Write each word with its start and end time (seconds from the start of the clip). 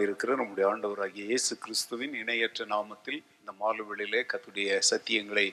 இருக்கிற 0.00 0.34
நம்முடைய 0.34 0.64
ஆண்டவராகிய 0.68 1.24
இயேசு 1.24 1.52
கிறிஸ்துவின் 1.56 2.14
இணையற்ற 2.14 2.64
நாமத்தில் 2.66 3.20
இந்த 3.38 3.52
மாலுவெளியிலே 3.60 4.20
கத்துடைய 4.30 4.78
சத்தியங்களை 4.90 5.46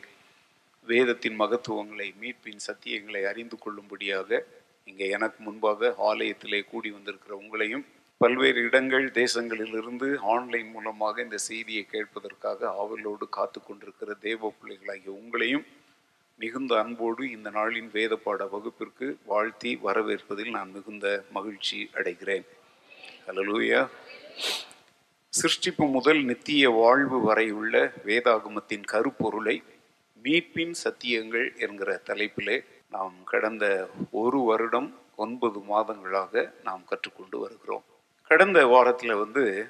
வேதத்தின் 0.88 1.38
மகத்துவங்களை 1.40 2.08
மீட்பின் 2.22 2.64
சத்தியங்களை 2.68 3.22
அறிந்து 3.26 3.58
கொள்ளும்படியாக 3.58 4.40
இங்கே 4.88 5.08
எனக்கு 5.10 5.40
முன்பாக 5.44 5.92
ஆலயத்திலே 6.10 6.62
கூடி 6.62 6.92
வந்திருக்கிற 6.92 7.34
உங்களையும் 7.36 7.86
பல்வேறு 8.22 8.62
இடங்கள் 8.62 9.06
தேசங்களிலிருந்து 9.12 10.08
ஆன்லைன் 10.34 10.72
மூலமாக 10.72 11.22
இந்த 11.22 11.38
செய்தியை 11.48 11.84
கேட்பதற்காக 11.86 12.70
ஆவலோடு 12.78 13.28
காத்து 13.30 13.60
கொண்டிருக்கிற 13.62 14.16
தேவ 14.22 14.52
பிள்ளைகளாகிய 14.52 15.14
உங்களையும் 15.14 15.66
மிகுந்த 16.40 16.74
அன்போடு 16.80 17.24
இந்த 17.32 17.50
நாளின் 17.50 17.90
வேத 17.92 18.16
பாட 18.16 18.46
வகுப்பிற்கு 18.46 19.08
வாழ்த்தி 19.26 19.72
வரவேற்பதில் 19.84 20.50
நான் 20.50 20.72
மிகுந்த 20.72 21.08
மகிழ்ச்சி 21.32 21.80
அடைகிறேன். 21.94 22.46
ஹalleluya 23.26 23.80
சிருஷ்டிப்பு 25.34 25.92
முதல் 25.92 26.24
நித்திய 26.24 26.70
வாழ்வு 26.70 27.22
வரை 27.22 27.52
உள்ள 27.52 27.94
வேதாகமத்தின் 28.06 28.84
கருப்பொருளை 28.92 29.64
மீட்பின் 30.24 30.74
சத்தியங்கள் 30.84 31.58
என்கிற 31.58 32.02
தலைப்பிலே 32.06 32.66
நாம் 32.90 33.14
கடந்த 33.24 33.90
ஒரு 34.12 34.40
வருடம் 34.40 35.00
ஒன்பது 35.16 35.60
மாதங்களாக 35.60 36.52
நாம் 36.64 36.84
கற்றுக்கொண்டு 36.90 37.40
வருகிறோம். 37.40 37.84
கடந்த 38.28 38.66
வாரத்தில் 38.66 39.16
வந்து 39.16 39.68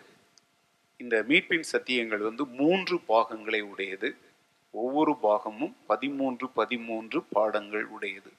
இந்த 0.98 1.26
மீட்பின் 1.28 1.64
சத்தியங்கள் 1.72 2.18
வந்து 2.18 2.46
மூன்று 2.46 3.00
பாகங்களை 3.00 3.62
உடையது. 3.62 4.16
ஒவ்வொரு 4.72 5.18
பாகமும் 5.24 5.76
பதிமூன்று 5.88 6.50
பதிமூன்று 6.50 7.24
பாடங்கள் 7.24 7.86
உடையது. 7.86 8.32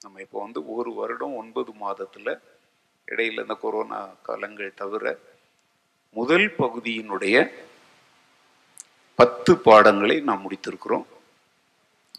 நம்ம 0.00 0.20
இப்போ 0.20 0.42
வந்து 0.42 0.72
ஒரு 0.74 0.92
வருடம் 0.94 1.34
ஒன்பது 1.34 1.72
மாதத்தில் 1.72 2.38
இடையில 3.08 3.40
இந்த 3.40 3.54
கொரோனா 3.54 4.08
காலங்கள் 4.22 4.74
தவிர 4.74 5.18
முதல் 6.18 6.48
பகுதியினுடைய 6.60 7.36
பத்து 9.20 9.52
பாடங்களை 9.66 10.16
நாம் 10.28 10.44
முடித்திருக்கிறோம். 10.44 11.06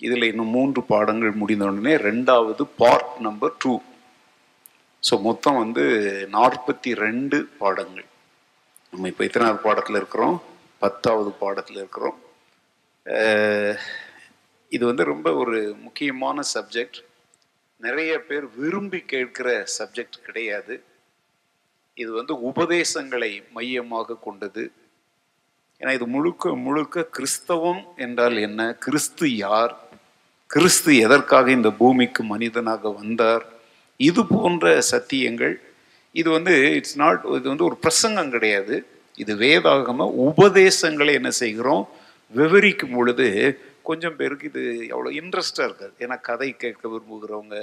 இதில் 0.06 0.30
இன்னும் 0.30 0.54
மூன்று 0.56 0.82
பாடங்கள் 0.94 1.40
முடிந்த 1.42 1.66
உடனே 1.70 1.94
ரெண்டாவது 2.08 2.64
பார்ட் 2.82 3.14
நம்பர் 3.28 3.54
டூ 3.64 3.74
ஸோ 5.08 5.16
மொத்தம் 5.28 5.58
வந்து 5.64 5.84
நாற்பத்தி 6.36 6.92
ரெண்டு 7.04 7.38
பாடங்கள். 7.62 8.08
நம்ம 8.92 9.08
இப்போ 9.12 9.24
எத்தனாவது 9.28 9.60
பாடத்தில் 9.68 10.00
இருக்கிறோம்? 10.02 10.38
பத்தாவது 10.84 11.32
பாடத்தில் 11.44 11.80
இருக்கிறோம். 11.82 12.18
இது 14.76 14.84
வந்து 14.92 15.04
ரொம்ப 15.14 15.28
ஒரு 15.42 15.60
முக்கியமான 15.86 16.38
சப்ஜெக்ட் 16.56 17.00
நிறைய 17.86 18.12
பேர் 18.28 18.46
விரும்பி 18.60 19.00
கேட்கிற 19.14 19.48
சப்ஜெக்ட் 19.78 20.18
கிடையாது. 20.28 20.76
இது 22.02 22.12
வந்து 22.20 22.34
உபதேசங்களை 22.50 23.30
மையமாக 23.56 24.18
கொண்டது. 24.26 24.64
ஏன்னா 25.82 25.92
இது 25.98 26.06
முழுக்க 26.16 26.54
முழுக்க 26.66 27.04
கிறிஸ்தவம் 27.18 27.82
என்றால் 28.06 28.38
என்ன? 28.48 28.62
கிறிஸ்து 28.86 29.28
யார்? 29.36 29.74
கிறிஸ்து 30.50 30.92
எதற்காக 31.06 31.48
இந்த 31.52 31.70
பூமிக்கு 31.82 32.24
மனிதனாக 32.24 32.90
வந்தார்? 33.00 33.46
இது 34.00 34.22
போன்ற 34.26 34.82
சத்தியங்கள். 34.92 35.56
இது 36.22 36.30
வந்து 36.38 36.54
இட்ஸ் 36.80 36.98
நாட் 37.04 37.24
இது 37.38 37.48
வந்து 37.54 37.68
ஒரு 37.70 37.78
பிரசங்கம் 37.86 38.34
கிடையாது. 38.36 38.76
இது 39.24 39.34
வேதாகம 39.44 40.08
உபதேசங்களை 40.28 41.14
என்ன 41.20 41.32
செய்கிறோம்? 41.44 41.84
விவரிக்கும் 42.34 42.96
பொழுது 42.98 43.28
கொஞ்சம் 43.90 44.16
பேருக்கு 44.20 44.46
இது 44.52 44.64
எவ்வளோ 44.94 45.10
இன்ட்ரெஸ்டாக 45.22 45.68
இருக்காது. 45.70 45.94
ஏன்னா 46.04 46.16
கதை 46.30 46.50
கேட்க 46.64 46.84
விரும்புகிறவங்க 46.94 47.58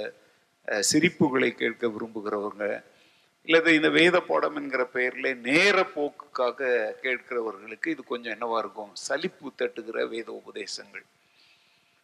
சிரிப்புகளை 0.89 1.49
கேட்க 1.61 1.87
விரும்புகிறவங்க 1.95 2.65
இல்லது 3.47 3.69
இந்த 3.77 3.89
வேத 3.97 4.17
பாடம் 4.27 4.57
என்கிற 4.59 4.83
பெயர்ல 4.93 5.29
நேர 5.47 5.77
போக்குக்காக 5.95 6.59
கேட்கிறவர்களுக்கு 7.05 7.87
இது 7.93 8.01
கொஞ்சம் 8.11 8.33
என்னவா 8.35 8.57
இருக்கும்? 8.63 8.91
சலிப்பு 9.07 9.47
தட்டுகிற 9.61 9.97
வேத 10.13 10.29
உபதேசங்கள். 10.41 11.05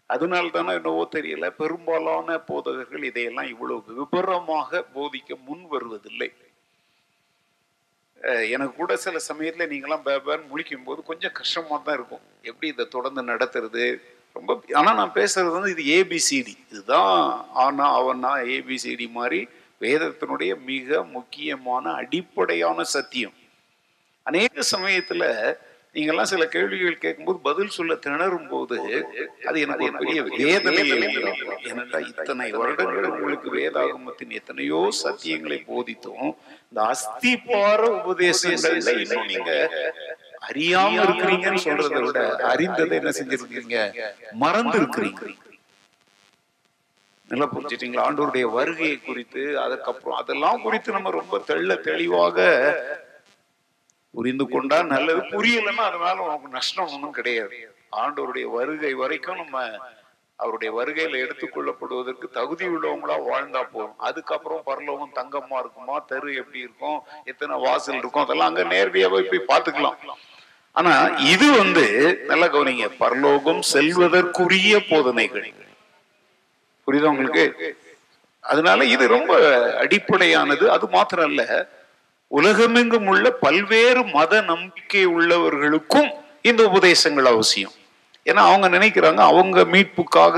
அதனால 0.10 0.50
தானே 0.56 0.72
என்னவோ 0.80 1.04
தெரியல 1.16 1.48
பெரும்பாலான 1.62 2.38
போதகர்கள் 2.50 3.04
இதையெல்லாம் 3.10 3.50
இவ்வளவு 3.54 3.96
விபரமாக 4.00 4.82
போதிக்க 4.96 5.38
முன் 5.48 5.66
வருவதில்லை. 5.74 6.30
எனக்கு 8.54 8.76
கூட 8.80 8.94
சில 9.04 9.18
சமயத்தில் 9.30 9.72
நீங்களாம் 9.74 10.06
பேபேன்னு 10.08 10.50
முழிக்கும் 10.52 10.88
போது 10.88 11.00
கொஞ்சம் 11.10 11.36
கஷ்டமாக 11.40 11.80
தான் 11.86 11.98
இருக்கும். 12.00 12.24
எப்படி 12.50 12.68
இதை 12.74 12.86
தொடர்ந்து 12.96 13.22
நடத்துறது? 13.32 13.86
ரொம்ப 14.36 14.52
ஆனால் 14.80 14.98
நான் 15.02 15.18
பேசுறது 15.20 15.56
வந்து 15.58 15.72
இது 15.76 15.84
ஏபிசிடி 15.98 16.56
இதுதான் 16.72 17.14
ஆனா 17.64 17.86
அவனா 18.00 18.34
ஏபிசிடி 18.56 19.08
மாதிரி 19.20 19.40
வேதத்தினுடைய 19.82 20.52
மிக 20.66 21.04
முக்கியமான 21.16 21.92
அடிப்படையான 22.02 22.84
சத்தியம். 22.96 23.36
அநேக 24.26 24.64
சமயத்துல 24.72 25.24
நீங்கெல்லாம் 25.96 26.30
சில 26.32 26.44
கேள்விகள் 26.46 26.98
கேட்கும்போது 26.98 27.40
பதில் 27.40 27.76
சொல்ல 27.76 27.94
திணறும் 27.96 28.48
போது 28.48 28.76
அது 29.48 29.58
எனக்கு 29.62 29.88
பெரிய 30.02 30.20
வேதனையை 30.34 30.98
உண்டாக்கும். 30.98 32.10
இத்தனை 32.10 32.48
வருடங்கள் 32.52 33.10
உங்களுக்கு 33.12 33.50
வேதாகமத்தின் 33.56 34.36
எத்தனையோ 34.40 34.82
சத்தியங்களை 35.04 35.60
போதித்தும் 35.72 36.28
இந்த 36.70 36.82
அஸ்திபார 36.94 37.82
உபதேசங்கள்ல 38.00 38.94
இன்னும் 39.04 39.30
நீங்க 39.34 39.52
அறியாம 40.50 41.02
இருக்கிறீங்கன்னு 41.06 41.66
சொல்றதை 41.68 42.02
விட 42.06 42.20
அறிந்ததை 42.52 42.98
என்ன 42.98 43.12
செஞ்சிருக்கீங்க 43.20 43.78
மறந்து 44.46 44.78
இருக்கிறீங்க 44.82 45.24
நல்லா 47.32 47.48
புரிஞ்சிட்டீங்களா 47.54 48.06
ஆண்டோருடைய 48.08 48.46
வருகையை 48.58 48.98
குறித்து 49.00 49.42
அதுக்கப்புறம் 49.66 50.18
அதெல்லாம் 50.22 50.62
குறித்து 50.62 50.92
நம்ம 50.92 51.10
ரொம்ப 51.20 51.38
தெள்ள 51.50 51.76
தெளிவாக 51.90 52.48
புரிந்து 54.14 54.46
கொண்டா 54.48 54.78
நல்லது. 54.94 55.22
புரியலன்னா 55.34 55.84
அதனால 55.90 56.16
உனக்கு 56.28 56.48
நஷ்டம் 56.58 56.92
ஒன்றும் 56.94 57.18
கிடையாது. 57.18 57.58
ஆண்டோருடைய 58.04 58.46
வருகை 58.58 58.94
வரைக்கும் 58.94 59.40
நம்ம 59.42 59.58
அவருடைய 60.40 60.70
வருகையில 60.80 61.22
எடுத்துக்கொள்ளப்படுவதற்கு 61.24 62.28
தகுதி 62.40 62.66
உள்ளவங்களா 62.68 63.16
வாழ்ந்தா 63.30 63.62
போதும். 63.74 63.96
அதுக்கப்புறம் 63.98 64.62
பரலோகம் 64.70 65.16
தங்கமா 65.20 65.58
இருக்குமா? 65.60 65.96
தெரு 66.12 66.36
எப்படி 66.42 66.60
இருக்கும்? 66.60 67.00
எத்தனை 67.32 67.56
வாசல் 67.66 68.00
இருக்கும்? 68.02 68.26
அதெல்லாம் 68.26 68.50
அங்க 68.52 68.64
நேரடியா 68.76 69.10
போய் 69.10 69.30
போய் 69.32 69.50
பார்த்துக்கலாம். 69.52 69.98
ஆனா 70.72 70.94
இது 71.34 71.48
வந்து 71.62 71.86
நல்லா 72.30 72.48
கவனிங்க 72.56 72.88
பரலோகம் 73.04 73.62
செல்வதற்குரிய 73.74 74.76
போதனைகள். 74.92 75.48
புரியுதா 76.90 77.12
உங்களுக்கு? 77.16 77.46
அதனால 78.44 78.86
இது 78.86 79.08
ரொம்ப 79.08 79.32
அடிப்படையானது. 79.84 80.66
அது 80.76 80.86
மாத்திரம் 80.96 81.28
அல்ல 81.30 81.44
உலகமெங்கும் 82.32 83.08
உள்ள 83.12 83.26
பல்வேறு 83.44 84.02
மத 84.16 84.42
நம்பிக்கை 84.52 85.04
உள்ளவர்களுக்கும் 85.16 86.10
இந்த 86.42 86.62
உபதேசங்கள் 86.70 87.28
அவசியம். 87.34 87.76
ஏன்னா 88.26 88.42
அவங்க 88.50 88.68
நினைக்கிறாங்க 88.70 89.22
அவங்க 89.32 89.60
மீட்புக்காக 89.74 90.38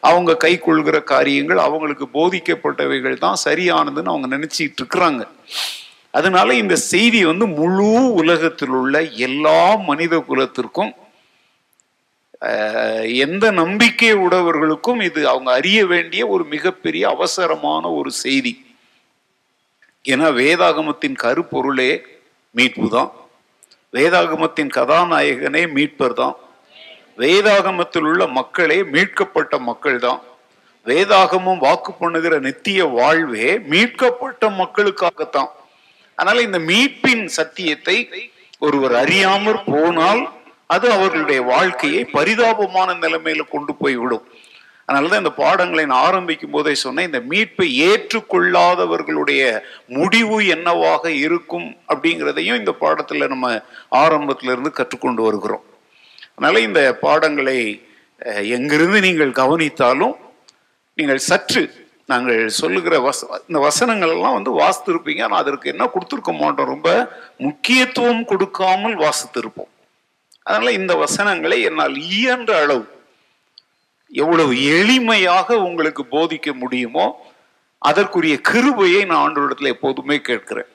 அவங்க 0.00 0.30
கை 0.36 0.52
கொள்கிற 0.58 0.96
காரியங்கள் 1.12 1.60
அவங்களுக்கு 1.66 2.06
போதிக்கப்பட்டவைகள் 2.16 3.16
தான் 3.18 3.38
சரியானதுன்னு 3.44 4.12
அவங்க 4.14 4.28
நினைச்சிட்டு 4.36 4.80
இருக்கிறாங்க 4.80 5.22
அதனால 6.14 6.54
இந்த 6.54 6.76
செய்தி 6.92 7.20
வந்து 7.24 7.46
முழு 7.58 7.88
உலகத்தில் 8.20 8.74
உள்ள 8.80 8.96
எல்லா 9.26 9.58
மனித 9.88 10.14
குலத்திற்கும் 10.28 10.92
எந்த 13.02 13.50
நம்பிக்கை 13.50 14.12
உடையவர்களுக்கும் 14.12 15.02
இது 15.02 15.28
அவங்க 15.28 15.52
அறிய 15.52 15.86
வேண்டிய 15.86 16.26
ஒரு 16.26 16.44
மிகப்பெரிய 16.44 17.08
அவசரமான 17.08 17.90
ஒரு 17.90 18.10
செய்தி. 18.10 18.64
ஏன்னா 20.08 20.28
வேதாகமத்தின் 20.32 21.16
கருப்பொருளே 21.22 22.02
மீட்பு 22.50 22.88
தான். 22.88 23.10
வேதாகமத்தின் 23.92 24.70
கதாநாயகனே 24.74 25.72
மீட்பர் 25.72 26.12
தான். 26.12 26.36
வேதாகமத்தில் 27.18 28.02
உள்ள 28.02 28.26
மக்களே 28.26 28.82
மீட்கப்பட்ட 28.82 29.58
மக்கள் 29.58 29.98
தான். 29.98 30.20
வேதாகமம் 30.86 31.58
வாக்கு 31.58 31.92
பண்ணுகிற 31.92 32.38
நித்திய 32.38 32.84
வாழ்வே 32.84 33.58
மீட்கப்பட்ட 33.58 34.48
மக்களுக்காகத்தான். 34.48 35.50
அதனால 36.14 36.42
இந்த 36.42 36.58
மீட்பின் 36.58 37.26
சத்தியத்தை 37.26 38.32
ஒருவர் 38.58 38.92
அறியாமற் 38.92 39.62
போனால் 39.66 40.39
அது 40.74 40.86
அவர்களுடைய 40.96 41.40
வாழ்க்கையை 41.54 42.02
பரிதாபமான 42.16 42.94
நிலைமையில 43.04 43.44
கொண்டு 43.54 43.72
போய் 43.80 43.96
விடும் 44.02 44.26
அதனாலதான் 44.86 45.22
இந்த 45.22 45.32
பாடங்களை 45.42 45.82
நான் 45.90 46.04
ஆரம்பிக்கும் 46.06 46.54
போதே 46.54 46.72
சொன்னேன் 46.84 47.08
இந்த 47.08 47.20
மீட்பை 47.30 47.66
ஏற்றுக்கொள்ளாதவர்களுடைய 47.88 49.42
முடிவு 49.98 50.38
என்னவாக 50.54 51.04
இருக்கும் 51.24 51.68
அப்படிங்கிறதையும் 51.90 52.60
இந்த 52.60 52.72
பாடத்துல 52.80 53.28
நம்ம 53.32 53.52
ஆரம்பத்திலிருந்து 54.02 54.72
கற்றுக்கொண்டு 54.78 55.22
வருகிறோம். 55.26 55.64
அதனால 56.34 56.60
இந்த 56.68 56.82
பாடங்களை 57.04 57.58
எங்கிருந்து 58.56 59.00
நீங்கள் 59.06 59.38
கவனித்தாலும் 59.42 60.16
நீங்கள் 60.98 61.26
சற்று 61.30 61.62
நாங்கள் 62.12 62.40
சொல்லுகிற 62.60 62.94
வச 63.08 63.20
இந்த 63.48 63.58
வசனங்கள் 63.66 64.14
எல்லாம் 64.14 64.36
வந்து 64.38 64.52
வாசித்திருப்பீங்க. 64.62 65.22
ஆனால் 65.26 65.42
அதற்கு 65.44 65.72
என்ன 65.74 65.84
கொடுத்துருக்க 65.92 66.32
மாட்டோம் 66.40 66.72
ரொம்ப 66.74 66.88
முக்கியத்துவம் 67.46 68.24
கொடுக்காமல் 68.32 68.96
வாசித்திருப்போம். 69.04 69.70
அதனால 70.46 70.72
இந்த 70.80 70.92
வசனங்களை 71.04 71.58
என்னால் 71.68 71.96
இயன்ற 72.14 72.52
அளவு 72.64 72.86
எவ்வளவு 74.12 74.52
எளிமையாக 74.78 75.58
உங்களுக்கு 75.66 76.02
போதிக்க 76.14 76.52
முடியுமோ 76.62 77.06
அதற்குரிய 77.88 78.36
கிருபையை 78.48 79.02
நான் 79.10 79.22
ஆண்டோடத்தில் 79.24 79.72
எப்போதுமே 79.74 80.16
கேட்கிறேன். 80.28 80.70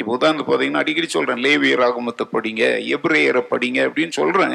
இப்போ 0.00 0.10
உதாரணத்து 0.16 0.44
பார்த்தீங்கன்னா 0.46 0.82
அடிக்கடி 0.82 1.08
சொல்றேன் 1.08 1.42
லேவியர் 1.46 1.82
ஆகமத்தை 1.86 2.24
படிங்க 2.34 2.62
எப்ரேயரை 2.96 3.42
படிங்க 3.50 3.78
அப்படின்னு 3.88 4.14
சொல்றேன். 4.20 4.54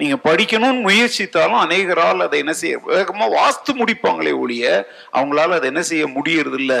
நீங்க 0.00 0.16
படிக்கணும்னு 0.28 0.84
முயற்சித்தாலும் 0.86 1.62
அநேகரால் 1.64 2.24
அதை 2.26 2.38
என்ன 2.44 2.52
செய்ய 2.60 2.76
வேகமாக 2.92 3.34
வாஸ்து 3.38 3.70
முடிப்பாங்களே 3.80 4.32
ஒழிய 4.42 4.64
அவங்களால 5.16 5.56
அதை 5.58 5.68
என்ன 5.72 5.82
செய்ய 5.90 6.04
முடியறதில்ல 6.16 6.74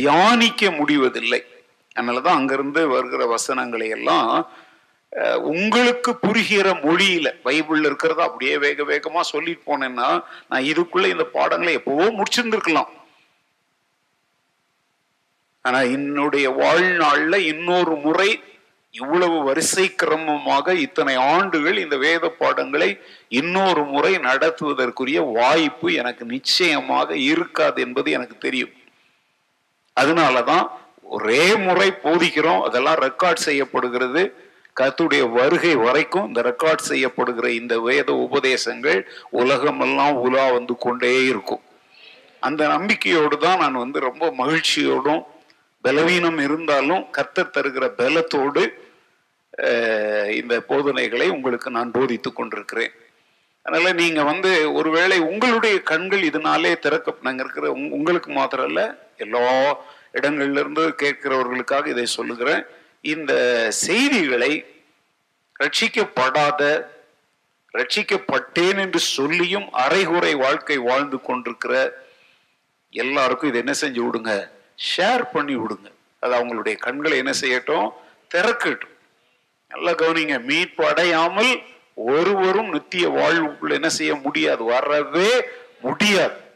தியானிக்க 0.00 0.70
முடிவதில்லை. 0.80 1.40
அதனாலதான் 1.96 2.38
அங்கிருந்து 2.40 2.82
வருகிற 2.94 3.22
வசனங்களை 3.36 3.88
எல்லாம் 3.98 4.32
உங்களுக்கு 5.50 6.10
புரிகிற 6.16 6.68
மொழியில 6.84 7.28
பைபிள்ல 7.44 7.88
இருக்கிறத 7.90 8.20
அப்படியே 8.26 8.58
வேக 8.58 8.84
வேகமா 8.84 9.20
சொல்லிட்டு 9.20 9.62
போனேன்னா 9.70 10.08
நான் 10.48 10.68
இதுக்குள்ள 10.72 11.06
இந்த 11.08 11.24
பாடங்களை 11.24 11.72
எப்பவோ 11.72 12.06
முடிச்சிருந்துருக்கலாம். 12.18 12.90
ஆனா 15.64 15.80
என்னுடைய 15.96 16.50
வாழ்நாள்ல 16.50 17.36
இன்னொரு 17.52 17.94
முறை 17.94 18.28
இவ்வளவு 18.90 19.42
வரிசை 19.42 19.86
கிரமமாக 20.02 20.74
இத்தனை 20.84 21.14
ஆண்டுகள் 21.16 21.78
இந்த 21.78 21.96
வேத 21.96 22.28
பாடங்களை 22.28 22.88
இன்னொரு 23.28 23.82
முறை 23.84 24.12
நடத்துவதற்குரிய 24.18 25.18
வாய்ப்பு 25.32 25.88
எனக்கு 25.92 26.24
நிச்சயமாக 26.24 27.16
இருக்காது 27.16 27.80
என்பது 27.86 28.10
எனக்கு 28.10 28.38
தெரியும். 28.38 28.72
அதனாலதான் 29.96 30.66
ஒரே 31.02 31.56
முறை 31.56 31.88
போதிக்கிறோம் 32.04 32.60
அதெல்லாம் 32.60 33.00
ரெக்கார்ட் 33.06 33.46
செய்யப்படுகிறது. 33.48 34.22
கத்துடைய 34.80 35.22
வருகை 35.38 35.72
வரைக்கும் 35.86 36.26
இந்த 36.28 36.40
ரெக்கார்ட் 36.48 36.88
செய்யப்படுகிற 36.90 37.46
இந்த 37.60 37.74
வேத 37.88 38.10
உபதேசங்கள் 38.26 39.00
உலகமெல்லாம் 39.40 40.18
உலா 40.26 40.44
வந்து 40.56 40.74
கொண்டே 40.86 41.12
இருக்கும். 41.32 41.62
அந்த 42.48 42.62
நம்பிக்கையோடு 42.74 43.36
தான் 43.46 43.60
நான் 43.64 43.82
வந்து 43.84 44.00
ரொம்ப 44.08 44.24
மகிழ்ச்சியோடும் 44.40 45.22
பலவீனம் 45.84 46.38
இருந்தாலும் 46.46 47.02
கர்த்தர் 47.16 47.54
தருகிற 47.56 47.84
பலத்தோடு 48.00 48.62
இந்த 50.40 50.54
போதனைகளை 50.70 51.26
உங்களுக்கு 51.36 51.68
நான் 51.76 51.94
போதித்து 51.96 52.30
கொண்டிருக்கிறேன். 52.32 52.92
அதனால 53.66 53.92
நீங்க 54.00 54.20
வந்து 54.30 54.50
ஒருவேளை 54.78 55.16
உங்களுடைய 55.30 55.76
கண்கள் 55.90 56.22
இதனாலே 56.28 56.72
திறக்க 56.84 57.14
நாங்க 57.26 57.42
இருக்கிற 57.44 57.68
உங்களுக்கு 57.96 58.30
மாத்திரம் 58.38 58.68
இல்லை 58.70 58.86
எல்லா 59.24 59.44
இடங்கள்ல 60.18 60.62
இருந்து 60.62 60.84
கேட்கிறவர்களுக்காக 61.02 61.86
இதை 61.94 62.06
சொல்லுகிறேன். 62.18 62.62
இந்த 63.00 63.66
செய்திகளை 63.70 64.66
ரட்சிக்கப்படாத 65.60 66.86
ரட்சிக்கப்பட்டேன் 67.72 68.78
என்று 68.78 68.98
சொல்லியும் 68.98 69.72
அரைகுறை 69.72 70.34
வாழ்க்கை 70.34 70.76
வாழ்ந்து 70.76 71.20
கொண்டிருக்கிற 71.20 72.06
எல்லாருக்கும் 72.90 73.48
இது 73.48 73.58
என்ன 73.58 73.72
செஞ்சு 73.80 74.04
விடுங்க? 74.04 74.50
ஷேர் 74.96 75.30
பண்ணி 75.32 75.56
விடுங்க. 75.56 75.92
அது 76.20 76.34
அவங்களுடைய 76.34 76.76
கண்களை 76.76 77.18
என்ன 77.18 77.30
செய்யட்டும்? 77.40 77.90
திறக்கட்டும். 78.34 78.96
நல்லா 79.68 79.90
கவனிங்க. 79.90 80.42
மீட்பு 80.42 80.86
அடையாமல் 80.86 81.62
ஒருவரும் 81.94 82.68
நித்திய 82.68 83.08
வாழ்வுக்குள்ள 83.08 83.72
என்ன 83.72 83.88
செய்ய 83.88 84.14
முடியாது. 84.14 84.64
வரவே 84.64 85.44
முடியாது. 85.80 86.47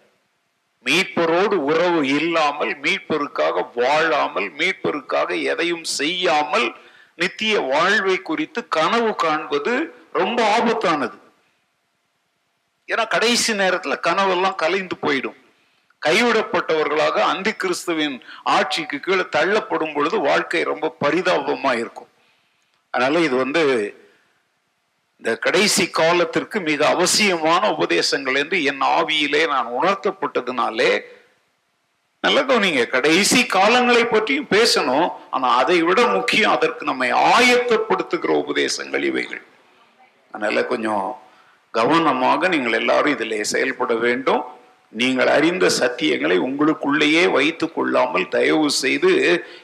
மீட்பரோடு 0.84 1.54
உறவு 1.54 2.00
இல்லாமல் 2.08 2.72
மீட்பருக்காக 2.82 3.66
வாழாமல் 3.74 4.48
மீட்பருக்காக 4.52 5.42
எதையும் 5.42 5.84
செய்யாமல் 5.84 6.76
நித்திய 7.16 7.60
வாழ்வை 7.60 8.16
குறித்து 8.22 8.68
கனவு 8.68 9.14
காண்பது 9.14 9.94
ரொம்ப 10.12 10.38
ஆபத்தானது. 10.58 11.16
ஏன்னா 12.88 13.08
கடைசி 13.08 13.52
நேரத்துல 13.52 13.94
கனவெல்லாம் 14.02 14.54
கலைந்து 14.54 14.96
போயிடும். 15.02 15.38
கைவிடப்பட்டவர்களாக 16.06 17.16
அந்தி 17.32 17.52
கிறிஸ்துவின் 17.52 18.16
ஆட்சிக்கு 18.42 19.00
கீழே 19.00 19.24
தள்ளப்படும் 19.30 19.92
பொழுது 19.92 20.20
வாழ்க்கை 20.20 20.62
ரொம்ப 20.62 20.96
பரிதாபமா 21.00 21.72
இருக்கும் 21.78 22.10
அதனால 22.90 23.20
இது 23.20 23.36
வந்து 23.36 23.62
இந்த 25.22 25.32
கடைசி 25.38 25.84
காலத்திற்கு 25.88 26.60
மிக 26.60 26.80
அவசியமான 26.86 27.62
உபதேசங்கள் 27.74 28.36
என்று 28.40 28.56
என் 28.70 28.80
ஆவியிலே 28.98 29.42
நான் 29.52 29.68
உணர்த்தப்பட்டதுனாலே 29.80 30.88
நல்ல 32.20 32.38
கவனிங்க. 32.42 32.88
கடைசி 32.94 33.40
காலங்களை 33.54 34.02
பற்றியும் 34.04 34.48
பேசணும். 34.50 35.06
ஆனா 35.30 35.48
அதை 35.56 35.82
விட 35.82 36.06
முக்கியம் 36.06 36.54
அதற்கு 36.56 36.84
நம்மை 36.84 37.10
ஆயத்தப்படுத்துகிற 37.12 38.32
உபதேசங்கள் 38.42 39.04
இவைகள். 39.10 39.42
அதனால 40.32 40.64
கொஞ்சம் 40.64 41.06
கவனமாக 41.70 42.48
நீங்கள் 42.48 42.78
எல்லாரும் 42.80 43.14
இதில் 43.16 43.50
செயல்பட 43.52 43.94
வேண்டும். 43.94 44.42
நீங்கள் 44.88 45.32
அறிந்த 45.36 45.70
சத்தியங்களை 45.80 46.38
உங்களுக்குள்ளேயே 46.48 47.24
வைத்து 47.30 47.72
கொள்ளாமல் 47.72 48.28
தயவு 48.28 48.70
செய்து 48.82 49.12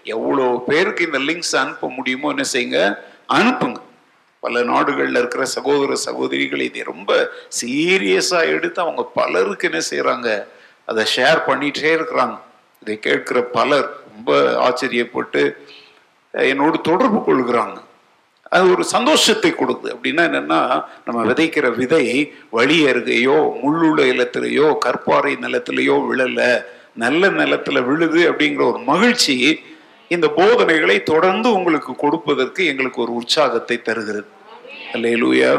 எவ்வளோ 0.03 0.49
பேருக்கு 0.71 1.11
இந்த 1.11 1.19
லிங்க்ஸ் 1.19 1.55
அனுப்ப 1.65 1.91
முடியுமோ 1.99 2.29
என்ன 2.29 2.47
செய்யுங்க? 2.55 2.81
அனுப்புங்க. 3.33 3.87
பல 4.41 4.63
நாடுகளில் 4.63 5.21
இருக்கிற 5.21 5.45
சகோதர 5.57 5.95
சகோதரிகள் 6.07 6.63
இதை 6.69 6.83
ரொம்ப 6.83 7.13
சீரியஸாக 7.61 8.53
எடுத்து 8.57 8.79
அவங்க 8.81 9.03
பலருக்கு 9.19 9.69
என்ன 9.71 9.81
செய்கிறாங்க 9.91 10.29
அதை 10.91 11.05
ஷேர் 11.17 11.41
பண்ணிகிட்டே 11.49 11.91
இருக்கிறாங்க. 11.99 12.37
இதை 12.83 12.97
கேட்கிற 12.99 13.39
பலர் 13.57 13.89
ரொம்ப 14.15 14.33
ஆச்சரியப்பட்டு 14.67 15.43
என்னோடு 16.35 16.81
தொடர்பு 16.81 17.19
கொள்கிறாங்க. 17.19 17.77
அது 18.55 18.67
ஒரு 18.75 18.85
சந்தோஷத்தை 18.95 19.51
கொடுக்குது. 19.55 19.91
அப்படின்னா 19.95 20.23
என்னென்னா 20.29 20.61
நம்ம 21.07 21.25
விதைக்கிற 21.31 21.67
விதை 21.81 22.05
வழி 22.51 22.79
அருகையோ 22.91 23.39
முள்ளுள்ள 23.63 24.01
நிலத்திலேயோ 24.11 24.69
கற்பாறை 24.85 25.33
நிலத்திலேயோ 25.45 25.97
விழல 26.09 26.41
நல்ல 27.05 27.29
நிலத்தில் 27.41 27.87
விழுது 27.89 28.21
அப்படிங்கிற 28.31 28.63
ஒரு 28.73 28.81
மகிழ்ச்சி 28.93 29.37
இந்த 30.15 30.27
போதனைகளை 30.39 30.97
தொடர்ந்து 31.03 31.49
உங்களுக்கு 31.53 31.93
கொடுப்பதற்கு 31.97 32.63
எங்களுக்கு 32.67 33.01
ஒரு 33.05 33.13
உற்சாகத்தை 33.21 33.77
தருகிறது. 33.89 34.29
அல்லேலூயா 34.95 35.51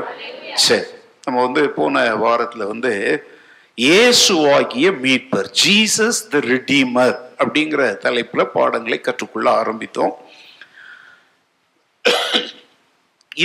சரி 0.65 0.87
நம்ம 1.25 1.41
வந்து 1.45 1.63
போன 1.77 2.03
வாரத்தில் 2.23 2.71
வந்து 2.71 2.93
இயேசுவாகிய 3.77 4.87
மீட்பர் 5.03 5.49
ஜீசஸ் 5.61 6.21
த 6.31 6.39
ரிடீமர் 6.51 7.15
அப்படிங்கிற 7.41 7.81
தலைப்பில் 8.05 8.51
பாடங்களை 8.55 8.97
கற்றுக்கொள்ள 9.01 9.47
ஆரம்பித்தோம். 9.61 10.13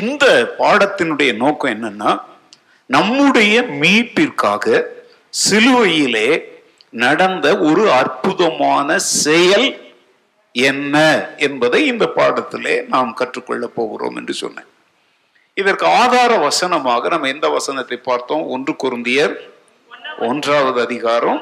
இந்த 0.00 0.24
பாடத்தினுடைய 0.60 1.30
நோக்கம் 1.42 1.74
என்னன்னா 1.76 2.12
நம்முடைய 2.90 3.54
மீட்பிற்காக 3.82 4.82
சிலுவையிலே 5.44 6.28
நடந்த 7.04 7.46
ஒரு 7.68 7.84
அற்புதமான 8.00 8.98
செயல் 9.22 9.68
என்ன 10.54 10.96
என்பதை 11.46 11.80
இந்த 11.92 12.04
பாடத்திலே 12.18 12.74
நாம் 12.92 13.18
கற்றுக்கொள்ள 13.20 13.66
போகிறோம் 13.78 14.16
என்று 14.20 14.34
சொன்னேன். 14.42 14.68
இதற்கு 15.61 15.84
ஆதார 15.87 16.32
வசனமாக 16.44 17.08
நம்ம 17.12 17.28
எந்த 17.32 17.46
வசனத்தை 17.49 17.96
பார்த்தோம்? 18.06 18.46
ஒன்று 18.54 18.73
குருந்தியர் 18.82 19.34
ஒன்றாவது 20.28 20.78
அதிகாரம் 20.87 21.40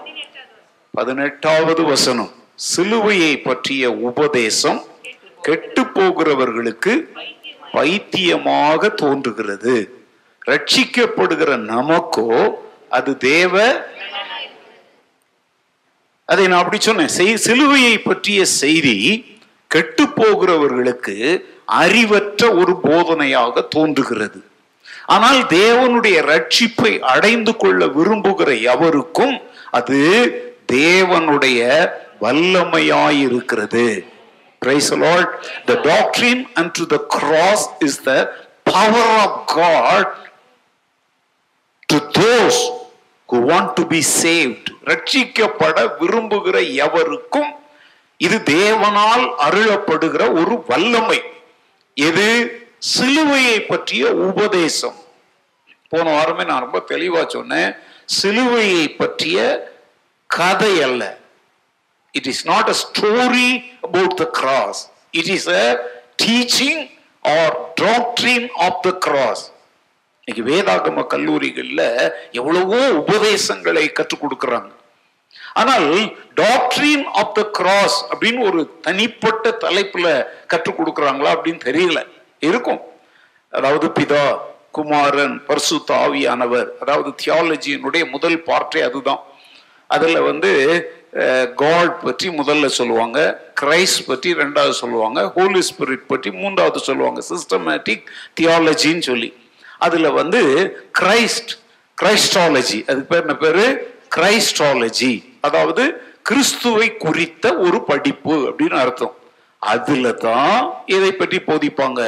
பதினெட்டாவது 0.91 1.83
வசனம். 1.93 2.29
சிலுவையை 2.73 3.33
பற்றிய 3.47 3.93
உபதேசம் 4.09 4.81
கெட்டு 5.47 5.83
போகிறவர்களுக்கு 5.97 6.95
பைத்தியமாக 7.73 8.91
தோன்றுகிறது. 9.03 9.77
ரட்சிக்கப்படுகிற 10.51 11.51
நமக்கோ 11.73 12.29
அது 12.99 13.11
தேவ 13.31 13.55
அதை 16.33 16.45
நான் 16.47 16.63
அப்படி 16.63 16.81
சொன்னேன். 16.83 17.15
சிலுவையை 17.47 17.95
பற்றிய 18.09 18.45
செய்தி 18.63 18.97
கெட்டு 19.73 20.05
போகிறவர்களுக்கு 20.17 21.17
அறிவற்ற 21.81 22.43
ஒரு 22.61 22.73
போதனையாக 22.85 23.65
தோன்றுகிறது 23.75 24.41
ஆனால் 25.07 25.41
தேவனுடைய 25.53 26.17
ரட்சிப்பை 26.29 26.93
அடைந்து 27.13 27.53
கொள்ள 27.57 27.87
விரும்புகிற 27.97 28.51
எவருக்கும் 28.73 29.37
அது 29.71 30.01
தேவனுடைய 30.75 31.61
வல்லமையாயிருக்கிறது 32.23 33.87
Praise 34.63 34.91
the 34.91 34.97
Lord. 34.99 35.29
The 35.67 35.77
doctrine 35.85 36.47
unto 36.57 36.87
the 36.87 37.01
cross 37.15 37.63
is 37.81 37.99
the 38.01 38.19
power 38.67 39.07
of 39.23 39.31
God 39.53 40.05
to 41.89 41.97
those 42.15 42.59
who 43.29 43.41
want 43.43 43.71
to 43.79 43.85
be 43.87 44.03
saved. 44.21 44.67
ரட்சிக்கப்பட 44.87 45.77
விரும்புகிற 45.99 46.57
எவருக்கும் 46.85 47.51
இது 48.27 48.37
தேவனால் 48.51 49.25
அருளப்படுகிற 49.47 50.23
ஒரு 50.41 50.55
வல்லமை. 50.71 51.21
எது? 51.95 52.29
சிலுவையை 52.91 53.57
பற்றிய 53.71 54.05
உபதேசம். 54.31 54.99
போன 55.93 56.07
வாரமே 56.17 56.45
நான் 56.51 56.65
ரொம்ப 56.65 56.79
தெளிவா 56.93 57.23
சொன்னேன். 57.35 57.71
சிலுவையை 58.17 58.85
பற்றிய 59.01 59.39
கதை 60.27 60.75
அல்ல. 60.83 61.03
It 62.19 62.29
is 62.33 62.45
not 62.51 62.71
a 62.73 62.77
story 62.83 63.49
about 63.83 64.17
the 64.17 64.27
cross 64.41 64.81
it 65.21 65.31
is 65.37 65.49
a 65.63 65.65
teaching 66.23 66.83
or 67.35 67.57
doctrine 67.81 68.47
of 68.67 68.83
the 68.83 68.91
cross 69.07 69.43
இன்னைக்கு 70.25 70.43
வேதாகம 70.51 71.07
கல்லூரிகளில் 71.15 71.87
எவ்வளவோ 72.31 72.81
உபதேசங்களை 73.03 73.85
கற்றுக் 73.93 74.23
கொடுக்குறாங்க. 74.25 74.73
ஆனால் 75.61 75.89
டாக்டரின் 76.41 77.05
ஆஃப் 77.21 77.35
த 77.39 77.43
கிராஸ் 77.59 77.99
அப்படின்னு 78.11 78.41
ஒரு 78.51 78.61
தனிப்பட்ட 78.87 79.51
தலைப்புல 79.65 80.07
கற்றுக் 80.53 80.79
கொடுக்குறாங்களா 80.79 81.33
அப்படின்னு 81.37 81.63
தெரியல. 81.69 82.01
இருக்கும். 82.49 82.81
அதாவது 83.59 83.87
பிதா 83.99 84.25
குமாரன் 84.77 85.37
பர்சு 85.49 85.77
தாவியானவர் 85.91 86.69
அதாவது 86.83 87.11
தியாலஜியினுடைய 87.23 88.03
முதல் 88.15 88.39
பார்ட்டே 88.49 88.83
அதுதான். 88.89 89.23
அதில் 89.95 90.27
வந்து 90.31 90.51
காட் 91.63 91.97
பற்றி 92.05 92.27
முதல்ல 92.39 92.67
சொல்லுவாங்க 92.77 93.19
கிரைஸ்ட் 93.61 94.07
பற்றி 94.07 94.29
ரெண்டாவது 94.43 94.75
சொல்லுவாங்க 94.83 95.21
ஹோலி 95.35 95.63
ஸ்பிரிட் 95.71 96.05
பற்றி 96.13 96.31
மூன்றாவது 96.43 96.81
சொல்லுவாங்க 96.89 97.21
சிஸ்டமேட்டிக் 97.31 98.05
தியாலஜின்னு 98.41 99.05
சொல்லி. 99.11 99.31
அதில் 99.87 100.17
வந்து 100.21 100.41
கிரைஸ்ட் 101.01 101.53
கிரைஸ்டாலஜி 101.99 102.79
அதுக்கு 102.89 103.11
பேர் 103.11 103.25
என்ன 103.27 103.37
பேர்? 103.45 103.65
கிரைஸ்ட்ராலஜி 104.15 105.15
அதாவது 105.47 105.85
கிறிஸ்துவை 106.29 106.89
குறித்த 107.05 107.45
ஒரு 107.67 107.79
படிப்பு 107.91 108.35
அப்படின்னு 108.49 108.77
அர்த்தம். 108.85 109.15
அதுல 109.73 110.13
தான் 110.27 110.59
இதை 110.97 111.11
பற்றி 111.13 111.39
போதிப்பாங்க. 111.49 112.01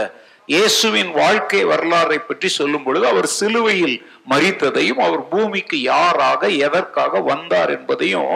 இயேசுவின் 0.53 1.11
வாழ்க்கை 1.21 1.61
வரலாறை 1.71 2.19
பற்றி 2.29 2.49
சொல்லும் 2.59 2.85
பொழுது 2.87 3.05
அவர் 3.13 3.29
சிலுவையில் 3.39 3.97
மறித்ததையும் 4.33 5.01
அவர் 5.07 5.23
பூமிக்கு 5.33 5.77
யாராக 5.93 6.49
எதற்காக 6.67 7.21
வந்தார் 7.31 7.73
என்பதையும் 7.77 8.35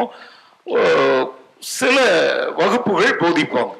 சில 1.76 1.96
வகுப்புகள் 2.60 3.20
போதிப்பாங்க. 3.24 3.74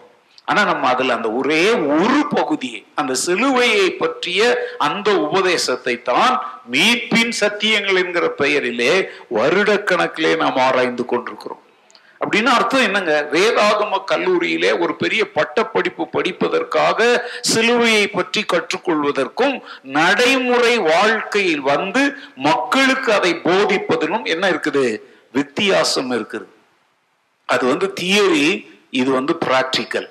ஆனா 0.49 0.61
நம்ம 0.65 0.89
அதுல 0.89 1.15
அந்த 1.15 1.29
ஒரே 1.39 1.63
ஒரு 1.75 2.19
பகுதியை 2.31 2.81
அந்த 3.01 3.15
சிலுவையை 3.27 3.87
பற்றிய 4.03 4.43
அந்த 4.79 5.09
உபதேசத்தை 5.27 5.95
தான் 6.03 6.35
மீட்பின் 6.73 7.33
சத்தியங்கள் 7.41 8.01
என்கிற 8.03 8.27
பெயரிலே 8.43 8.93
வருடக்கணக்கிலே 9.39 10.33
நாம் 10.43 10.61
ஆராய்ந்து 10.67 11.05
கொண்டிருக்கிறோம். 11.05 11.63
அப்படின்னு 12.23 12.51
அர்த்தம் 12.55 12.85
என்னங்க? 12.87 13.13
வேதாகம 13.33 13.99
கல்லூரியிலே 14.13 14.71
ஒரு 14.79 14.95
பெரிய 14.97 15.23
பட்டப்படிப்பு 15.31 16.05
படிப்பதற்காக 16.17 17.09
சிலுவையை 17.55 18.07
பற்றி 18.13 18.45
கற்றுக்கொள்வதற்கும் 18.53 19.57
நடைமுறை 19.99 20.75
வாழ்க்கையில் 20.91 21.65
வந்து 21.73 22.03
மக்களுக்கு 22.49 23.13
அதை 23.13 23.33
போதிப்பதிலும் 23.45 24.27
என்ன 24.35 24.45
இருக்குது? 24.51 24.87
வித்தியாசம் 25.33 26.11
இருக்குது. 26.11 26.47
அது 27.47 27.65
வந்து 27.67 27.89
தியரி 28.01 28.47
இது 28.91 29.11
வந்து 29.11 29.35
பிராக்டிக்கல் 29.47 30.09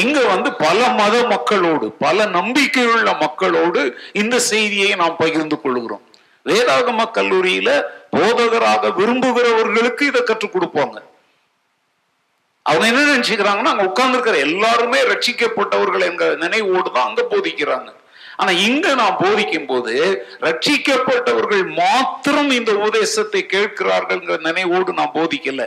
இங்க 0.00 0.18
வந்து 0.32 0.48
பல 0.64 0.78
மத 1.00 1.14
மக்களோடு 1.32 1.86
பல 2.04 2.24
நம்பிக்கையுள்ள 2.36 3.08
மக்களோடு 3.24 3.80
இந்த 4.22 4.36
செய்தியை 4.52 4.90
நாம் 5.02 5.20
பகிர்ந்து 5.22 5.56
கொள்கிறோம். 5.60 6.04
வேதாகம 6.46 7.00
கல்லூரியில 7.16 7.70
போதகராக 8.16 8.90
விரும்புகிறவர்களுக்கு 8.98 10.04
இதை 10.10 10.22
கற்றுக் 10.22 10.54
கொடுப்பாங்க. 10.54 10.96
அவங்க 12.62 12.86
என்ன 12.90 13.02
நினைச்சுக்கிறாங்கன்னா 13.10 13.72
அங்க 13.72 13.84
உட்கார்ந்து 13.90 14.16
இருக்கிற 14.16 14.38
எல்லாருமே 14.48 14.98
ரட்சிக்கப்பட்டவர்கள் 15.12 16.06
என்கிற 16.08 16.30
நினைவோடு 16.44 16.88
தான் 16.96 17.08
அங்க 17.08 17.22
போதிக்கிறாங்க. 17.30 17.90
ஆனா 18.40 18.52
இங்க 18.68 18.94
நான் 19.00 19.20
போதிக்கும் 19.22 19.70
போது 19.70 19.94
ரட்சிக்கப்பட்டவர்கள் 20.46 21.64
மாத்திரம் 21.80 22.50
இந்த 22.58 22.70
உபதேசத்தை 22.80 23.42
கேட்கிறார்கள் 23.54 24.22
நினைவோடு 24.48 24.92
நான் 25.00 25.16
போதிக்கல. 25.18 25.64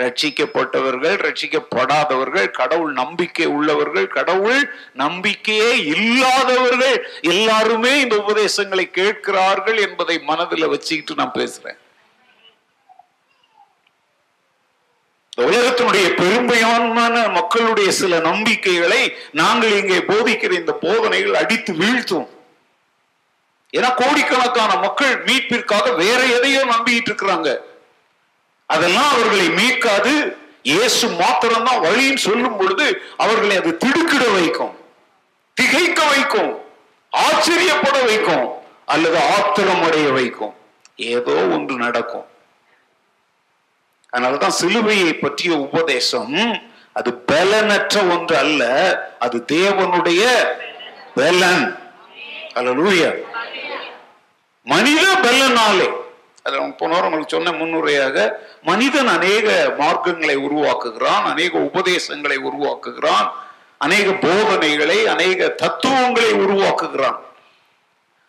ரட்சிக்கப்பட்டவர்கள் 0.00 1.16
ரட்சிக்கப்படாதவர்கள் 1.26 2.48
கடவுள் 2.60 2.92
நம்பிக்கை 2.92 3.46
உள்ளவர்கள் 3.56 4.08
கடவுள் 4.16 4.62
நம்பிக்கையே 5.02 5.70
இல்லாதவர்கள் 5.94 6.96
எல்லாருமே 7.34 7.92
இந்த 8.00 8.16
உபதேசங்களை 8.24 8.86
கேட்கிறார்கள் 9.00 9.78
என்பதை 9.86 10.16
மனதில் 10.30 10.72
வச்சுக்கிட்டு 10.74 11.20
நான் 11.20 11.38
பேசுறேன். 11.40 11.78
உலகத்தினுடைய 15.44 16.06
பெரும்பான்மையான 16.18 17.14
மக்களுடைய 17.36 17.90
சில 18.00 18.18
நம்பிக்கைகளை 18.26 19.00
நாங்கள் 19.40 19.76
இங்கே 19.78 19.98
போதிக்கிற 20.10 20.52
இந்த 20.60 20.72
போதனைகள் 20.84 21.40
அடித்து 21.40 21.72
வீழ்த்தும். 21.80 22.28
ஏன்னா 23.76 23.88
கோடிக்கணக்கான 24.00 24.72
மக்கள் 24.86 25.14
மீட்பிற்காக 25.28 25.86
வேற 26.02 26.20
எதையோ 26.36 26.60
நம்பிக்கிட்டு 26.74 27.10
இருக்கிறாங்க. 27.10 27.48
அதெல்லாம் 28.66 29.10
அவர்களை 29.10 29.48
மீட்காது. 29.48 30.36
இயேசு 30.62 31.08
மாத்திரம்தான் 31.08 31.80
வழின்னு 31.80 32.16
சொல்லும் 32.16 32.56
பொழுது 32.56 33.02
அவர்களை 33.16 33.56
அது 33.56 33.76
திடுக்கிட 33.76 34.28
வைக்கும் 34.28 34.76
திகைக்க 35.54 36.04
வைக்கும் 36.04 36.62
ஆச்சரியப்பட 37.10 38.02
வைக்கும் 38.02 38.52
அல்லது 38.86 39.18
ஆத்திரம் 39.18 39.82
அடைய 39.82 40.10
வைக்கும். 40.10 40.54
ஏதோ 40.96 41.32
ஒன்று 41.32 41.76
நடக்கும். 41.76 42.26
அதனாலதான் 44.12 44.52
சிலுவையை 44.60 45.12
பற்றிய 45.12 45.56
உபதேசம் 45.56 46.62
அது 46.92 47.24
பலனற்ற 47.32 48.10
ஒன்று 48.10 48.36
அல்ல 48.36 48.62
அது 49.18 49.44
தேவனுடைய 49.52 50.48
பலன். 51.14 51.78
அல்ல 52.54 53.14
மனித 54.64 55.14
பலனாலே. 55.22 55.90
அதை 56.46 56.56
போன 56.80 56.92
வாரம் 56.92 57.06
உங்களுக்கு 57.08 57.34
சொன்ன 57.36 57.52
முன்னுரையாக 57.60 58.16
மனிதன் 58.70 59.10
அநேக 59.16 59.48
மார்க்கங்களை 59.78 60.36
உருவாக்குகிறான் 60.46 61.24
அநேக 61.32 61.52
உபதேசங்களை 61.68 62.38
உருவாக்குகிறான் 62.48 63.28
அநேக 63.84 64.08
போதனைகளை 64.24 64.98
அநேக 65.12 65.48
தத்துவங்களை 65.62 66.32
உருவாக்குகிறான். 66.44 67.18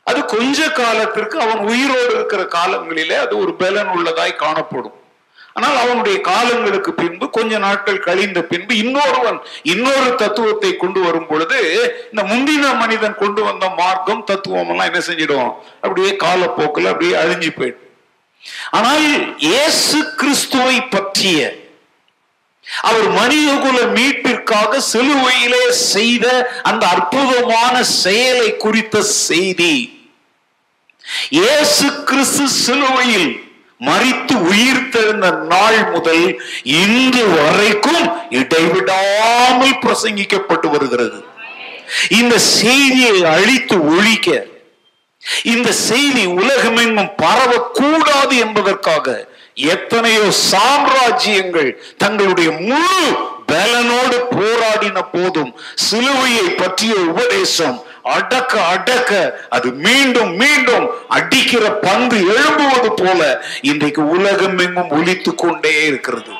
அது 0.10 0.20
கொஞ்ச 0.36 0.68
காலத்திற்கு 0.82 1.38
அவன் 1.46 1.62
உயிரோடு 1.72 2.12
இருக்கிற 2.16 2.42
காலங்களிலே 2.58 3.18
அது 3.26 3.34
ஒரு 3.44 3.54
பலன் 3.62 3.92
உள்ளதாய் 3.96 4.42
காணப்படும். 4.44 4.98
ஆனால் 5.58 5.78
அவனுடைய 5.84 6.18
காலங்களுக்கு 6.32 6.92
பின்பு 6.94 7.26
கொஞ்ச 7.38 7.58
நாட்கள் 7.66 8.06
கழிந்த 8.08 8.40
பின்பு 8.52 8.74
இன்னொருவன் 8.84 9.40
இன்னொரு 9.74 10.10
தத்துவத்தை 10.16 10.72
கொண்டு 10.78 11.00
வரும் 11.06 11.28
பொழுது 11.28 11.60
இந்த 12.12 12.24
முந்தின 12.32 12.74
மனிதன் 12.84 13.22
கொண்டு 13.24 13.44
வந்த 13.44 13.68
மார்க்கம் 13.80 14.28
தத்துவம் 14.32 14.70
எல்லாம் 14.74 14.90
என்ன 14.92 15.02
செஞ்சிடும்? 15.10 15.50
அப்படியே 15.84 16.12
காலப்போக்கில் 16.26 16.92
அப்படியே 16.92 17.16
அழிஞ்சு 17.24 17.52
போயிடும். 17.60 17.85
ஆனால் 18.78 19.06
இயேசு 19.48 19.98
கிறிஸ்துவை 20.22 20.78
பற்றிய 20.96 21.40
அவர் 22.90 23.08
மனிதகுல 23.18 23.78
மீட்பிற்காக 23.96 24.80
சிலுவையிலே 24.92 25.66
செய்த 25.94 26.26
அந்த 26.70 26.84
அற்புதமான 26.96 27.76
செயலை 28.04 28.50
குறித்த 28.64 29.02
செய்தி. 29.28 29.76
இயேசு 31.40 31.88
கிறிஸ்து 32.10 32.46
சிலுவையில் 32.64 33.30
மறித்து 33.88 34.36
உயிர்த்தெழுந்த 34.50 35.30
நாள் 35.52 35.80
முதல் 35.94 36.26
இன்று 36.82 37.24
வரைக்கும் 37.38 38.06
இடைவிடாமல் 38.40 39.80
பிரசங்கிக்கப்பட்டு 39.84 40.68
வருகிறது. 40.76 41.20
இந்த 42.20 42.36
செய்தியை 42.60 43.18
அழித்து 43.36 43.78
ஒழிக்க 43.96 44.30
இந்த 45.44 45.72
செய்தி 45.72 46.26
உலகமெங்கும் 46.26 47.16
பரவக்கூடாது 47.22 48.38
என்பதற்காக 48.38 49.34
எத்தனையோ 49.56 50.26
சாம்ராஜ்யங்கள் 50.52 51.70
தங்களுடைய 51.98 52.52
முழு 52.52 53.06
பலனோடு 53.46 54.18
போராடின 54.32 55.02
போதும் 55.12 55.52
சிலுவையை 55.92 56.56
பற்றிய 56.56 56.94
உபதேசம் 56.96 57.84
அடக்க 58.04 58.62
அடக்க 58.66 59.12
அது 59.50 59.72
மீண்டும் 59.72 60.36
மீண்டும் 60.36 60.90
அடிக்கிற 61.08 61.72
பந்து 61.72 62.18
எழும்புவது 62.28 62.92
போல 62.94 63.22
இன்றைக்கு 63.62 64.10
உலகம் 64.10 64.58
எங்கும் 64.58 64.90
ஒழித்து 64.90 65.36
கொண்டே 65.36 65.86
இருக்கிறது. 65.86 66.34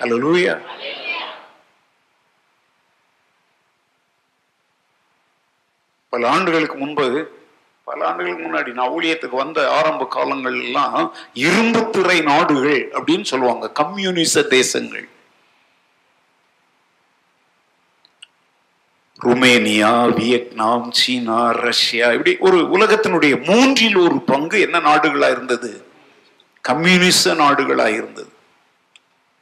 அல்ல 0.00 0.60
பல 6.12 6.28
ஆண்டுகளுக்கு 6.28 6.76
முன்பு 6.76 7.06
பல 7.84 8.06
ஆண்டுகளுக்கு 8.06 8.44
முன்னாடி 8.44 8.72
நான் 8.72 8.88
ஊழியத்துக்கு 8.88 9.36
வந்த 9.36 9.70
ஆரம்ப 9.70 10.06
காலங்கள் 10.06 10.62
எல்லாம் 10.62 11.14
இரும்பு 11.32 11.90
திரை 11.90 12.20
நாடுகள் 12.20 12.90
அப்படின்னு 12.92 13.22
சொல்லுவாங்க 13.22 13.70
கம்யூனிச 13.70 14.42
தேசங்கள். 14.42 15.08
ருமேனியா 19.24 20.14
வியட்நாம் 20.14 20.90
சீனா 20.90 21.50
ரஷ்யா 21.50 22.12
இப்படி 22.12 22.36
ஒரு 22.38 22.58
உலகத்தினுடைய 22.58 23.44
மூன்றில் 23.46 23.96
ஒரு 23.96 24.20
பங்கு 24.20 24.60
என்ன 24.60 24.80
நாடுகளா 24.80 25.30
இருந்தது? 25.30 25.86
கம்யூனிச 26.60 27.34
நாடுகளா 27.34 27.86
இருந்தது. 27.86 28.32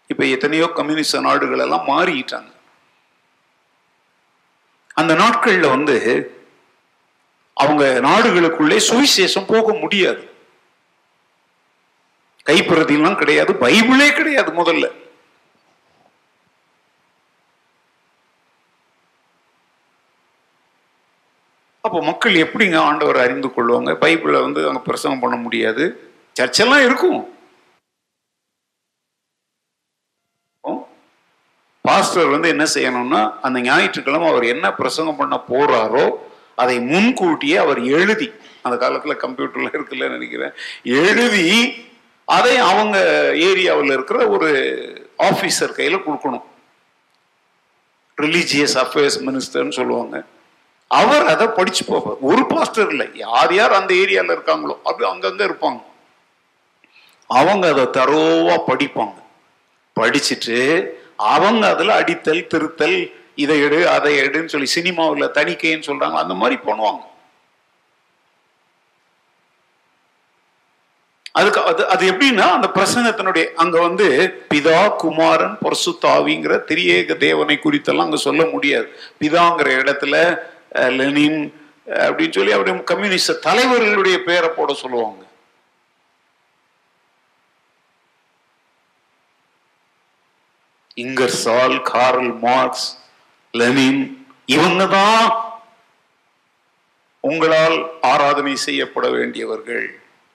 இப்ப 0.07 0.25
எத்தனையோ 0.25 0.71
கம்யூனிச 0.75 1.21
நாடுகள் 1.21 1.59
எல்லாம் 1.59 1.87
மாறிட்டாங்க. 1.87 2.51
அந்த 4.95 5.15
நாட்கள்ல 5.15 5.69
வந்து 5.69 5.97
அவங்க 7.62 7.85
நாடுகளுக்குள்ளே 8.09 8.79
சுவிசேஷம் 8.88 9.50
போக 9.52 9.73
முடியாது. 9.83 10.23
கைப்பிரதிலாம் 12.49 13.21
கிடையாது 13.23 13.52
பைபிளே 13.64 14.09
கிடையாது 14.19 14.50
முதல்ல. 14.61 14.87
அப்போ 21.85 21.99
மக்கள் 22.09 22.35
எப்படிங்க 22.45 22.76
ஆண்டவர் 22.88 23.19
அறிந்து 23.25 23.49
கொள்வாங்க? 23.49 23.90
பைபிளை 24.05 24.40
வந்து 24.47 24.62
அங்கே 24.69 24.83
பிரசங்கம் 24.88 25.23
பண்ண 25.25 25.37
முடியாது. 25.45 25.85
சர்ச்செல்லாம் 26.40 26.85
இருக்கும். 26.88 27.21
பாஸ்டர் 31.85 32.33
வந்து 32.33 32.49
என்ன 32.55 32.64
செய்யணும்னா 32.75 33.21
அந்த 33.47 33.59
ஞாயிற்றுக்கிழமை 33.61 34.26
அவர் 34.31 34.45
என்ன 34.55 34.67
பிரசங்கம் 34.81 35.21
பண்ண 35.21 35.37
போறாரோ 35.49 36.05
அதை 36.57 36.80
முன்கூட்டியே 36.80 37.57
அவர் 37.57 37.83
எழுதி 37.83 38.33
அந்த 38.62 38.88
காலத்துல 38.88 39.14
கம்ப்யூட்டர்ல 39.23 39.71
இருக்குல்ல 39.73 40.09
நினைக்கிறேன் 40.09 40.52
எழுதி 40.83 41.73
அதை 42.25 42.57
அவங்க 42.57 42.99
ஏரியாவில் 43.35 43.92
இருக்கிற 43.92 44.28
ஒரு 44.28 44.49
ஆபீசர் 45.19 45.76
கையில 45.76 46.00
கொடுக்கணும். 46.07 46.42
ரிலீஜியஸ் 48.23 48.76
அஃபேர்ஸ் 48.83 49.19
மினிஸ்டர்னு 49.26 49.71
சொல்லுவாங்க. 49.71 50.25
அவர் 50.87 51.26
அதை 51.26 51.47
படிச்சு 51.47 51.85
போவார். 51.85 52.16
ஒரு 52.21 52.47
பாஸ்டர் 52.47 52.88
இல்லை. 52.88 53.11
யார் 53.14 53.54
யார் 53.54 53.73
அந்த 53.73 53.95
ஏரியால 53.95 54.35
இருக்காங்களோ 54.37 54.76
அப்படி 54.85 55.11
அங்கங்க 55.11 55.49
இருப்பாங்க. 55.49 55.83
அவங்க 57.26 57.69
அதை 57.69 57.85
தரோவா 57.85 58.59
படிப்பாங்க. 58.66 59.14
படிச்சுட்டு 60.00 60.87
அவங்க 61.16 61.69
அதுல 61.69 62.00
அடித்தல் 62.00 62.47
திருத்தல் 62.47 63.14
இதை 63.45 63.57
எடு 63.67 63.79
அதை 63.97 64.13
எடுன்னு 64.25 64.53
சொல்லி 64.55 64.69
சினிமாவில் 64.79 65.35
தணிக்கைன்னு 65.39 65.89
சொல்றாங்க 65.91 66.19
அந்த 66.25 66.35
மாதிரி 66.43 66.59
பண்ணுவாங்க. 66.67 67.03
அதுக்கு 71.39 71.61
அது 71.71 71.83
அது 71.93 72.05
எப்படின்னா 72.13 72.47
அந்த 72.57 72.69
பிரசங்கத்தினுடைய 72.77 73.45
அங்க 73.63 73.77
வந்து 73.87 74.07
பிதா 74.53 74.81
குமாரன் 75.03 75.55
பரசுத்தாவிங்கிற 75.65 76.55
திரியேக 76.71 77.17
தேவனை 77.27 77.57
குறித்தெல்லாம் 77.65 78.09
அங்க 78.09 78.21
சொல்ல 78.29 78.45
முடியாது. 78.55 78.89
பிதாங்கிற 79.23 79.69
இடத்துல 79.83 80.15
லெனின் 80.99 81.41
அப்படின்னு 82.07 82.37
சொல்லி 82.39 82.55
அப்படி 82.57 82.73
கம்யூனிஸ்ட 82.93 83.35
தலைவர்களுடைய 83.49 84.17
பேரை 84.29 84.49
போட 84.57 84.73
சொல்லுவாங்க. 84.83 85.23
இங்கர்சால் 91.05 91.77
கார்ல் 91.93 92.33
மார்க்ஸ் 92.47 92.89
லெனின் 93.54 94.02
இவங்க 94.47 94.87
தான் 94.87 95.25
உங்களால் 97.21 97.78
ஆராதனை 98.00 98.57
செய்யப்பட 98.57 99.07
வேண்டியவர்கள். 99.09 99.87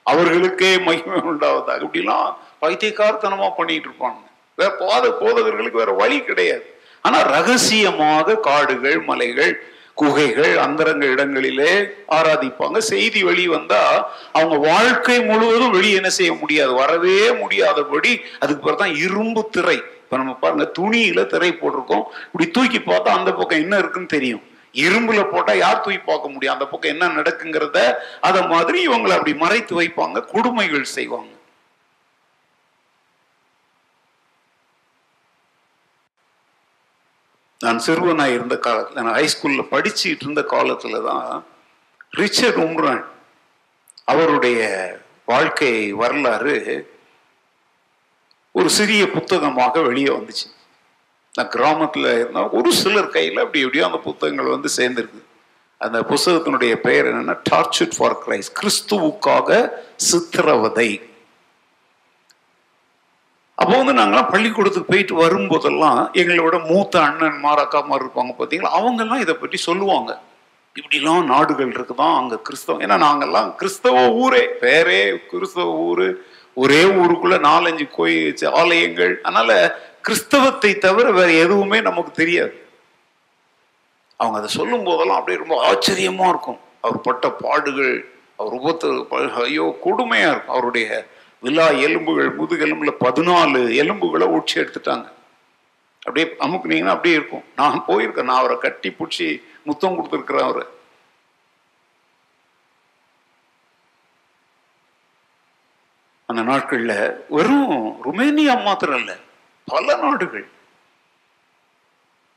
அவர்களுக்கே 0.02 0.78
மகிமை 0.78 1.20
உண்டாவதாக. 1.30 1.80
இப்படிலாம் 1.86 2.28
பைத்தியக்காரத்தனமா 2.62 3.48
பண்ணிட்டு 3.56 3.88
இருப்பாங்க. 3.88 4.20
வேற 4.58 4.70
போத 4.82 5.04
போதகர்களுக்கு 5.20 5.82
வேற 5.82 5.92
வழி 5.92 6.18
கிடையாது. 6.20 6.66
ஆனா 7.02 7.18
ரகசியமாக 7.22 8.36
காடுகள் 8.48 9.00
மலைகள் 9.00 9.54
குகைகள் 9.94 10.54
அந்தரங்க 10.58 11.04
இடங்களிலே 11.06 11.72
ஆராதிப்பாங்க. 12.18 12.78
செய்தி 12.92 13.20
வெளி 13.24 13.48
வந்தா 13.48 13.82
அவங்க 14.32 14.56
வாழ்க்கை 14.70 15.18
முழுவதும் 15.20 15.70
வெளியே 15.70 15.94
என்ன 15.94 16.10
செய்ய 16.10 16.32
முடியாது? 16.32 16.72
வரவே 16.74 17.32
முடியாதபடி 17.42 18.12
அதுக்கு 18.38 18.62
பிறகு 18.62 18.82
தான் 18.82 18.96
இரும்பு 19.04 19.48
திரை 19.50 19.78
இப்ப 20.06 20.18
நம்ம 20.18 20.32
பாருங்க 20.42 20.64
துணியில 20.78 21.20
திரை 21.30 21.48
போட்டிருக்கோம். 21.52 22.04
இப்படி 22.26 22.44
தூக்கி 22.56 22.78
பார்த்தா 22.80 23.16
அந்த 23.20 23.30
பக்கம் 23.38 23.62
என்ன 23.64 23.78
இருக்குன்னு 23.82 24.14
தெரியும். 24.16 24.44
இரும்புல 24.84 25.20
போட்டா 25.30 25.52
யார் 25.64 25.80
தூக்கி 25.84 26.00
பார்க்க 26.00 26.32
முடியும்? 26.32 26.54
அந்த 26.54 26.66
பக்கம் 26.72 26.92
என்ன 26.94 27.06
நடக்குங்கிறத 27.18 27.78
அத 28.28 28.42
மாதிரி 28.52 28.78
இவங்களை 28.88 29.14
அப்படி 29.16 29.34
மறைத்து 29.44 29.74
வைப்பாங்க 29.80 30.22
கொடுமைகள் 30.32 30.94
செய்வாங்க. 30.96 31.32
நான் 37.60 37.84
சிறுவனா 37.86 38.24
இருந்த 38.36 38.56
காலத்துல 38.66 39.02
நான் 39.04 39.18
ஹைஸ்கூலில் 39.20 39.70
படிச்சுட்டு 39.74 40.24
இருந்த 40.24 40.42
காலத்தில் 40.54 41.06
தான் 41.10 41.28
ரிச்சர்ட் 42.20 42.58
உம்ரான் 42.66 43.04
அவருடைய 44.12 44.60
வாழ்க்கை 45.32 45.72
வரலாறு 46.02 46.56
ஒரு 48.58 48.68
சிறிய 48.76 49.02
புத்தகமாக 49.14 49.80
வெளியே 49.88 50.10
வந்துச்சு. 50.16 50.46
நான் 51.36 51.52
கிராமத்துல 51.54 52.12
இருந்தால் 52.18 52.52
ஒரு 52.58 52.70
சிலர் 52.82 53.14
கையில 53.16 53.42
அப்படி 53.44 53.62
எப்படியோ 53.64 53.86
அந்த 53.86 53.98
புத்தகங்கள் 54.06 54.54
வந்து 54.54 54.68
சேர்ந்துருக்கு. 54.76 55.20
அந்த 55.80 55.98
புத்தகத்தினுடைய 56.10 56.74
பெயர் 56.86 57.08
என்னன்னா 57.08 57.34
டார்ச்சுட் 57.50 57.96
ஃபார் 57.96 58.16
கிரைஸ்ட் 58.24 58.54
கிறிஸ்துவுக்காக 58.58 59.58
சித்திரவதை. 59.96 60.90
அப்போ 63.54 63.74
வந்து 63.82 63.92
நாங்களாம் 63.98 64.30
பள்ளிக்கூடத்துக்கு 64.30 64.92
போயிட்டு 64.92 65.14
வரும்போதெல்லாம் 65.20 66.00
எங்களோட 66.22 66.56
மூத்த 66.70 66.94
அண்ணன் 67.00 67.38
மாராக்காமார் 67.44 68.02
இருப்பாங்க 68.04 68.32
பார்த்தீங்களா 68.38 68.72
அவங்கெல்லாம் 68.78 69.22
இதை 69.24 69.34
பற்றி 69.34 69.56
சொல்லுவாங்க. 69.56 70.10
இப்படிலாம் 70.76 71.24
நாடுகள் 71.24 71.74
இருக்குதான் 71.74 72.16
அங்க 72.16 72.38
கிறிஸ்தவம் 72.48 72.82
ஏன்னா 72.84 72.96
நாங்கெல்லாம் 73.04 73.48
கிறிஸ்தவ 73.54 74.02
ஊரே 74.22 74.42
பேரே 74.64 75.00
கிறிஸ்தவ 75.30 75.68
ஊரு. 75.90 76.08
ஒரே 76.62 76.82
ஊருக்குள்ள 77.00 77.36
நாலஞ்சு 77.48 77.86
கோயில் 77.96 78.44
ஆலயங்கள். 78.60 79.14
அதனால 79.22 79.50
கிறிஸ்தவத்தை 80.06 80.70
தவிர 80.84 81.06
வேற 81.18 81.30
எதுவுமே 81.44 81.78
நமக்கு 81.88 82.12
தெரியாது. 82.12 82.54
அவங்க 84.20 84.38
அதை 84.40 84.50
சொல்லும் 84.58 84.84
போதெல்லாம் 84.84 85.18
அப்படியே 85.18 85.42
ரொம்ப 85.44 85.56
ஆச்சரியமா 85.70 86.26
இருக்கும். 86.32 86.60
அவர் 86.80 87.00
பட்ட 87.00 87.26
பாடுகள் 87.42 87.94
அவர் 88.38 88.54
உபத்து 88.60 88.88
ஐயோ 89.44 89.66
கொடுமையா 89.84 90.28
இருக்கும். 90.30 90.54
அவருடைய 90.56 90.86
விழா 91.40 91.66
எலும்புகள் 91.86 92.30
முதுகெலும்புல 92.38 92.92
பதினாலு 93.00 93.60
எலும்புகளை 93.82 94.26
உச்சி 94.36 94.60
எடுத்துட்டாங்க. 94.60 95.06
அப்படியே 96.06 96.26
அமுக்குனீங்கன்னா 96.46 96.94
அப்படியே 96.96 97.14
இருக்கும். 97.14 97.44
நான் 97.56 97.84
போயிருக்கேன். 97.88 98.28
நான் 98.30 98.42
அவரை 98.42 98.56
கட்டி 98.58 98.90
பிடிச்சி 98.98 99.28
முத்தம் 99.64 99.96
கொடுத்துருக்குறேன் 99.96 100.48
அவரை. 100.48 100.66
அந்த 106.28 106.42
நாட்களில் 106.42 106.98
வெறும் 107.28 107.72
ருமேனியா 108.06 108.54
மாத்திரம் 108.62 108.98
இல்லை 108.98 109.16
பல 109.68 109.96
நாடுகள். 109.96 110.46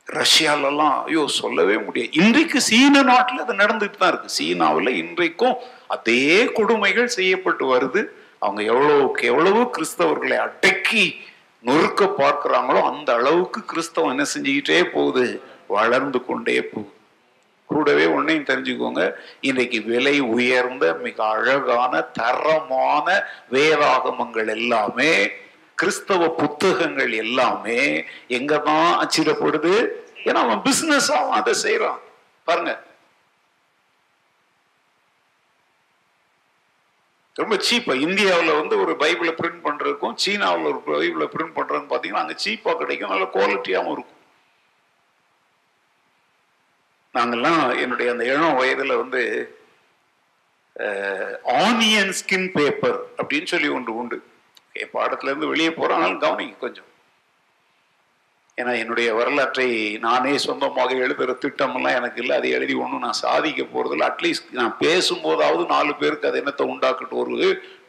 ரஷ்யாலெல்லாம் 0.06 0.94
ஐயோ 1.04 1.26
சொல்லவே 1.26 1.76
முடியாது. 1.78 2.12
இன்றைக்கு 2.12 2.60
சீன 2.60 3.02
நாட்டில் 3.02 3.42
அது 3.44 3.54
நடந்துட்டு 3.54 3.98
தான் 3.98 4.12
இருக்கு. 4.12 4.28
சீனாவில் 4.28 4.90
இன்றைக்கும் 5.02 5.56
அதே 5.86 6.44
கொடுமைகள் 6.58 7.14
செய்யப்பட்டு 7.16 7.64
வருது. 7.74 8.02
அவங்க 8.38 8.62
எவ்வளவுக்கு 8.72 9.26
எவ்வளவு 9.26 9.62
கிறிஸ்தவர்களை 9.76 10.36
அடக்கி 10.46 11.04
நொறுக்க 11.64 12.04
பார்க்குறாங்களோ 12.22 12.82
அந்த 12.92 13.14
அளவுக்கு 13.14 13.62
கிறிஸ்தவம் 13.64 14.12
என்ன 14.14 14.26
செஞ்சுக்கிட்டே 14.34 14.80
போகுது. 14.96 15.26
வளர்ந்து 15.76 16.20
கொண்டே 16.24 16.56
போகுது. 16.62 16.92
கூடவே 17.72 18.04
ஒன்னையும் 18.16 18.48
தெரிஞ்சுக்கோங்க. 18.50 19.04
இன்றைக்கு 19.48 19.78
விலை 19.90 20.16
உயர்ந்த 20.34 20.86
மிக 21.04 21.18
அழகான 21.34 22.02
தரமான 22.18 23.06
வேதாகமங்கள் 23.54 24.50
எல்லாமே 24.58 25.12
கிறிஸ்தவ 25.80 26.22
புத்தகங்கள் 26.42 27.12
எல்லாமே 27.24 27.80
எங்க 28.38 28.52
தான் 28.68 28.90
அச்சிடப்படுது 29.02 29.74
ஏன்னா 30.28 30.40
அவன் 30.46 30.62
பிசினஸ் 30.68 31.10
அவன் 31.18 31.38
அதை 31.40 31.52
செய்யறான் 31.64 32.00
பாருங்க. 32.48 32.72
ரொம்ப 37.40 37.56
சீப்பா 37.66 37.92
இந்தியாவில் 38.06 38.58
வந்து 38.60 38.74
ஒரு 38.84 38.92
பைபிளை 39.02 39.32
பிரிண்ட் 39.40 39.62
பண்றதுக்கும் 39.66 40.16
சீனாவில் 40.22 40.70
ஒரு 40.72 40.80
பைபிளை 40.88 41.26
பிரிண்ட் 41.34 41.56
பண்றதுன்னு 41.58 41.90
பார்த்தீங்கன்னா 41.92 42.24
அங்கே 42.24 42.36
சீப்பா 42.44 42.72
கிடைக்கும் 42.80 43.12
நல்ல 43.14 43.26
குவாலிட்டியாகவும் 43.36 43.94
இருக்கும். 43.96 44.19
நாங்கெல்லாம் 47.14 47.62
என்னுடைய 47.82 48.08
அந்த 48.12 48.24
இளம் 48.32 48.58
வயதுல 48.60 48.96
வந்து 49.02 49.22
ஆனியன் 51.62 52.12
ஸ்கின் 52.18 52.50
பேப்பர் 52.56 52.98
அப்படின்னு 53.18 53.48
சொல்லி 53.52 53.68
ஒன்று 53.76 53.92
உண்டு. 54.00 54.18
என் 54.80 54.94
பாடத்துல 54.94 55.30
இருந்து 55.30 55.50
வெளியே 55.52 55.70
போகிறோம் 55.72 55.98
ஆனாலும் 55.98 56.22
கவனிங்க 56.22 56.56
கொஞ்சம். 56.58 56.88
ஏன்னா 58.58 58.72
என்னுடைய 58.82 59.08
வரலாற்றை 59.18 59.66
நானே 60.06 60.32
சொந்தமாக 60.38 60.94
எழுதுகிற 61.04 61.32
திட்டமெல்லாம் 61.42 61.98
எனக்கு 61.98 62.20
இல்லை. 62.22 62.34
அதை 62.36 62.48
எழுதி 62.56 62.74
ஒன்றும் 62.74 63.04
நான் 63.04 63.22
சாதிக்க 63.24 63.62
போகிறதில்ல 63.62 64.08
அட்லீஸ்ட் 64.10 64.50
நான் 64.58 64.74
பேசும்போதாவது 64.80 65.62
நாலு 65.74 65.92
பேருக்கு 65.94 66.28
அது 66.30 66.40
என்னத்தை 66.42 66.66
உண்டாக்கட்டும். 66.72 67.22
ஒரு 67.24 67.36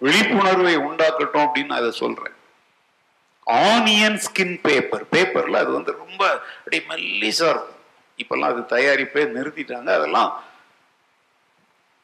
விழிப்புணர்வை 0.05 0.75
உண்டாக்கட்டும் 0.89 1.45
அப்படின்னு 1.45 1.71
நான் 1.71 1.84
அதை 1.84 1.91
சொல்றேன். 2.03 2.36
ஆனியன் 3.47 4.19
ஸ்கின் 4.27 4.55
பேப்பர் 4.67 5.05
பேப்பர்ல 5.13 5.62
அது 5.63 5.71
வந்து 5.71 5.93
ரொம்ப 6.03 6.21
அப்படியே 6.57 6.84
மல்லிசாக 6.89 7.53
இருக்கும். 7.53 7.77
இப்பெல்லாம் 8.21 8.53
அது 8.53 8.63
தயாரிப்பே 8.73 9.23
நிறுத்திட்டாங்க. 9.36 9.89
அதெல்லாம் 9.99 10.31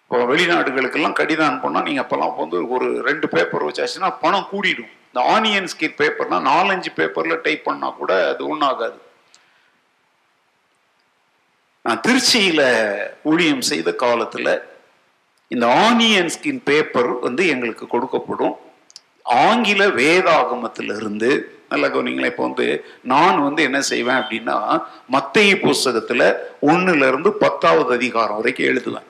இப்போ 0.03 0.19
வெளிநாடுகளுக்கெல்லாம் 0.32 1.17
கடிதம் 1.19 1.47
அனுப்போனா 1.49 1.80
நீங்கள் 1.88 2.03
அப்போல்லாம் 2.03 2.38
வந்து 2.43 2.60
ஒரு 2.75 2.88
ரெண்டு 3.08 3.27
பேப்பர் 3.34 3.67
வச்சாச்சுன்னா 3.67 4.12
பணம் 4.21 4.49
கூடிடும். 4.51 4.93
இந்த 5.08 5.19
ஆனியன் 5.34 5.69
ஸ்கிட் 5.73 5.99
பேப்பர்னா 6.01 6.38
நாலஞ்சு 6.51 6.91
பேப்பரில் 6.99 7.43
டைப் 7.47 7.67
பண்ணால் 7.67 7.97
கூட 7.99 8.13
அது 8.32 8.43
ஒன்றாகாது 8.53 8.97
நான் 11.86 12.01
திருச்சியில் 12.06 12.65
ஊழியம் 13.32 13.65
செய்த 13.71 13.89
காலத்தில் 14.06 14.53
இந்த 15.51 15.65
ஆனியன் 15.84 16.32
ஸ்கின் 16.36 16.63
பேப்பர் 16.69 17.12
வந்து 17.25 17.43
எங்களுக்கு 17.53 17.86
கொடுக்கப்படும். 17.91 18.56
ஆங்கில 19.43 19.82
வேதாகமத்திலிருந்து 19.99 21.30
நல்ல 21.71 21.86
கவனிங்களா 21.93 22.32
இப்போ 22.32 22.43
வந்து 22.47 22.65
நான் 23.12 23.39
வந்து 23.47 23.62
என்ன 23.69 23.80
செய்வேன் 23.91 24.19
அப்படின்னா 24.21 24.58
மத்திய 25.15 25.56
புஸ்தகத்துல 25.65 26.21
ஒண்ணுல 26.71 27.08
இருந்து 27.12 27.32
பத்தாவது 27.43 27.91
அதிகாரம் 27.99 28.39
வரைக்கும் 28.39 28.69
எழுதுவேன். 28.71 29.08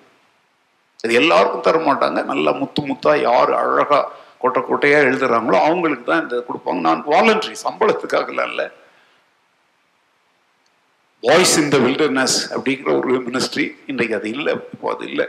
அது 1.04 1.14
எல்லாருக்கும் 1.22 1.66
தர 1.68 1.80
மாட்டாங்க. 1.90 2.20
நல்லா 2.32 2.52
முத்து 2.62 2.82
முத்தா 2.90 3.12
யார் 3.30 3.52
அழகா 3.62 4.00
கொட்டை 4.42 4.62
கொட்டையா 4.62 4.98
எழுதுறாங்களோ 5.10 5.58
அவங்களுக்கு 5.68 6.06
தான் 6.10 6.24
இந்த 6.24 6.38
கொடுப்பாங்க. 6.48 6.82
நான் 6.88 7.04
வாலண்டரி 7.14 7.56
சம்பளத்துக்காகலாம் 7.66 8.50
இல்லை. 8.52 8.68
வாய்ஸ் 11.28 11.56
இன் 11.62 11.72
த 11.76 11.78
வில்டர்னஸ் 11.86 12.38
அப்படிங்கிற 12.56 12.90
ஒரு 13.00 13.14
மினிஸ்ட்ரி 13.28 13.66
இன்றைக்கு 13.92 14.18
அது 14.20 14.30
இல்லை 14.38 14.52
இப்போ 14.74 14.90
அது 14.96 15.06
இல்லை. 15.12 15.28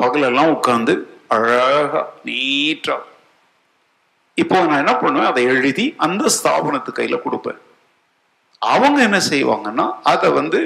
பகலெல்லாம் 0.00 0.54
உட்காந்து 0.56 0.94
அழகா 1.34 2.00
நீட்டா 2.26 2.96
இப்போ 4.42 4.56
நான் 4.60 4.82
என்ன 4.82 4.94
பண்ணுவேன்? 4.96 5.28
அதை 5.28 5.44
எழுதி 5.44 5.94
அந்த 5.96 6.24
ஸ்தாபனத்து 6.24 6.90
கையில 6.94 7.16
கொடுப்பேன். 7.24 7.58
அவங்க 8.58 9.02
என்ன 9.02 9.18
செய்வாங்கன்னா 9.30 9.86
அதை 10.02 10.30
வந்து 10.30 10.60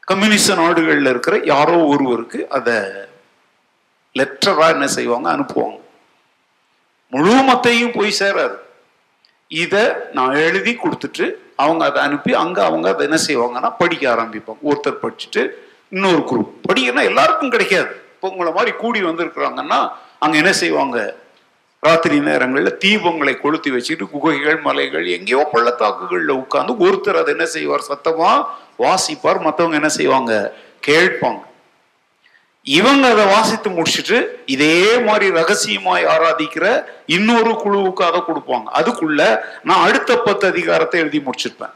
கம்யூனிஸ்ட் 0.00 0.54
நாடுகளில் 0.54 1.06
இருக்கிற 1.06 1.40
யாரோ 1.44 1.76
ஒருவருக்கு 1.84 2.48
அதை 2.48 2.74
லெட்டரா 4.18 4.66
என்ன 4.68 4.86
செய்வாங்க? 4.86 5.36
அனுப்புவாங்க. 5.36 5.78
முழு 7.10 7.34
மத்தையும் 7.34 7.96
போய் 7.98 8.14
சேராது. 8.18 8.56
இத 9.48 9.74
நான் 10.12 10.34
எழுதி 10.34 10.78
கொடுத்துட்டு 10.82 11.34
அவங்க 11.56 11.84
அதை 11.84 12.02
அனுப்பி 12.02 12.34
அங்க 12.34 12.64
அவங்க 12.64 12.88
அதை 12.88 13.08
என்ன 13.08 13.18
செய்வாங்கன்னா 13.26 13.74
படிக்க 13.78 14.14
ஆரம்பிப்பாங்க. 14.14 14.62
ஒருத்தர் 14.70 15.02
படிச்சுட்டு 15.02 15.42
இன்னொரு 15.90 16.22
குரூப். 16.30 16.52
படிக்கணும்னா 16.68 17.04
எல்லாருக்கும் 17.04 17.50
கிடைக்காது. 17.50 17.92
இப்போ 18.14 18.28
உங்களை 18.28 18.52
மாதிரி 18.52 18.72
கூடி 18.76 19.02
வந்திருக்கிறாங்கன்னா 19.02 19.92
அங்க 20.18 20.36
என்ன 20.36 20.52
செய்வாங்க? 20.52 21.22
ராத்திரி 21.86 22.18
நேரங்களில் 22.20 22.78
தீபங்களை 22.84 23.32
கொளுத்தி 23.40 23.70
வச்சுட்டு 23.70 24.04
குகைகள் 24.10 24.60
மலைகள் 24.66 25.06
எங்கேயோ 25.06 25.48
பள்ளத்தாக்குகளில் 25.52 26.32
உட்காந்து 26.42 26.72
ஒருத்தர் 26.84 27.18
அதை 27.20 27.32
என்ன 27.34 27.46
செய்வார்? 27.46 27.88
சத்தமா 27.90 28.30
வாசிப்பார் 28.84 29.40
மத்தவங்க 29.46 29.76
என்ன 29.80 29.88
செய்வாங்க? 29.88 30.32
கேட்பாங்க. 30.86 31.42
இவங்க 32.66 33.04
அதை 33.10 33.24
வாசித்து 33.26 33.70
முடிச்சுட்டு 33.70 34.18
இதே 34.46 34.98
மாதிரி 34.98 35.26
ரகசியமாய் 35.40 36.04
ஆராதிக்கிற 36.04 36.66
இன்னொரு 37.16 37.52
குழுவுக்காக 37.64 38.22
கொடுப்பாங்க. 38.28 38.66
அதுக்குள்ள 38.80 39.20
நான் 39.62 39.86
அடுத்த 39.88 40.16
பத்து 40.18 40.46
அதிகாரத்தை 40.46 41.00
எழுதி 41.00 41.22
முடிச்சிருப்பேன். 41.26 41.74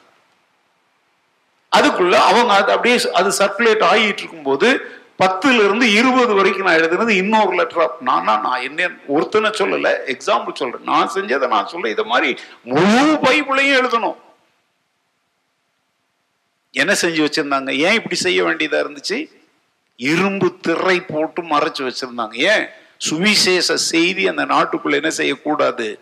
அதுக்குள்ள 1.72 2.14
அவங்க 2.30 2.52
அது 2.54 2.72
அப்படியே 2.72 2.98
அது 3.20 3.30
சர்க்குலேட் 3.40 3.84
ஆகிட்டு 3.92 4.22
இருக்கும்போது 4.24 4.68
பத்துல 5.22 5.52
இருந்து 5.52 5.92
இருபது 5.92 6.34
வரைக்கும் 6.34 6.66
நான் 6.66 6.76
எழுதுனது 6.76 7.08
இன்னொரு 7.08 7.56
லெட்டரா 7.56 7.86
நானா 8.00 8.40
நான் 8.40 8.62
என்ன 8.62 8.90
ஒருத்தனை 9.06 9.50
சொல்லல 9.50 9.96
எக்ஸாம்பிள் 10.06 10.54
சொல்றேன். 10.54 10.82
நான் 10.82 11.10
செஞ்சதை 11.14 11.46
நான் 11.46 11.68
சொல்ல 11.68 11.88
இதை 11.88 12.04
மாதிரி 12.04 12.40
முழு 12.62 13.18
பைபிளையும் 13.22 13.78
எழுதணும். 13.80 14.16
என்ன 16.70 16.92
செஞ்சு 16.92 17.26
வச்சிருந்தாங்க? 17.26 17.70
ஏன் 17.70 17.92
இப்படி 17.92 18.14
செய்ய 18.14 18.44
வேண்டியதா 18.44 18.78
இருந்துச்சு? 18.84 19.30
இரும்பு 19.96 20.56
திரை 20.60 21.00
போட்டு 21.00 21.42
மறைச்சு 21.42 21.92
வச்சிருந்தாங்க. 21.92 22.34
ஏன்? 22.34 22.68
சுவிசேஷ 22.96 23.76
செய்தி 23.76 24.28
அந்த 24.28 24.44
நாட்டுக்குள்ள 24.44 24.92
என்ன 24.92 25.10
செய்யக்கூடாது? 25.10 25.98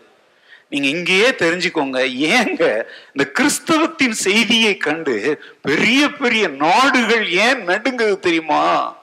நீங்க 0.69 0.87
இங்கேயே 0.87 1.29
தெரிஞ்சுக்கோங்க. 1.29 1.99
ஏங்க 2.35 2.83
இந்த 3.15 3.31
கிறிஸ்தவத்தின் 3.39 4.11
செய்தியை 4.11 4.77
கண்டு 4.77 5.43
பெரிய 5.61 6.11
பெரிய 6.11 6.47
நாடுகள் 6.47 7.29
ஏன் 7.29 7.67
நடுங்குது 7.67 8.19
தெரியுமா? 8.19 8.96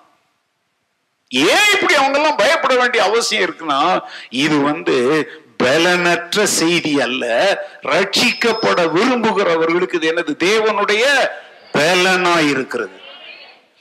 ஏன் 1.34 1.70
இப்படி 1.74 1.94
அவங்க 1.94 2.18
எல்லாம் 2.18 2.36
பயப்பட 2.36 2.76
வேண்டிய 2.76 3.04
அவசியம் 3.04 3.44
இருக்குன்னா 3.44 4.02
இது 4.30 4.56
வந்து 4.58 4.96
பலனற்ற 5.62 6.42
செய்தி 6.42 7.00
அல்ல 7.00 7.24
ரட்சிக்கப்பட 7.82 8.80
விரும்புகிறவர்களுக்கு 8.92 9.94
இது 9.94 10.12
என்னது? 10.12 10.32
தேவனுடைய 10.48 11.04
பலனா 11.72 12.48
இருக்கிறது. 12.48 12.96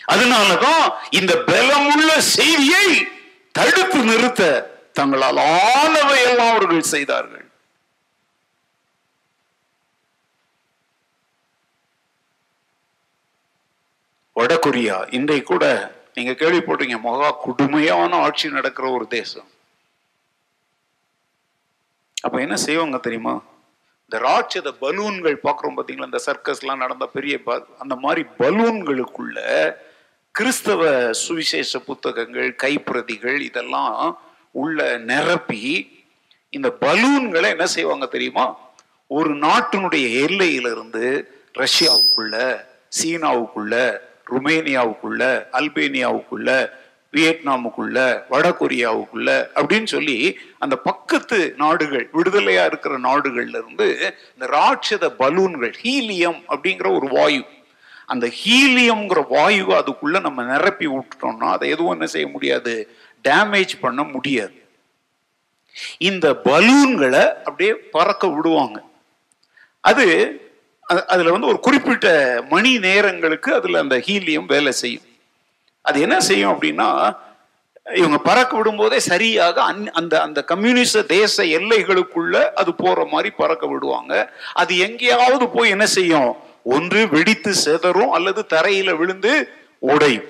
அதனாலதான் 0.06 0.94
இந்த 1.10 1.34
பலமுள்ள 1.36 2.18
செய்தியை 2.18 3.08
தடுத்து 3.52 4.00
நிறுத்த 4.04 4.72
தங்களால் 4.94 5.38
ஆனவை 5.38 6.18
எல்லாம் 6.24 6.50
அவர்கள் 6.50 6.82
செய்தார்கள். 6.82 7.46
வடகொரியா 14.36 15.14
இன்றைக்கு 15.14 15.44
கூட 15.44 15.66
நீங்க 16.14 16.32
கேள்விப்பட்டீங்க 16.32 17.02
மகா 17.02 17.32
கொடுமையான 17.32 18.16
ஆட்சி 18.16 18.50
நடக்கிற 18.50 18.90
ஒரு 18.90 19.08
தேசம். 19.08 19.48
அப்ப 22.22 22.40
என்ன 22.40 22.56
செய்வாங்க 22.56 22.98
தெரியுமா? 22.98 23.44
இந்த 24.04 24.20
ராட்சத 24.20 24.72
பலூன்கள் 24.82 25.40
பார்க்குறோம் 25.44 25.74
பார்த்தீங்களா 25.78 26.06
இந்த 26.06 26.20
சர்க்கஸ்லாம் 26.26 26.76
நடந்த 26.76 27.06
பெரிய 27.06 27.44
ப- 27.44 27.68
அந்த 27.80 27.96
மாதிரி 27.96 28.28
பலூன்களுக்குள்ள 28.40 29.40
கிறிஸ்தவ 30.32 31.14
சுவிசேஷ 31.14 31.80
புத்தகங்கள் 31.80 32.56
கைப்பிரதிகள் 32.64 33.40
இதெல்லாம் 33.40 34.20
உள்ள 34.52 34.98
நிரப்பி 34.98 35.92
இந்த 36.50 36.70
பலூன்களை 36.82 37.50
என்ன 37.50 37.66
செய்வாங்க 37.66 38.06
தெரியுமா? 38.06 38.58
ஒரு 39.08 39.36
நாட்டினுடைய 39.36 40.22
எல்லையிலிருந்து 40.22 41.32
ரஷ்யாவுக்குள்ள 41.54 42.66
சீனாவுக்குள்ள 43.02 44.02
ருமேனியாவுக்குள்ள 44.30 45.46
அல்பேனியாவுக்குள்ள 45.52 46.70
வியட்நாமுக்குள்ள 47.14 48.22
வடகொரியாவுக்குள்ள 48.32 49.48
அப்படின்னு 49.56 49.86
சொல்லி 49.86 50.38
அந்த 50.60 50.76
பக்கத்து 50.76 51.54
நாடுகள் 51.58 52.10
விடுதலையா 52.14 52.66
இருக்கிற 52.66 53.00
நாடுகள்ல 53.00 53.48
இருந்து 53.48 54.16
இந்த 54.34 54.46
ராட்சத 54.46 55.10
பலூன்கள் 55.20 55.74
ஹீலியம் 55.84 56.44
அப்படிங்கிற 56.50 56.96
ஒரு 56.96 57.08
வாயு. 57.08 57.44
அந்த 58.06 58.28
ஹீலியம்ங்கிற 58.28 59.24
வாயுவை 59.30 59.84
அதுக்குள்ள 59.84 60.22
நம்ம 60.22 60.44
நிரப்பி 60.44 60.88
விட்டுட்டோம்னா 60.88 61.52
அதை 61.52 61.70
எதுவும் 61.70 61.92
என்ன 61.92 62.06
செய்ய 62.06 62.28
முடியாது? 62.28 62.96
டேமேஜ் 63.24 63.80
பண்ண 63.82 64.04
முடியாது. 64.04 64.64
இந்த 65.98 66.34
பலூன்களை 66.34 67.34
அப்படியே 67.34 67.76
பறக்க 67.76 68.28
விடுவாங்க. 68.28 68.84
அது 69.80 70.06
அது- 70.06 70.43
அதில் 71.02 71.30
வந்து 71.30 71.48
ஒரு 71.48 71.60
குறிப்பிட்ட 71.60 72.42
மணி 72.50 72.80
நேரங்களுக்கு 72.80 73.54
அதில் 73.54 73.76
அந்த 73.76 73.98
ஹீலியம் 73.98 74.46
வேலை 74.46 74.72
செய்யும். 74.72 75.02
அது 75.82 76.02
என்ன 76.02 76.20
செய்யும் 76.20 76.52
அப்படின்னா 76.52 77.16
இவங்க 77.94 78.18
பறக்க 78.18 78.58
விடும்போதே 78.58 78.98
சரியாக 78.98 79.62
அந்- 79.62 79.88
அந்த 79.88 80.22
அந்த 80.22 80.46
கம்யூனிஸ்ட 80.48 81.06
தேச 81.06 81.44
எல்லைகளுக்குள்ள 81.44 82.44
அது 82.44 82.74
போற 82.74 83.06
மாதிரி 83.06 83.30
பறக்க 83.30 83.68
விடுவாங்க. 83.68 84.34
அது 84.54 84.78
எங்கேயாவது 84.78 85.50
போய் 85.50 85.70
என்ன 85.70 85.86
செய்யும்? 85.86 86.36
ஒன்று 86.64 87.10
வெடித்து 87.10 87.54
செதறும் 87.66 88.10
அல்லது 88.10 88.46
தரையில 88.54 88.96
விழுந்து 88.96 89.50
உடையும். 89.80 90.24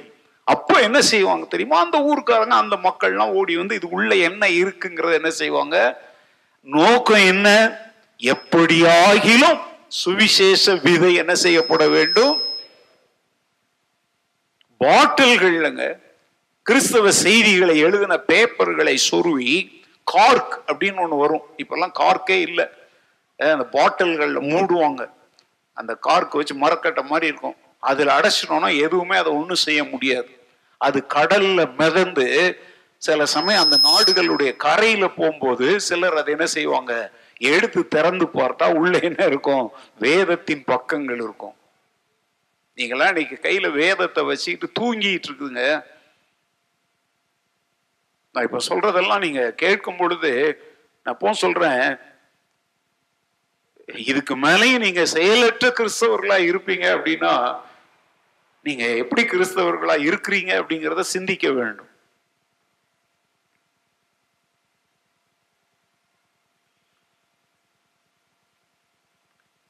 அப்போ 0.44 0.80
என்ன 0.80 1.02
செய்வாங்க 1.02 1.46
தெரியுமா? 1.46 1.80
அந்த 1.80 1.98
ஊர்க்காரங்க 1.98 2.48
அந்த 2.48 2.78
மக்கள்லாம் 2.84 3.32
ஓடி 3.32 3.58
வந்து 3.58 3.76
இது 3.76 3.90
உள்ள 3.90 4.16
என்ன 4.16 4.48
இருக்குங்கிறத 4.48 5.14
என்ன 5.14 5.30
செய்வாங்க? 5.30 6.02
நோக்கம் 6.62 7.26
என்ன? 7.26 7.78
எப்படியாகிலும் 8.24 9.60
சுவிசேஷ 10.02 10.76
விதை 10.76 11.14
என்ன 11.14 11.36
செய்யப்பட 11.36 11.88
வேண்டும்? 11.88 12.42
பாட்டில்கள்லங்க 14.80 15.84
கிறிஸ்தவ 16.62 17.12
செய்திகளை 17.12 17.80
எழுதின 17.80 18.16
பேப்பர்களை 18.28 18.98
சொருவி 19.12 19.82
கார்க் 20.04 20.56
அப்படின்னு 20.68 21.00
ஒன்று 21.00 21.16
வரும். 21.16 21.42
இப்பெல்லாம் 21.58 21.98
கார்க்கே 22.00 22.38
இல்லை. 22.42 22.66
அந்த 23.38 23.66
பாட்டில்களில் 23.72 24.48
மூடுவாங்க. 24.52 25.10
அந்த 25.74 25.96
கார்க் 25.96 26.36
வச்சு 26.36 26.56
மரக்கட்டை 26.56 27.04
மாதிரி 27.04 27.28
இருக்கும். 27.28 27.56
அதில் 27.80 28.08
அடைச்சிட்டோம்னா 28.08 28.78
எதுவுமே 28.78 29.18
அதை 29.18 29.32
ஒன்றும் 29.32 29.64
செய்ய 29.68 29.84
முடியாது. 29.84 30.30
அது 30.78 31.06
கடல்ல 31.14 31.76
மிதந்து 31.78 32.28
சில 32.98 33.26
சமயம் 33.26 33.64
அந்த 33.64 33.78
நாடுகளுடைய 33.88 34.56
கரையில 34.56 35.08
போகும்போது 35.08 35.80
சிலர் 35.80 36.18
அதை 36.18 36.32
என்ன 36.34 36.46
செய்வாங்க? 36.46 37.12
எடுத்து 37.52 37.88
திறந்து 37.88 38.26
பார்த்தா 38.26 38.74
உள்ள 38.74 39.00
என்ன 39.00 39.26
இருக்கும்? 39.26 39.72
வேதத்தின் 40.00 40.64
பக்கங்கள் 40.64 41.16
இருக்கும். 41.16 41.56
நீங்களாம் 42.76 43.08
இன்னைக்கு 43.08 43.38
கையில 43.42 43.72
வேதத்தை 43.72 44.24
வச்சுக்கிட்டு 44.24 44.78
தூங்கிட்டு 44.80 45.28
இருக்குதுங்க. 45.30 45.66
நான் 48.32 48.44
இப்ப 48.44 48.62
சொல்றதெல்லாம் 48.70 49.20
நீங்க 49.20 49.52
கேட்கும் 49.52 49.98
பொழுது 49.98 50.32
நான் 51.04 51.18
போ 51.18 51.34
சொல்றேன். 51.34 51.98
இதுக்கு 53.96 54.38
மேலேயும் 54.38 54.86
நீங்க 54.86 55.06
செயலற்ற 55.06 55.68
கிறிஸ்தவர்களா 55.70 56.38
இருப்பீங்க 56.50 56.86
அப்படின்னா 56.98 57.34
நீங்க 58.64 58.86
எப்படி 58.86 59.24
கிறிஸ்தவர்களா 59.24 59.96
இருக்கிறீங்க 60.10 60.52
அப்படிங்கிறத 60.60 61.00
சிந்திக்க 61.00 61.52
வேண்டும். 61.52 61.92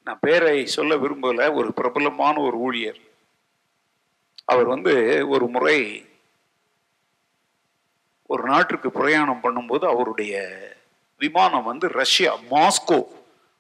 நான் 0.08 0.22
பேரை 0.22 0.66
சொல்ல 0.66 0.94
விரும்பலை 0.96 1.46
ஒரு 1.60 1.70
பிரபலமான 1.74 2.36
ஒரு 2.40 2.58
ஊழியர். 2.58 3.00
அவர் 4.46 4.68
வந்து 4.68 4.94
ஒரு 5.28 5.46
முறை 5.48 5.78
ஒரு 8.32 8.44
நாட்டிற்கு 8.44 8.90
பிரயாணம் 8.92 9.44
பண்ணும்போது 9.44 9.86
அவருடைய 9.94 10.34
விமானம் 11.22 11.70
வந்து 11.72 11.88
ரஷ்யா 12.02 12.32
மாஸ்கோ 12.54 13.00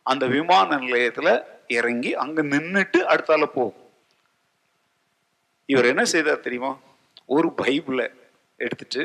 அந்த 0.04 0.26
விமான 0.36 0.78
நிலையத்தில் 0.78 1.34
இறங்கி 1.78 2.12
அங்கே 2.24 2.42
நின்றுட்டு 2.54 3.00
அடுத்தால 3.12 3.44
போகும். 3.58 3.80
இவர் 5.66 5.92
என்ன 5.92 6.04
செய்தார் 6.14 6.46
தெரியுமா? 6.48 6.72
ஒரு 7.36 7.50
பைபிளை 7.62 8.08
எடுத்துட்டு 8.60 9.04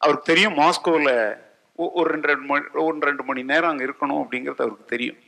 அவருக்கு 0.00 0.30
தெரியும் 0.32 0.58
மாஸ்கோவில் 0.58 1.14
ஒரு 1.76 2.06
ரெண்டு 2.12 2.28
ரெண்டு 2.30 2.46
மணி 2.50 2.64
ஒன்று 2.88 3.06
ரெண்டு 3.08 3.24
மணி 3.24 3.42
நேரம் 3.42 3.70
அங்கே 3.70 3.86
இருக்கணும் 3.88 4.22
அப்படிங்கிறது 4.22 4.64
அவருக்கு 4.64 4.92
தெரியும். 4.94 5.20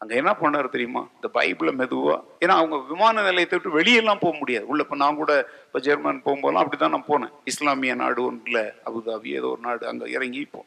அங்க 0.00 0.14
என்ன 0.14 0.32
பண்ணாரு 0.40 0.68
தெரியுமா? 0.68 1.08
இந்த 1.14 1.28
பைபிளை 1.34 1.72
மெதுவா 1.80 2.16
ஏன்னா 2.40 2.54
அவங்க 2.60 2.76
விமான 2.88 3.22
நிலையத்தை 3.22 3.58
விட்டு 3.58 3.78
வெளியெல்லாம் 3.78 4.20
போக 4.20 4.36
முடியாது. 4.38 4.66
உள்ள 4.66 4.82
இப்ப 4.82 4.96
நான் 4.96 5.16
கூட 5.16 5.32
இப்ப 5.66 5.78
ஜெர்மன் 5.78 6.22
போகும்போதெல்லாம் 6.24 6.64
அப்படிதான் 6.64 6.94
நான் 6.96 7.08
போனேன். 7.08 7.32
இஸ்லாமிய 7.44 7.94
நாடு 7.94 8.32
ஒன்றுல 8.32 8.60
அபுதாபி 8.84 9.30
ஏதோ 9.30 9.48
ஒரு 9.48 9.60
நாடு 9.60 9.86
அங்க 9.86 10.08
இறங்கி 10.08 10.44
போ 10.44 10.64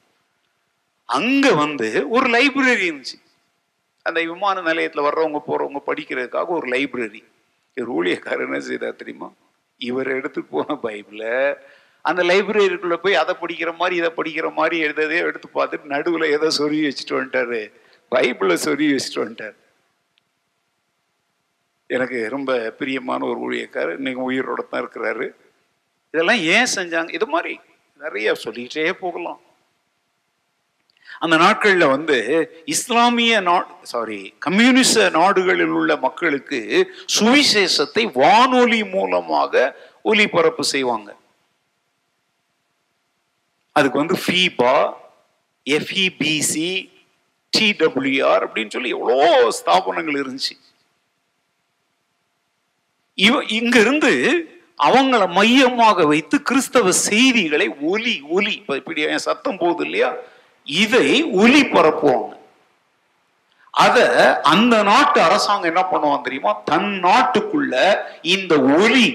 அங்க 1.05 1.53
வந்து 1.53 2.09
ஒரு 2.09 2.27
லைப்ரரி 2.29 2.85
இருந்துச்சு. 2.87 3.17
அந்த 4.01 4.19
விமான 4.21 4.61
நிலையத்துல 4.61 5.03
வர்றவங்க 5.07 5.41
போறவங்க 5.47 5.81
படிக்கிறதுக்காக 5.85 6.47
ஒரு 6.47 6.67
லைப்ரரி. 6.67 7.23
இவர் 7.77 7.91
ஊழியக்காரர் 7.97 8.45
என்ன 8.45 8.59
செய்தார் 8.59 8.95
தெரியுமா? 8.95 9.31
இவர் 9.77 10.07
எடுத்துட்டு 10.07 10.49
போன 10.49 10.79
பைபிளை 10.83 11.55
அந்த 12.01 12.23
லைப்ரரிக்குள்ள 12.23 12.95
போய் 12.95 13.15
அதை 13.15 13.35
படிக்கிற 13.41 13.75
மாதிரி 13.75 13.95
இதை 13.95 14.09
படிக்கிற 14.17 14.53
மாதிரி 14.53 14.85
எழுததே 14.87 15.17
எடுத்து 15.29 15.47
பார்த்துட்டு 15.53 15.83
நடுவில் 15.83 16.31
ஏதோ 16.31 16.47
சொருகி 16.57 16.83
வச்சுட்டு 16.87 17.17
வந்துட்டாரு. 17.17 17.71
பைபிளை 18.11 18.53
சொல்லி 18.53 18.85
வச்சுட்டு 18.91 19.23
வந்துட்டார். 19.23 19.57
எனக்கு 21.95 22.19
ரொம்ப 22.29 22.51
பிரியமான 22.79 23.25
ஒரு 23.25 23.39
ஊழியக்காரர் 23.47 23.99
இன்னைக்கு 24.01 24.31
உயிரோட 24.31 24.61
தான் 24.69 24.83
இருக்கிறாரு. 24.83 25.27
இதெல்லாம் 26.11 26.41
ஏன் 26.55 26.71
செஞ்சாங்க? 26.75 27.13
இது 27.13 27.25
மாதிரி 27.25 27.59
நிறைய 27.99 28.33
சொல்லிக்கிட்டே 28.33 28.93
போகலாம். 28.93 29.41
அந்த 31.19 31.35
நாட்களில் 31.37 31.93
வந்து 31.95 32.17
இஸ்லாமிய 32.65 33.39
நாடு 33.39 33.67
சாரி 33.91 34.33
கம்யூனிச 34.39 35.09
நாடுகளில் 35.09 35.73
உள்ள 35.77 35.95
மக்களுக்கு 35.95 36.59
சுவிசேஷத்தை 37.19 38.03
வானொலி 38.13 38.81
மூலமாக 38.83 39.53
ஒலிபரப்பு 40.01 40.63
செய்வாங்க. 40.63 41.09
அதுக்கு 43.71 43.97
வந்து 43.97 44.17
ஃபீபா 44.25 44.75
எஃப்இபிசி 45.65 46.69
டிடபிள்யூஆர் 47.57 48.45
அப்படின்னு 48.45 48.73
சொல்லி 48.75 48.89
எவ்வளோ 48.97 49.17
ஸ்தாபனங்கள் 49.59 50.21
இருந்துச்சு. 50.23 50.55
இவ 53.13 53.43
இங்க 53.59 53.79
இருந்து 53.79 54.13
அவங்கள 54.87 55.23
மையமாக 55.37 56.05
வைத்து 56.05 56.41
கிறிஸ்தவ 56.41 56.91
செய்திகளை 56.91 57.67
ஒலி 57.91 58.15
ஒலி 58.29 58.55
இப்படி 58.79 59.01
என் 59.01 59.27
சத்தம் 59.27 59.57
போகுது 59.57 59.83
இல்லையா? 59.85 60.09
இதை 60.63 61.07
ஒலி 61.43 61.61
பரப்புவாங்க. 61.61 62.31
அத 63.71 63.97
அந்த 64.51 64.75
நாட்டு 64.83 65.19
அரசாங்கம் 65.21 65.71
என்ன 65.71 65.83
பண்ணுவாங்க 65.91 66.21
தெரியுமா? 66.21 66.51
தன் 66.69 66.91
நாட்டுக்குள்ள 67.05 67.73
இந்த 68.21 68.53
ஒலி 68.59 69.07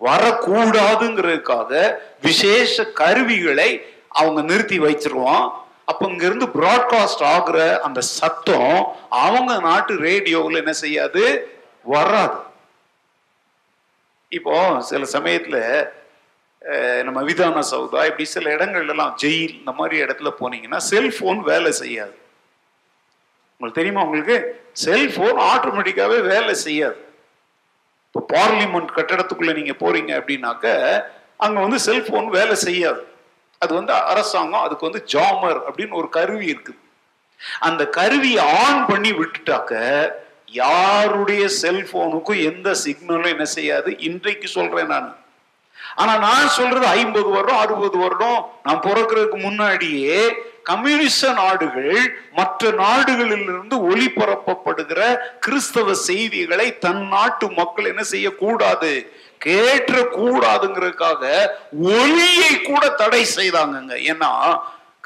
வரக்கூடாதுங்கிறதுக்காக 0.00 1.72
விசேஷ 2.22 2.84
கருவிகளை 3.00 3.70
அவங்க 4.08 4.40
நிறுத்தி 4.42 4.78
வச்சிருவான். 4.80 5.46
அப்ப 5.84 6.08
இங்க 6.08 6.26
இருந்து 6.26 6.46
பிராட்காஸ்ட் 6.46 7.22
ஆகுற 7.34 7.78
அந்த 7.78 8.00
சத்தம் 8.00 8.96
அவங்க 9.08 9.60
நாட்டு 9.60 9.98
ரேடியோவில் 9.98 10.56
என்ன 10.56 10.72
செய்யாது? 10.72 11.52
வராது. 11.82 12.38
இப்போ 14.28 14.80
சில 14.80 15.04
சமயத்துல 15.12 15.86
நம்ம 17.02 17.22
விதான 17.22 17.62
சௌதா 17.70 18.00
இப்படி 18.04 18.24
சில 18.24 18.56
இடங்கள்லாம் 18.56 19.14
ஜெயில் 19.22 19.54
இந்த 19.58 19.72
மாதிரி 19.72 20.02
இடத்துல 20.02 20.30
போனீங்கன்னா 20.40 20.76
செல்போன் 20.76 21.40
வேலை 21.42 21.72
செய்யாது. 21.72 22.14
உங்களுக்கு 23.52 23.80
தெரியுமா 23.80 24.02
உங்களுக்கு? 24.02 24.36
செல்போன் 24.72 25.38
ஆட்டோமேட்டிக்காவே 25.38 26.20
வேலை 26.20 26.54
செய்யாது. 26.54 26.96
இப்போ 28.06 28.20
பார்லிமெண்ட் 28.36 28.96
கட்டடத்துக்குள்ள 28.96 29.54
நீங்க 29.54 29.74
போறீங்க 29.78 30.12
அப்படின்னாக்க 30.20 30.66
அங்க 31.36 31.60
வந்து 31.60 31.78
செல்போன் 31.78 32.28
வேலை 32.28 32.54
செய்யாது. 32.54 33.13
அது 33.64 33.74
வந்து 33.80 33.94
அரசாங்கம் 34.12 34.66
அதுக்கு 34.66 34.88
வந்து 34.88 35.02
ஜாமர் 35.12 35.60
அப்படின்னு 35.66 35.98
ஒரு 36.00 36.08
கருவி 36.18 36.46
இருக்குது. 36.52 36.80
அந்த 37.68 37.82
கருவியை 37.98 38.44
ஆன் 38.62 38.86
பண்ணி 38.86 39.12
விட்டுட்டாக்க 39.12 39.72
யாருடைய 40.62 41.44
செல்போனுக்கும் 41.62 42.40
எந்த 42.50 42.68
சிக்னலும் 42.84 43.32
என்ன 43.34 43.44
செய்யாது? 43.58 43.90
இன்றைக்கு 44.08 44.48
சொல்றேன் 44.48 44.90
நான். 44.94 45.12
ஆனா 46.00 46.12
நான் 46.18 46.54
சொல்றது 46.58 46.86
ஐம்பது 47.00 47.28
வருடம் 47.28 47.62
அறுபது 47.64 47.96
வருடம் 47.98 48.38
நான் 48.62 48.84
பிறக்கிறதுக்கு 48.86 49.38
முன்னாடியே 49.38 50.18
கம்யூனிச 50.68 51.32
நாடுகள் 51.32 51.98
மற்ற 52.32 52.70
நாடுகளிலிருந்து 52.82 53.76
ஒளிபரப்பப்படுகிற 53.90 55.00
கிறிஸ்தவ 55.40 55.94
செய்திகளை 56.08 56.66
தன் 56.84 57.02
நாட்டு 57.08 57.46
மக்கள் 57.58 57.90
என்ன 57.92 58.04
செய்யக்கூடாது? 58.12 58.92
கேட்ட 59.46 59.92
கூடாதுங்கிறதுக்காக 60.16 61.22
ஒளியை 61.98 62.52
கூட 62.68 62.82
தடை 63.02 63.22
செய்தாங்கங்க. 63.38 63.94
ஏன்னா 64.12 64.30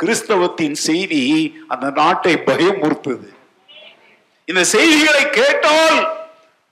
கிறிஸ்தவத்தின் 0.02 0.76
செய்தி 0.88 1.24
அந்த 1.72 1.86
நாட்டை 2.00 2.34
பயமுறுத்துது. 2.48 3.28
இந்த 4.48 4.62
செய்திகளை 4.74 5.24
கேட்டால் 5.40 5.98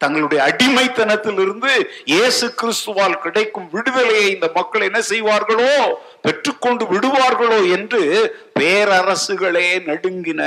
தங்களுடைய 0.00 0.40
அடிமைத்தனத்திலிருந்து 0.48 1.70
இயேசு 2.12 2.46
கிறிஸ்துவால் 2.60 3.14
கிடைக்கும் 3.24 3.68
விடுதலையை 3.74 4.26
இந்த 4.34 4.48
மக்கள் 4.56 4.86
என்ன 4.88 5.00
செய்வார்களோ 5.12 5.70
பெற்றுக்கொண்டு 6.24 6.84
விடுவார்களோ 6.92 7.60
என்று 7.76 8.02
பேரரசுகளே 8.58 9.68
நடுங்கின 9.88 10.42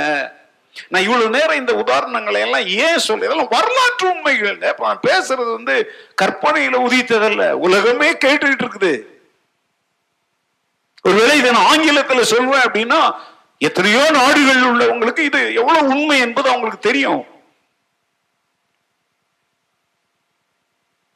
நான் 0.88 1.02
இவ்வளவு 1.02 1.30
நேரம் 1.30 1.56
இந்த 1.56 1.72
உதாரணங்களை 1.72 2.40
எல்லாம் 2.40 2.66
ஏன் 2.66 2.98
சொல்லு 2.98 3.24
இதெல்லாம் 3.24 3.48
வரலாற்று 3.48 4.10
உண்மைகள். 4.10 4.58
நான் 4.58 5.00
பேசுறது 5.06 5.52
வந்து 5.52 5.92
கற்பனையில 6.22 6.78
உதித்ததல்ல. 6.86 7.50
உலகமே 7.50 8.12
கேட்டுக்கிட்டு 8.12 8.66
இருக்குது. 8.66 8.92
ஒருவேளை 11.02 11.38
இதை 11.38 11.50
நான் 11.50 11.70
ஆங்கிலத்துல 11.72 12.20
சொல்வேன் 12.20 12.60
அப்படின்னா 12.60 13.14
எத்தனையோ 13.58 14.10
நாடுகளில் 14.10 14.68
உள்ளவங்களுக்கு 14.70 15.18
இது 15.18 15.54
எவ்வளவு 15.54 15.86
உண்மை 15.86 16.18
என்பது 16.18 16.48
அவங்களுக்கு 16.48 16.90
தெரியும். 16.90 17.24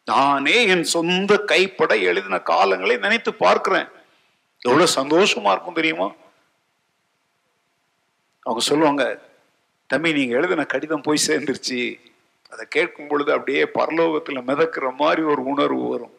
நானே 0.04 0.66
என் 0.66 0.82
சொந்த 0.82 1.36
கைப்பட 1.36 1.96
எழுதின 1.96 2.40
காலங்களை 2.46 2.98
நினைத்து 2.98 3.34
பார்க்கிறேன். 3.34 3.88
எவ்வளவு 4.58 4.90
சந்தோஷமா 4.94 5.50
இருக்கும் 5.52 5.74
தெரியுமா? 5.74 6.12
அவங்க 8.40 8.64
சொல்லுவாங்க 8.64 9.04
தம்பி 9.86 10.12
நீங்க 10.12 10.36
எழுதின 10.36 10.64
கடிதம் 10.64 11.00
போய் 11.00 11.24
சேர்ந்துருச்சு. 11.26 12.00
அதை 12.50 12.66
கேட்கும் 12.68 13.06
பொழுது 13.06 13.32
அப்படியே 13.32 13.64
பரலோகத்துல 13.64 14.42
மிதக்கிற 14.46 14.94
மாதிரி 14.94 15.22
ஒரு 15.22 15.44
உணர்வு 15.44 15.88
வரும். 15.88 16.14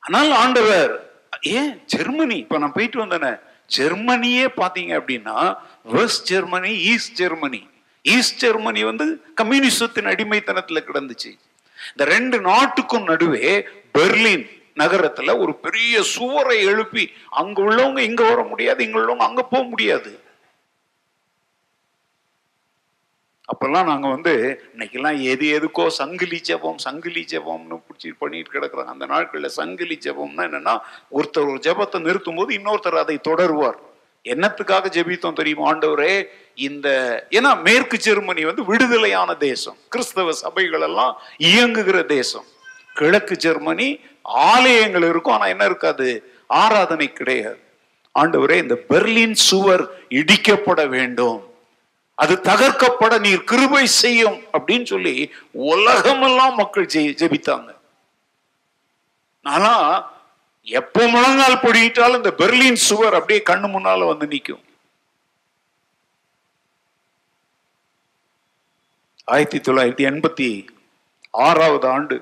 ஆனால் 0.00 0.30
ஆண்டவர் 0.30 1.12
ஏன்? 1.40 1.82
ஜெர்மனி. 1.86 2.38
இப்ப 2.38 2.58
நான் 2.58 2.72
போயிட்டு 2.72 3.06
வந்தேனே. 3.06 3.40
ஜெர்மனியே 3.76 4.46
பாத்தீங்க 4.56 5.00
அப்படின்னா 5.00 5.56
West 5.84 6.24
Germany 6.24 6.78
East 6.78 7.12
Germany. 7.12 7.68
East 8.02 8.36
Germany 8.36 8.84
வந்து 8.84 9.20
கம்யூனிசத்தின் 9.34 10.04
அடிமைத்தனத்துல 10.04 10.82
கிடந்துச்சு. 10.86 11.38
இந்த 11.90 12.04
ரெண்டு 12.04 12.40
நாட்டுக்கும் 12.40 13.04
நடுவே 13.04 13.66
பெர்லின் 13.94 14.50
நகரத்துல 14.74 15.38
ஒரு 15.38 15.54
பெரிய 15.54 16.02
சுவரை 16.02 16.62
எழுப்பி 16.62 17.12
அங்க 17.30 17.62
உள்ளவங்க 17.62 17.98
இங்க 17.98 18.28
வர 18.28 18.42
முடியாது 18.42 18.84
இங்க 18.84 18.98
உள்ளவங்க 18.98 19.16
அங்க 19.16 19.42
போக 19.42 19.64
முடியாது. 19.64 20.21
அப்பெல்லாம் 23.52 23.88
நாங்கள் 23.90 24.10
வந்து 24.10 24.32
இன்னைக்கெல்லாம் 24.72 25.20
எது 25.22 25.46
எதுக்கோ 25.58 25.86
சங்கிலி 25.86 26.40
ஜெபம் 26.48 26.76
சங்கிலி 26.76 27.24
ஜெபம்னு 27.32 27.76
பிடிச்சி 27.86 28.10
பண்ணிட்டு 28.18 28.54
கிடக்குறாங்க. 28.54 28.92
அந்த 28.96 29.06
நாட்களில் 29.06 29.48
சங்கிலி 29.48 29.98
ஜபம்னா 30.06 30.44
என்னன்னா 30.48 30.74
ஒருத்தர் 31.10 31.50
ஒரு 31.52 31.60
ஜெபத்தை 31.68 32.00
நிறுத்தும் 32.00 32.36
போது 32.36 32.54
இன்னொருத்தர் 32.58 33.02
அதை 33.04 33.18
தொடருவார். 33.28 33.78
என்னத்துக்காக 34.24 34.88
ஜெபித்தோம் 34.96 35.38
தெரியுமா 35.38 35.74
ஆண்டவரே? 35.74 36.24
இந்த 36.54 36.88
ஏன்னா 37.30 37.62
மேற்கு 37.62 37.96
ஜெர்மனி 37.98 38.44
வந்து 38.44 38.64
விடுதலையான 38.64 39.34
தேசம். 39.34 39.76
கிறிஸ்தவ 39.88 40.32
சபைகள் 40.32 40.80
எல்லாம் 40.80 41.18
இயங்குகிற 41.38 42.04
தேசம். 42.06 42.44
கிழக்கு 42.94 43.36
ஜெர்மனி 43.36 44.00
ஆலயங்கள் 44.22 45.02
இருக்கும் 45.02 45.34
ஆனா 45.34 45.46
என்ன 45.46 45.64
இருக்காது? 45.64 46.08
ஆராதனை 46.46 47.12
கிடையாது. 47.12 47.60
ஆண்டவரே 48.14 48.56
இந்த 48.56 48.78
பெர்லின் 48.88 49.36
சுவர் 49.48 49.84
இடிக்கப்பட 50.08 50.88
வேண்டும். 50.88 51.38
அது 52.22 52.34
தகர்க்கப்பட 52.48 53.14
நீர் 53.26 53.48
கிருபை 53.50 53.84
செய்யும் 54.00 54.38
அப்படின்னு 54.56 54.86
சொல்லி 54.92 55.14
உலகமெல்லாம் 55.70 56.58
மக்கள் 56.60 56.92
ஜெபித்தாங்க. 57.20 57.70
ஆனா 59.46 59.72
எப்போ 60.66 61.02
முழங்கால் 61.14 61.62
பொடியிட்டாலும் 61.62 62.20
இந்த 62.20 62.32
பெர்லின் 62.40 62.84
சுவர் 62.88 63.16
அப்படியே 63.18 63.40
கண்ணு 63.48 63.68
முன்னால 63.72 64.06
வந்து 64.10 64.26
நிற்கும் 64.32 64.62
ஆயிரத்தி 69.34 69.58
தொள்ளாயிரத்தி 69.66 70.04
எண்பத்தி 70.10 70.48
ஆறாவது 71.46 71.86
ஆண்டு 71.88 72.16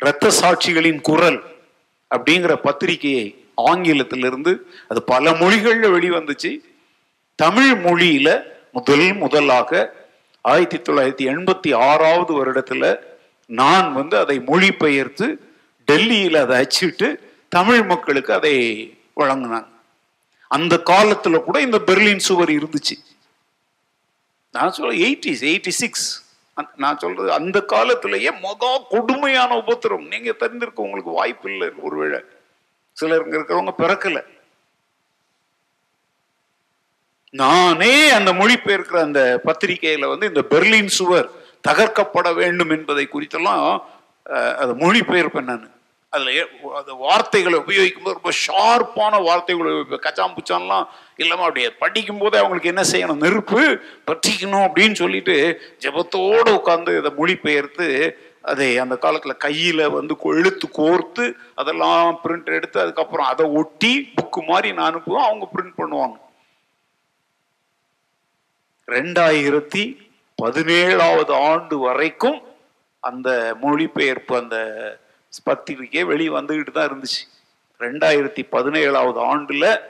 இரத்த 0.00 0.30
சாட்சிகளின் 0.40 1.00
குரல் 1.08 1.38
அப்படிங்கிற 2.14 2.54
பத்திரிகையை 2.66 3.26
ஆங்கிலத்திலிருந்து 3.70 4.52
அது 4.88 5.00
பல 5.12 5.30
மொழிகள்ல 5.40 5.86
வெளிவந்துச்சு. 5.94 6.52
தமிழ் 7.38 7.72
மொழியில 7.86 8.28
முதல் 8.78 9.12
முதலாக 9.12 9.94
ஆயிரத்தி 10.40 10.92
தொள்ளாயிரத்தி 10.92 11.28
எண்பத்தி 11.30 11.70
ஆறாவது 11.76 12.32
வருடத்துல 12.34 13.02
நான் 13.46 13.92
வந்து 13.92 14.18
அதை 14.18 14.40
மொழிபெயர்த்து 14.40 15.26
டெல்லியில் 15.86 16.34
அதை 16.34 16.56
அச்சிட்டு 16.56 17.08
தமிழ் 17.48 17.82
மக்களுக்கு 17.82 18.32
அதை 18.32 18.54
வழங்கினாங்க. 19.16 19.66
அந்த 20.48 20.80
காலத்துல 20.84 21.40
கூட 21.44 21.60
இந்த 21.60 21.78
பெர்லின் 21.86 22.24
சுவர் 22.28 22.48
இருந்துச்சு. 22.48 22.96
நான் 24.52 24.72
சொல்ல 24.72 25.06
எயிட்டிஸ் 25.06 25.44
எயிட்டி 25.50 25.68
சிக்ஸ் 25.68 26.24
நான் 26.76 26.98
சொல்றது 26.98 27.32
அந்த 27.32 27.62
காலத்திலேயே 27.62 28.30
மகா 28.30 28.78
கொடுமையான 28.88 29.56
உபத்திரம். 29.56 30.06
நீங்க 30.06 30.34
தெரிஞ்சிருக்க 30.38 30.84
உங்களுக்கு 30.86 31.10
வாய்ப்பு 31.10 31.50
இல்லை 31.50 31.70
ஒருவேளை. 31.82 32.20
சிலர் 32.92 33.24
இங்க 33.24 33.38
இருக்கிறவங்க 33.38 33.72
பிறக்கல. 33.78 34.22
நானே 37.30 37.94
அந்த 38.10 38.32
மொழிபெயர்க்கிற 38.32 38.98
அந்த 39.06 39.22
பத்திரிகையில 39.44 40.08
வந்து 40.08 40.26
இந்த 40.26 40.42
பெர்லின் 40.50 40.94
சுவர் 40.98 41.28
தகர்க்கப்பட 41.68 42.28
வேண்டும் 42.34 42.70
என்பதை 42.70 43.08
குறித்தெல்லாம் 43.12 43.64
அதை 44.60 44.72
மொழிபெயர்ப்பேன் 44.84 45.50
நான். 45.50 45.66
அதுல 46.12 46.30
அந்த 46.78 46.92
வார்த்தைகளை 46.92 47.56
உபயோகிக்கும் 47.58 48.06
போது 48.06 48.18
ரொம்ப 48.18 48.32
ஷார்ப்பான 48.44 49.22
வார்த்தைகளை 49.22 49.72
உபயோகிப்பேன். 49.72 50.04
கச்சான் 50.06 50.36
புச்சான்லாம் 50.36 50.86
இல்லாம 51.16 51.44
அப்படியே 51.46 51.70
படிக்கும் 51.82 52.18
போதே 52.18 52.38
அவங்களுக்கு 52.38 52.72
என்ன 52.72 52.84
செய்யணும்? 52.92 53.22
நெருப்பு 53.24 53.60
பற்றிக்கணும் 54.08 54.64
அப்படின்னு 54.68 54.92
சொல்லிட்டு 54.92 55.36
ஜெபத்தோடு 55.84 56.50
உட்காந்து 56.58 56.94
இதை 56.98 57.12
மொழிபெயர்த்து 57.18 57.88
அதை 58.42 58.68
அந்த 58.78 58.96
காலத்துல 59.02 59.34
கையில 59.44 59.90
வந்து 59.90 60.16
எழுத்து 60.34 60.68
கோர்த்து 60.78 61.24
அதெல்லாம் 61.54 62.20
பிரிண்ட் 62.24 62.48
எடுத்து 62.58 62.80
அதுக்கப்புறம் 62.80 63.26
அதை 63.26 63.46
ஒட்டி 63.60 63.92
புக்கு 64.16 64.42
மாதிரி 64.46 64.72
நான் 64.72 64.90
அனுப்புவோம் 64.90 65.28
அவங்க 65.28 65.48
பிரிண்ட் 65.54 65.78
பண்ணுவாங்க. 65.82 66.16
ரெண்டாயிரத்தி 68.88 70.06
பதினேழாவது 70.42 71.32
ஆண்டு 71.32 71.78
வரைக்கும் 71.78 72.42
அந்த 73.00 73.56
மொழிபெயர்ப்பு 73.60 74.36
அந்த 74.36 74.56
பத்திரிகை 75.46 76.04
வெளியே 76.04 76.28
வந்துகிட்டு 76.28 76.72
தான் 76.72 76.88
இருந்துச்சு. 76.90 77.22
ரெண்டாயிரத்தி 77.80 78.42
பதினேழாவது 78.52 79.20
ஆண்டுல 79.32 79.80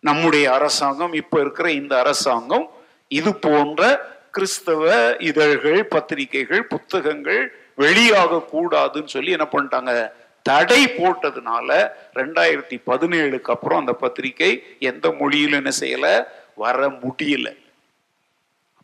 நம்முடைய 0.00 0.52
அரசாங்கம் 0.52 1.12
இப்ப 1.12 1.40
இருக்கிற 1.40 1.70
இந்த 1.70 1.98
அரசாங்கம் 1.98 2.70
இது 3.08 3.34
போன்ற 3.34 3.82
கிறிஸ்தவ 4.30 5.14
இதழ்கள் 5.18 5.86
பத்திரிகைகள் 5.86 6.64
புத்தகங்கள் 6.64 7.52
வெளியாக 7.78 8.42
கூடாதுன்னு 8.52 9.06
சொல்லி 9.06 9.30
என்ன 9.30 9.48
பண்ணிட்டாங்க? 9.52 10.12
தடை 10.42 10.86
போட்டதுனால 10.86 11.92
ரெண்டாயிரத்தி 12.14 12.80
பதினேழுக்கு 12.86 13.50
அப்புறம் 13.50 13.78
அந்த 13.78 13.92
பத்திரிகை 13.92 14.62
எந்த 14.78 15.10
மொழியிலும் 15.10 15.58
என்ன 15.58 15.70
செய்யல? 15.80 16.26
வர 16.54 16.88
முடியல. 16.88 17.48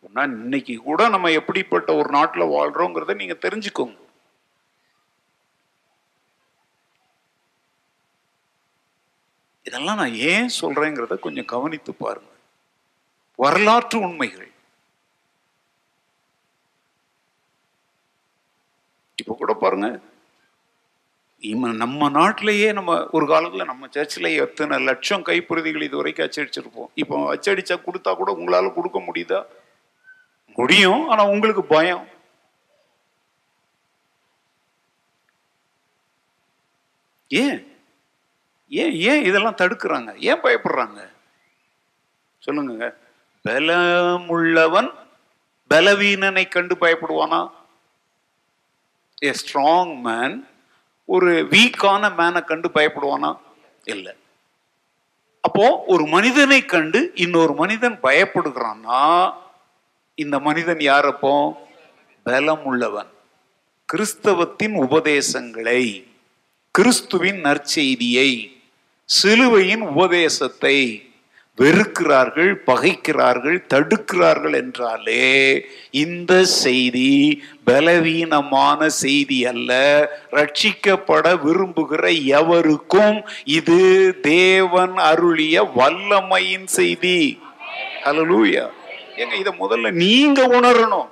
அப்படின்னா 0.05 0.25
இன்னைக்கு 0.45 0.77
கூட 0.77 1.09
நம்ம 1.09 1.31
எப்படிப்பட்ட 1.41 1.91
ஒரு 1.95 2.11
நாட்டுல 2.19 2.45
வாழ்றோங்கிறத 2.57 3.15
நீங்க 3.15 3.37
தெரிஞ்சுக்கோங்க. 3.47 3.97
இதெல்லாம் 9.67 10.01
நான் 10.03 10.15
ஏன் 10.33 10.49
சொல்றேங்கிறத 10.61 11.21
கொஞ்சம் 11.21 11.51
கவனித்து 11.55 11.95
பாருங்க. 11.95 12.31
வரலாற்று 13.38 13.99
உண்மைகள். 14.01 14.51
இப்ப 19.19 19.35
கூட 19.35 19.55
பாருங்க 19.55 19.88
நம்ம 21.83 22.09
நாட்டிலேயே 22.11 22.73
நம்ம 22.73 22.93
ஒரு 23.17 23.27
காலத்துல 23.27 23.65
நம்ம 23.65 23.88
சர்ச்சில் 23.91 24.29
எத்தனை 24.45 24.77
லட்சம் 24.85 25.25
கைப்பிரதிகள் 25.29 25.87
இது 25.87 25.97
வரைக்கும் 25.97 26.27
அச்சடிச்சிருப்போம். 26.27 26.91
இப்போ 26.95 27.17
அச்சடிச்சா 27.35 27.77
கொடுத்தா 27.87 28.12
கூட 28.17 28.31
உங்களால 28.41 28.75
கொடுக்க 28.75 29.01
முடியுதா? 29.01 29.41
முடியும் 30.57 31.09
ஆனா 31.09 31.27
உங்களுக்கு 31.27 31.65
பயம். 31.65 32.09
ஏன்? 37.29 37.77
ஏன் 38.69 38.93
ஏன் 38.93 39.25
இதெல்லாம் 39.25 39.57
தடுக்கிறாங்க? 39.57 40.17
ஏன் 40.17 40.41
பயப்படுறாங்க? 40.41 41.11
சொல்லுங்க 42.38 42.97
பலமுள்ளவன் 43.49 44.91
பலவீனனை 45.71 46.49
கண்டு 46.49 46.75
பயப்படுவானா? 46.75 47.51
ஏ 49.23 49.31
ஸ்ட்ராங் 49.31 50.01
மேன் 50.01 50.49
ஒரு 51.05 51.43
வீக்கான 51.43 52.09
மேனை 52.11 52.45
கண்டு 52.45 52.69
பயப்படுவானா? 52.69 53.38
இல்லை. 53.85 54.15
அப்போ 55.41 55.85
ஒரு 55.87 56.07
மனிதனை 56.07 56.65
கண்டு 56.65 57.11
இன்னொரு 57.15 57.55
மனிதன் 57.55 57.99
பயப்படுகிறான்னா 58.03 59.33
இந்த 60.25 60.37
மனிதன் 60.49 60.83
யாரப்போ? 60.91 61.35
பலம் 62.27 62.65
உள்ளவன் 62.71 63.11
கிறிஸ்தவத்தின் 63.89 64.75
உபதேசங்களை 64.87 65.83
கிறிஸ்துவின் 66.75 67.41
நற்செய்தியை 67.47 68.31
சிலுவையின் 69.09 69.85
உபதேசத்தை 69.93 70.77
வெறுக்கிறார்கள் 71.59 72.53
பகைக்கிறார்கள் 72.67 73.59
தடுக்கிறார்கள் 73.73 74.55
என்றாலே 74.61 75.27
இந்த 76.03 76.33
செய்தி 76.63 77.11
பலவீனமான 77.67 78.89
செய்தி 79.03 79.39
அல்ல. 79.53 79.71
ரட்சிக்கப்பட 80.39 81.35
விரும்புகிற 81.45 82.05
எவருக்கும் 82.39 83.19
இது 83.59 83.81
தேவன் 84.23 84.97
அருளிய 85.11 85.65
வல்லமையின் 85.77 86.69
செய்தி. 86.79 87.19
ஹலலூயா 88.05 88.65
எங்க 89.16 89.35
இத 89.35 89.51
முதல்ல 89.51 89.90
நீங்க 89.90 90.46
உணரணும். 90.46 91.09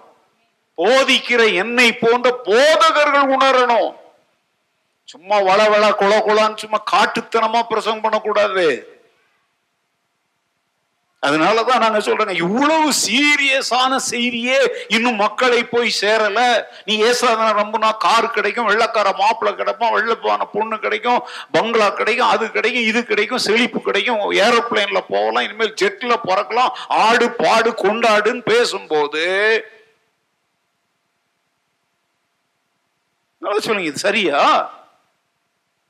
போதிக்கிற 0.76 1.54
என்னை 1.54 1.92
போன்ற 1.92 2.40
போதகர்கள் 2.44 3.36
உணரணும். 3.36 3.94
சும்மா 5.04 5.38
வள 5.38 5.68
வள 5.68 5.94
குள 5.94 6.18
குளான்னு 6.18 6.56
சும்மா 6.56 6.82
காட்டுத்தனமா 6.92 7.62
பிரசங்கம் 7.62 8.00
பண்ணக்கூடாது. 8.00 8.99
அதனாலதான் 11.22 11.82
நாங்க 11.84 11.98
சொல்றோங்க 12.04 12.34
இவ்வளவு 12.44 12.86
சீரியஸான 13.06 13.96
செய்தியே 14.10 14.58
இன்னும் 14.96 15.18
மக்களை 15.24 15.58
போய் 15.72 15.90
சேரல. 16.00 16.38
நீ 16.86 16.94
ஏசாதன 17.08 17.48
நம்பினா 17.58 17.90
கார் 18.04 18.28
கிடைக்கும் 18.36 18.68
வெள்ளக்கார 18.70 19.08
மாப்பிள்ளை 19.18 19.52
கிடைப்போம் 19.58 19.94
வெள்ளப்பான 19.96 20.46
பொண்ணு 20.54 20.78
கிடைக்கும் 20.86 21.20
பங்களா 21.56 21.88
கிடைக்கும் 22.00 22.32
அது 22.34 22.46
கிடைக்கும் 22.56 22.88
இது 22.90 23.02
கிடைக்கும் 23.10 23.44
செழிப்பு 23.48 23.80
கிடைக்கும். 23.88 24.24
ஏரோப்ளைன்ல 24.46 25.02
போகலாம் 25.12 25.46
இனிமேல் 25.48 25.76
ஜெட்ல 25.82 26.16
பறக்கலாம் 26.28 26.72
ஆடு 27.04 27.28
பாடு 27.42 27.72
கொண்டாடுன்னு 27.84 28.42
பேசும்போது 28.52 29.26
நல்லா 33.42 33.60
சொல்லுங்க 33.66 33.90
இது 33.90 34.06
சரியா? 34.08 34.40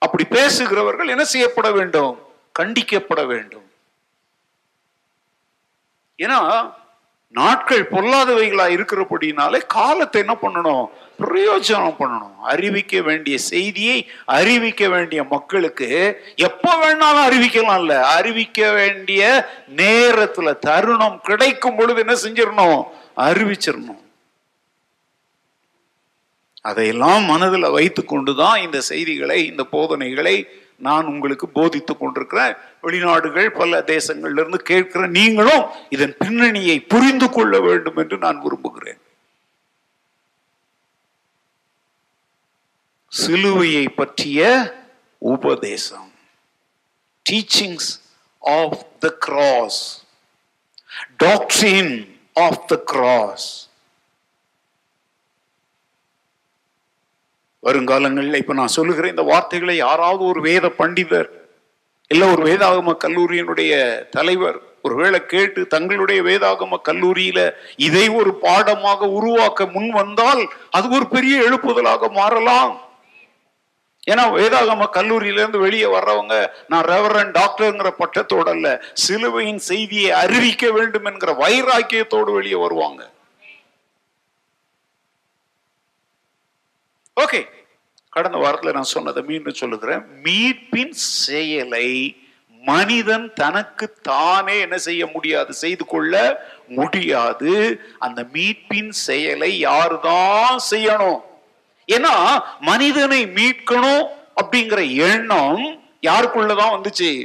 அப்படி 0.03 0.25
பேசுகிறவர்கள் 0.37 1.15
என்ன 1.15 1.25
செய்யப்பட 1.31 1.69
வேண்டும்? 1.79 2.13
கண்டிக்கப்பட 2.55 3.23
வேண்டும். 3.33 3.60
ஏன்னா 6.21 6.73
நாட்கள் 7.33 7.89
பொல்லாதவைகளா 7.91 8.65
இருக்கிறபடினாலே 8.77 9.61
காலத்தை 9.67 10.21
என்ன 10.21 10.37
பண்ணணும்? 10.43 10.87
பிரயோஜனம் 11.21 11.95
பண்ணணும். 11.99 12.37
அறிவிக்க 12.43 13.01
வேண்டிய 13.01 13.39
செய்தியை 13.39 14.11
அறிவிக்க 14.25 14.89
வேண்டிய 14.89 15.25
மக்களுக்கு 15.25 15.89
எப்ப 16.37 16.75
வேணாலும் 16.83 17.27
அறிவிக்கலாம்ல. 17.29 18.01
அறிவிக்க 18.03 18.73
வேண்டிய 18.73 19.49
நேரத்துல 19.77 20.59
தருணம் 20.59 21.21
கிடைக்கும் 21.21 21.77
பொழுது 21.77 22.01
என்ன 22.01 22.15
செஞ்சிடணும்? 22.15 22.85
அறிவிச்சிடணும். 23.17 24.03
அதையெல்லாம் 26.63 27.23
மனதில் 27.23 27.71
வைத்து 27.71 28.05
கொண்டுதான் 28.05 28.61
இந்த 28.61 28.81
செய்திகளை 28.81 29.47
இந்த 29.47 29.65
போதனைகளை 29.65 30.49
நான் 30.81 31.07
உங்களுக்கு 31.07 31.49
போதித்துக் 31.49 31.99
கொண்டிருக்கிறேன். 31.99 32.55
வெளிநாடுகள் 32.83 33.51
பல 33.51 33.81
தேசங்கள்ல 33.81 34.33
இருந்து 34.33 34.63
கேட்கிற 34.63 35.07
நீங்களும் 35.07 35.71
இதன் 35.89 36.17
பின்னணியை 36.19 36.81
புரிந்து 36.81 37.31
கொள்ள 37.31 37.61
வேண்டும் 37.61 37.97
என்று 37.97 38.19
நான் 38.19 38.43
விரும்புகிறேன். 38.43 38.99
சிலுவையை 43.27 43.89
பற்றிய 43.89 44.75
உபதேசம். 45.19 46.13
Teachings 47.31 48.01
of 48.39 48.87
the 48.99 49.09
cross 49.19 50.05
doctrine 51.17 52.21
of 52.35 52.69
the 52.69 52.77
cross 52.77 53.70
வருங்காலங்களில் 57.63 58.35
இப்ப 58.35 58.53
நான் 58.53 58.77
சொல்லுகிற 58.79 59.09
இந்த 59.09 59.23
வார்த்தைகளை 59.23 59.77
யாராவது 59.77 60.25
ஒரு 60.25 60.41
வேத 60.41 60.67
பண்டிதர் 60.79 61.31
இல்ல 62.09 62.27
ஒரு 62.27 62.43
வேதாகம 62.43 62.95
கல்லூரியினுடைய 63.05 63.73
தலைவர் 64.11 64.59
ஒருவேளை 64.83 65.27
கேட்டு 65.27 65.67
தங்களுடைய 65.67 66.23
வேதாகம 66.23 66.79
கல்லூரியில 66.89 67.41
இதை 67.77 68.09
ஒரு 68.09 68.35
பாடமாக 68.35 69.09
உருவாக்க 69.09 69.67
முன் 69.67 69.91
வந்தால் 69.91 70.43
அது 70.71 70.91
ஒரு 70.91 71.07
பெரிய 71.07 71.35
எழுப்புதலாக 71.43 72.11
மாறலாம். 72.11 72.73
ஏன்னா 74.11 74.25
வேதாகம 74.37 74.87
கல்லூரியிலேருந்து 74.93 75.59
வெளியே 75.59 75.85
வர்றவங்க 75.85 76.35
நான் 76.69 76.85
ரெவரன் 76.85 77.33
டாக்டர்ங்கிற 77.39 77.91
பட்டத்தோட 77.99 78.49
அல்ல 78.49 78.69
சிலுவையின் 78.95 79.63
செய்தியை 79.71 80.11
அறிவிக்க 80.11 80.71
வேண்டும் 80.71 81.05
என்கிற 81.05 81.33
வைராக்கியத்தோடு 81.33 82.33
வெளியே 82.33 82.55
வருவாங்க. 82.55 83.11
ஓகே. 87.21 87.47
கடந்த 88.09 88.39
வாரத்தில் 88.39 88.73
நான் 88.73 88.83
சொன்னதை 88.83 89.23
மீண்டும் 89.23 89.55
சொல்லுகிறேன். 89.55 90.03
மீட்பின் 90.23 90.91
செயலை 90.91 92.17
மனிதன் 92.63 93.33
தனக்கு 93.33 93.93
தானே 94.03 94.61
என்ன 94.61 94.79
செய்ய 94.79 95.07
முடியாது 95.07 95.53
செய்து 95.53 95.87
கொள்ள 95.87 96.45
முடியாது. 96.67 97.81
அந்த 97.99 98.23
மீட்பின் 98.33 98.89
செயலை 98.89 99.67
யாருதான் 99.67 100.57
செய்யணும்? 100.71 101.21
ஏன்னா 101.93 102.43
மனிதனை 102.61 103.27
மீட்கணும் 103.27 104.07
அப்படிங்கிற 104.43 104.97
எண்ணம் 104.97 105.81
யாருக்குள்ளதான் 106.03 106.75
வந்துச்சு? 106.77 107.25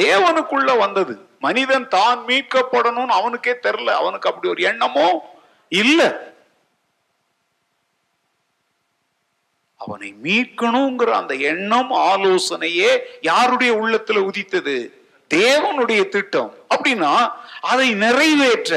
தேவனுக்குள்ள 0.00 0.78
வந்தது. 0.78 1.28
மனிதன் 1.38 1.88
தான் 1.88 2.24
மீட்கப்படணும்னு 2.26 3.14
அவனுக்கே 3.18 3.52
தெரில 3.52 3.90
அவனுக்கு 3.90 4.28
அப்படி 4.28 4.48
ஒரு 4.48 4.62
எண்ணமோ 4.62 5.38
இல்லை. 5.68 6.35
அவனை 9.76 10.14
மீட்கணுங்கிற 10.22 11.10
அந்த 11.10 11.34
எண்ணம் 11.34 11.92
ஆலோசனையே 11.92 12.90
யாருடைய 13.20 13.72
உள்ளத்துல 13.72 14.18
உதித்தது? 14.18 14.76
தேவனுடைய 15.34 16.08
திட்டம். 16.08 16.54
அப்படின்னா 16.74 17.30
அதை 17.60 17.94
நிறைவேற்ற 17.94 18.74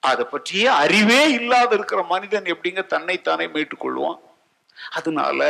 அதை 0.00 0.24
பற்றிய 0.24 0.72
அறிவே 0.72 1.30
இல்லாத 1.30 1.74
இருக்கிற 1.74 2.02
மனிதன் 2.02 2.44
எப்படிங்க 2.44 2.86
தன்னைத்தானே 2.86 3.46
மீட்டுக் 3.46 3.86
கொள்வான் 3.86 4.18
அதனால 4.92 5.40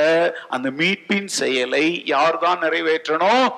அந்த 0.48 0.70
மீட்பின் 0.70 1.26
செயலை 1.26 2.02
யார் 2.06 2.38
தான் 2.38 2.58
நிறைவேற்றணும்? 2.58 3.52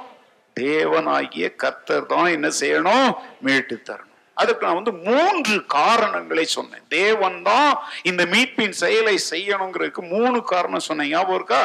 தேவனாகிய 0.60 1.54
கர்த்தர் 1.54 2.06
தான் 2.06 2.26
என்ன 2.26 2.48
செய்யணும்? 2.60 3.14
மீட்டு 3.40 3.82
தரணும் 3.86 4.09
அதுக்கு 4.40 4.64
நான் 4.66 4.78
வந்து 4.80 4.92
மூன்று 5.06 5.56
காரணங்களை 5.76 6.44
சொன்னேன். 6.56 6.84
தேவன் 6.96 7.38
தான் 7.48 7.70
இந்த 8.10 8.22
மீட்பின் 8.34 8.76
செயலை 8.82 9.16
செய்யணுங்கிறதுக்கு 9.30 10.02
மூணு 10.14 10.38
காரணம் 10.52 10.86
சொன்னேன். 10.88 11.12
ஞாபகம் 11.14 11.38
இருக்கா? 11.40 11.62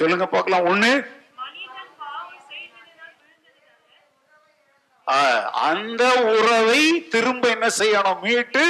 சொல்லுங்க 0.00 0.26
பார்க்கலாம். 0.36 0.68
ஒண்ணு 0.72 0.92
அந்த 5.68 6.04
உறவை 6.34 6.82
திரும்ப 7.14 7.44
என்ன 7.54 7.66
செய்யணும்? 7.78 8.20
மீட்டு 8.24 8.64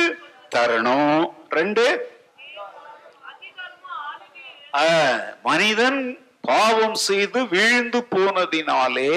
தரணும். 0.54 1.24
ரெண்டு 1.58 1.84
மனிதன் 5.48 6.00
பாவம் 6.48 6.96
செய்து 7.08 7.40
வீழ்ந்து 7.52 7.98
போனதினாலே 8.14 9.12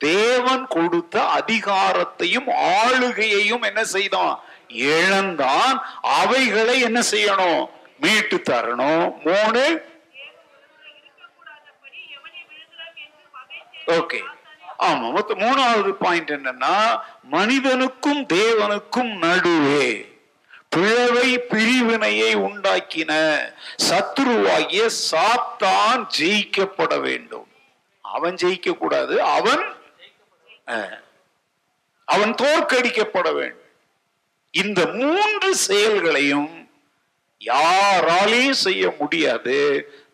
தேவன் 0.00 0.66
கொடுத்த 0.66 1.20
அதிகாரத்தையும் 1.20 2.48
ஆளுகையையும் 2.48 3.62
என்ன 3.62 3.84
செய்தான்? 3.84 4.40
இழந்தான். 4.68 5.84
அவைகளை 6.02 6.80
என்ன 6.80 7.02
செய்யணும்? 7.10 7.66
மீட்டு 8.00 8.42
தரணும். 8.50 9.14
மூணு. 9.24 9.88
ஓகே. 13.86 14.20
ஆமா 14.78 15.12
மொத்தம் 15.12 15.38
மூணாவது 15.38 15.92
பாயிண்ட் 15.92 16.30
என்னன்னா 16.30 17.00
மனிதனுக்கும் 17.22 18.26
தேவனுக்கும் 18.32 19.18
நடுவே 19.18 20.18
பிழவை 20.68 21.38
பிரிவினையை 21.38 22.36
உண்டாக்கின 22.36 23.38
சத்துருவாகிய 23.88 24.90
சாத்தான் 25.10 26.06
ஜெயிக்கப்பட 26.18 27.00
வேண்டும். 27.00 27.46
அவன் 28.00 28.34
ஜெயிக்க 28.34 28.76
கூடாது 28.76 29.22
அவன் 29.22 29.78
அவன் 32.04 32.34
தோற்கடிக்கப்பட 32.34 33.34
வேண்டும். 33.34 33.68
இந்த 34.50 34.86
மூன்று 34.86 35.54
செயல்களையும் 35.54 36.70
யாராலையும் 37.44 38.58
செய்ய 38.66 38.94
முடியாது. 38.98 39.58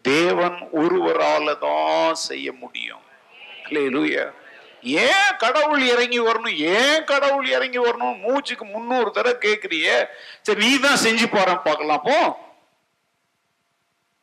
தேவன் 0.02 0.68
ஒருவரால 0.72 1.58
தான் 1.58 2.14
செய்ய 2.14 2.52
முடியும். 2.52 3.04
ஏன் 4.82 5.36
கடவுள் 5.38 5.82
இறங்கி 5.82 6.20
வரணும்? 6.20 6.56
ஏன் 6.56 7.04
கடவுள் 7.04 7.46
இறங்கி 7.48 7.78
வரணும்? 7.78 8.20
மூச்சுக்கு 8.20 8.64
முன்னூறு 8.64 9.10
தடவை 9.10 9.50
கேக்குறிய. 9.50 10.06
சரி 10.42 10.66
நீ 10.66 10.78
தான் 10.78 11.00
செஞ்சு 11.04 11.26
பாரு 11.30 11.58
பார்க்கலாம். 11.58 12.02
போ. 12.02 12.38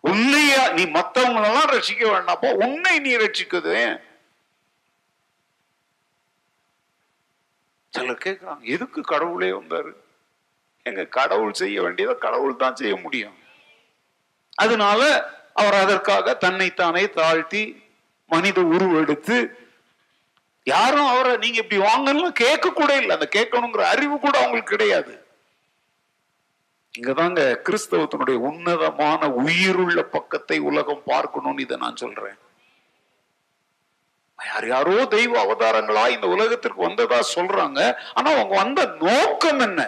உன்னையா 0.07 0.71
நீ 0.71 0.83
மத்தவங்களெல்லாம் 0.83 1.71
ரசிக்க 1.71 2.11
வேண்டாம். 2.11 2.39
போ. 2.41 2.51
உன்னை 2.51 2.99
நீ 2.99 3.15
ரசிக்குது 3.15 4.01
சிலர் 7.93 8.23
கேட்கிறாங்க 8.25 8.63
எதுக்கு 8.75 9.01
கடவுளே 9.01 9.51
வந்தார்? 9.51 9.91
எங்க 10.83 11.01
கடவுள் 11.17 11.53
செய்ய 11.53 11.81
வேண்டியதை 11.81 12.15
கடவுள் 12.17 12.61
தான் 12.63 12.75
செய்ய 12.75 12.95
முடியும். 12.95 13.37
அதனால 14.55 15.01
அவர் 15.53 15.73
அதற்காக 15.73 16.35
தன்னைத்தானே 16.35 17.03
தாழ்த்தி 17.09 17.63
மனித 18.31 18.59
உருவெடுத்து 18.75 19.37
யாரும் 20.63 21.05
அவரை 21.05 21.31
நீங்க 21.37 21.57
இப்படி 21.61 21.81
வாங்கலாம் 21.81 22.39
கேட்க 22.43 22.69
கூட 22.69 22.91
இல்லை. 22.97 23.15
அந்த 23.15 23.27
கேட்கணுங்கிற 23.31 23.83
அறிவு 23.93 24.15
கூட 24.19 24.35
அவங்களுக்கு 24.37 24.73
கிடையாது. 24.75 25.13
இங்கதாங்க 26.97 27.41
கிறிஸ்தவத்தினுடைய 27.67 28.37
உன்னதமான 28.49 29.29
உயிருள்ள 29.43 29.99
பக்கத்தை 30.15 30.57
உலகம் 30.69 31.03
பார்க்கணும்னு 31.05 31.61
இதை 31.61 31.77
நான் 31.77 31.95
சொல்றேன். 31.95 32.37
யார் 34.45 34.67
யாரோ 34.67 35.05
தெய்வ 35.05 35.33
அவதாரங்களா 35.45 36.09
இந்த 36.09 36.27
உலகத்திற்கு 36.27 36.87
வந்ததா 36.87 37.19
சொல்றாங்க. 37.35 37.79
ஆனா 38.13 38.31
அவங்க 38.31 38.55
வந்த 38.55 38.85
நோக்கம் 38.85 39.59
என்ன? 39.59 39.81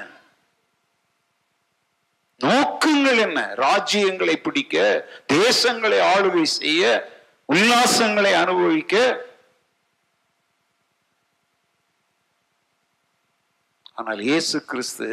நோக்கங்கள் 2.42 3.18
என்ன? 3.18 3.40
ராஜ்யங்களை 3.58 4.36
பிடிக்க 4.36 4.76
தேசங்களை 5.34 6.00
ஆளுகை 6.14 6.46
செய்ய 6.60 6.84
உல்லாசங்களை 7.54 8.34
அனுபவிக்க. 8.34 8.96
ஆனால் 13.94 14.20
இயேசு 14.20 14.58
கிறிஸ்து 14.66 15.10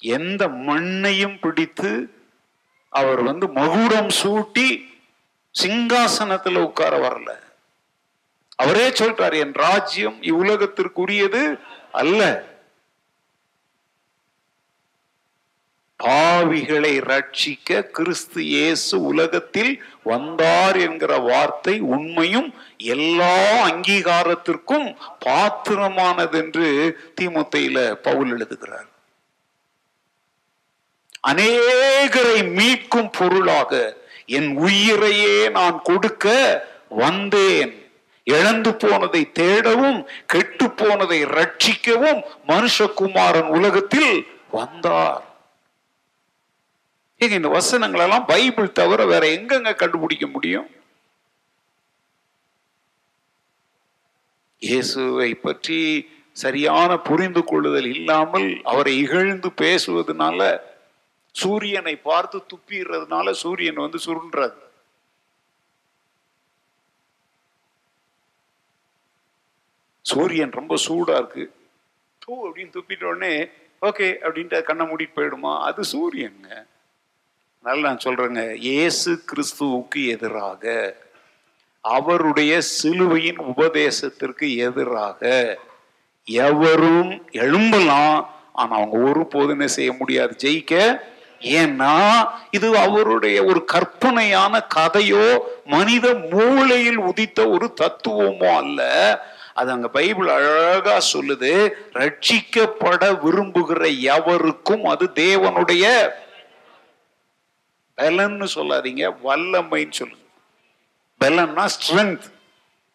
எந்த 0.00 0.42
மண்ணையும் 0.48 1.38
பிடித்து 1.40 1.90
அவர் 2.88 3.22
வந்து 3.22 3.46
மகுடம் 3.48 4.12
சூட்டி 4.22 4.68
சிங்காசனத்துல 5.54 6.62
உட்கார 6.68 6.94
வரல. 7.08 7.30
அவரே 8.60 8.88
சொல்றார் 8.88 9.36
என் 9.38 9.52
ராஜ்யம் 9.52 10.22
இவ்வுலகத்திற்குரியது 10.22 11.60
அல்ல. 11.92 12.48
பாவிகளை 16.00 16.92
ரட்சிக்க 17.10 17.82
கிறிஸ்து 17.82 18.44
இயேசு 18.44 19.02
உலகத்தில் 19.04 19.72
வந்தார் 20.02 20.76
என்கிற 20.76 21.16
வார்த்தை 21.16 21.80
உண்மையும் 21.80 22.54
எல்லா 22.76 23.34
அங்கீகாரத்திற்கும் 23.68 24.86
பாத்திரமானது 25.24 26.38
என்று 26.38 26.68
திமுத்தையில 27.20 27.94
பவுல் 28.02 28.30
எழுதுகிறார். 28.30 28.88
அநேகரை 31.28 32.38
மீட்கும் 32.58 33.12
பொருளாக 33.18 33.72
என் 34.26 34.56
உயிரையே 34.56 35.48
நான் 35.48 35.80
கொடுக்க 35.82 36.26
வந்தேன். 36.88 37.79
இழந்து 38.36 38.70
போனதை 38.82 39.22
தேடவும் 39.40 40.00
கெட்டு 40.32 40.66
போனதை 40.70 41.18
ரட்சிக்கவும் 41.38 42.20
மனுஷகுமாரன் 42.48 43.50
உலகத்தில் 43.56 44.12
வந்தார். 44.56 45.24
ஏங்க 47.20 47.34
இந்த 47.40 47.50
வசனங்கள் 47.58 48.04
எல்லாம் 48.04 48.28
பைபிள் 48.32 48.76
தவிர 48.80 49.00
வேற 49.12 49.24
எங்கெங்க 49.36 49.72
கண்டுபிடிக்க 49.82 50.26
முடியும்? 50.26 50.68
இயேசுவை 54.62 55.30
பற்றி 55.34 55.80
சரியான 56.36 56.90
புரிந்து 57.08 57.42
கொள்ளுதல் 57.44 57.88
இல்லாமல் 57.94 58.48
அவரை 58.64 58.92
இகழ்ந்து 59.04 59.48
பேசுவதனால 59.62 60.40
சூரியனை 61.34 61.94
பார்த்து 62.08 62.38
துப்பிடுறதுனால 62.50 63.30
சூரியன் 63.42 63.82
வந்து 63.84 63.98
சுருன்றது 64.06 64.58
சூரியன் 70.02 70.50
ரொம்ப 70.50 70.74
சூடா 70.88 71.14
இருக்கு. 71.16 71.52
தூ 72.18 72.48
அப்படின்னு 72.48 72.74
துப்பிட்ட 72.76 73.04
உடனே 73.04 73.48
ஓகே 73.82 74.14
அப்படின்ட்டு 74.22 74.62
கண்ணை 74.62 74.86
மூடிட்டு 74.86 75.16
போயிடுமா? 75.16 75.58
அது 75.60 75.82
சூரியனுங்க. 75.92 76.66
அதனால 77.62 77.88
நான் 77.88 78.02
சொல்றேங்க 78.04 78.54
இயேசு 78.54 79.24
கிறிஸ்துவுக்கு 79.30 80.06
எதிராக 80.06 80.96
அவருடைய 81.80 82.60
சிலுவையின் 82.60 83.36
உபதேசத்திற்கு 83.36 84.56
எதிராக 84.56 85.58
எவரும் 86.24 87.26
எழும்பலாம். 87.30 88.28
ஆனா 88.52 88.76
அவங்க 88.76 88.96
ஒருபோதும் 88.98 89.50
என்ன 89.50 89.66
செய்ய 89.66 89.92
முடியாது. 89.92 90.36
ஜெயிக்க? 90.38 91.00
ஏன்னா 91.40 92.28
இது 92.50 92.76
அவருடைய 92.76 93.44
ஒரு 93.44 93.64
கற்பனையான 93.64 94.66
கதையோ 94.74 95.38
மனித 95.64 96.14
மூளையில் 96.14 96.98
உதித்த 96.98 97.48
ஒரு 97.48 97.74
தத்துவமோ 97.80 98.56
அல்ல. 98.56 98.80
அது 99.56 99.70
அங்க 99.72 99.88
பைபிள் 99.88 100.28
அழகா 100.28 100.98
சொல்லுது 101.12 101.52
ரட்சிக்கப்பட 101.92 103.04
விரும்புகிற 103.24 103.82
எவருக்கும் 104.14 104.84
அது 104.84 105.06
தேவனுடைய 105.16 105.84
பலன்னு 107.98 108.46
சொல்லாதீங்க 108.54 109.04
வல்லமைன்னு 109.22 109.92
சொல்லுங்க 109.92 110.18
பலன்னா 111.20 111.64
ஸ்ட்ரென்த் 111.74 112.26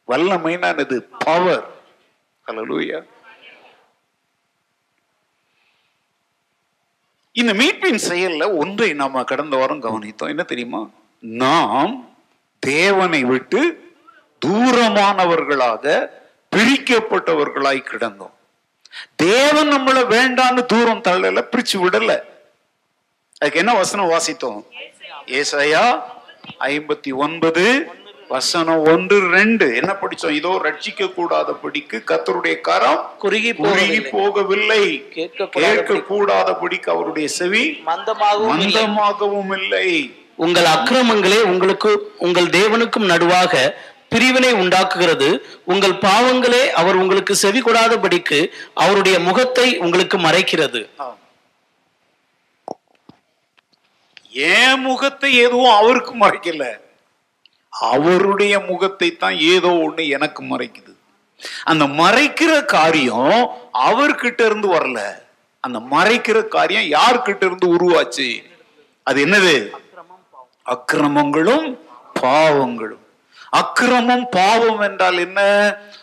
வல்லமைன்னா 0.08 0.70
இது 0.82 0.98
பவர் 1.26 1.66
ஹalleluya 2.46 2.98
இந்த 7.36 7.54
மீட்பின் 7.54 8.00
செயல்ல 8.02 8.44
ஒன்றை 8.58 8.94
நாம 8.94 9.24
கடந்த 9.24 9.56
வாரம் 9.58 9.82
கவனித்தோம். 9.82 10.30
என்ன 10.30 10.44
தெரியுமா? 10.44 10.82
நாம் 11.24 11.94
தேவனை 12.64 13.24
விட்டு 13.24 13.62
தூரமானவர்களாக 14.42 15.84
பிரிக்கப்பட்டவர்களாய் 16.56 17.90
கிடந்தோம். 17.92 18.34
தேவன் 19.16 19.72
நம்மள 19.74 19.98
வேண்டான்னு 20.14 20.62
தூரம் 20.66 21.04
தள்ளல 21.08 21.40
பிரிச்சு 21.52 21.78
விடல. 21.84 22.12
அதுக்கு 23.40 23.62
என்ன 23.64 23.74
வசனம் 23.74 24.12
வாசித்தோம்? 24.12 24.60
ஏசாயா 25.40 25.86
ஐம்பத்தி 26.60 27.12
ஒன்பது 27.26 27.64
வசனம் 28.28 28.84
ஒன்று 28.92 29.18
ரெண்டு. 29.30 29.66
என்ன 29.80 29.92
படிச்சோம் 30.02 30.38
இதோ 30.40 30.52
ரட்சிக்க 30.64 31.08
கூடாத 31.14 31.50
படிக்கு 31.64 31.98
கத்தருடைய 32.10 32.56
கரம் 32.68 33.02
குறுகி 33.24 33.52
குறுகி 33.54 34.00
போகவில்லை. 34.14 34.86
கேட்க 35.18 35.94
கூடாதபடிக்கு 36.12 36.90
அவருடைய 36.96 37.28
செவி 37.40 37.64
மந்தமாகவும். 37.90 38.54
மந்தமாகவும் 38.54 39.54
இல்லை. 39.62 39.90
உங்கள் 40.46 40.70
அக்கிரமங்களே 40.76 41.42
உங்களுக்கு 41.52 41.92
உங்கள் 42.18 42.54
தேவனுக்கும் 42.60 43.12
நடுவாக 43.12 43.54
பிரிவினை 44.12 44.52
உண்டாக்குகிறது. 44.54 45.30
உங்கள் 45.66 45.96
பாவங்களே 46.06 46.64
அவர் 46.80 46.96
உங்களுக்கு 46.96 47.36
செவி 47.36 47.62
கொடாதபடிக்கு 47.62 48.40
அவருடைய 48.74 49.20
முகத்தை 49.20 49.68
உங்களுக்கு 49.78 50.18
மறைக்கிறது. 50.18 50.82
என் 54.54 54.80
முகத்தை 54.80 55.30
எதுவும் 55.36 55.76
அவருக்கு 55.80 56.14
மறைக்கல. 56.16 56.64
அவருடைய 57.74 58.60
முகத்தை 58.60 59.10
தான் 59.16 59.38
ஏதோ 59.54 59.70
ஒண்ணு 59.86 60.04
எனக்கு 60.08 60.42
மறைக்குது. 60.44 60.92
அந்த 61.64 61.86
மறைக்கிற 61.86 62.66
காரியம் 62.66 63.38
அவர்கிட்ட 63.88 64.42
இருந்து 64.46 64.68
வரல. 64.68 65.00
அந்த 65.64 65.80
மறைக்கிற 65.94 66.48
காரியம் 66.48 66.88
யார்கிட்ட 66.96 67.44
இருந்து 67.46 67.68
உருவாச்சு? 67.76 68.28
அது 69.04 69.26
என்னது? 69.26 69.56
அக்கிரமங்களும் 70.74 71.68
பாவங்களும். 72.22 73.05
அக்கிரமம் 73.50 74.28
பாவம் 74.30 74.80
என்றால் 74.80 75.18
என்ன? 75.18 75.40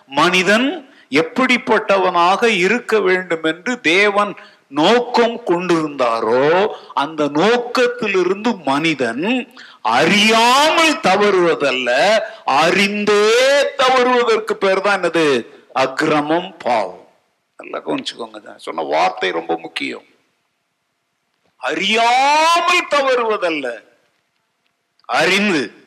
மனிதன் 0.06 0.90
எப்படிப்பட்டவனாக 1.10 2.46
இருக்க 2.46 3.00
வேண்டும் 3.00 3.42
என்று 3.42 3.80
தேவன் 3.80 4.34
நோக்கம் 4.68 5.42
கொண்டிருந்தாரோ 5.44 6.70
அந்த 6.94 7.28
நோக்கத்திலிருந்து 7.28 8.56
மனிதன் 8.64 9.50
அறியாமல் 9.82 11.00
தவறுவதல்ல 11.02 12.18
அறிந்தே 12.44 13.70
தவறுவதற்கு 13.76 14.56
பேர் 14.56 14.80
தான் 14.80 15.02
என்னது? 15.02 15.46
அக்கிரமம் 15.72 16.56
பாவம். 16.58 17.08
நல்லா 17.56 17.78
கவனிச்சுக்கோங்க 17.78 18.56
சொன்ன 18.56 18.82
வார்த்தை 18.82 19.30
ரொம்ப 19.30 19.56
முக்கியம். 19.56 20.04
அறியாமல் 21.56 22.88
தவறுவதல்ல 22.90 23.82
அறிந்து 25.04 25.81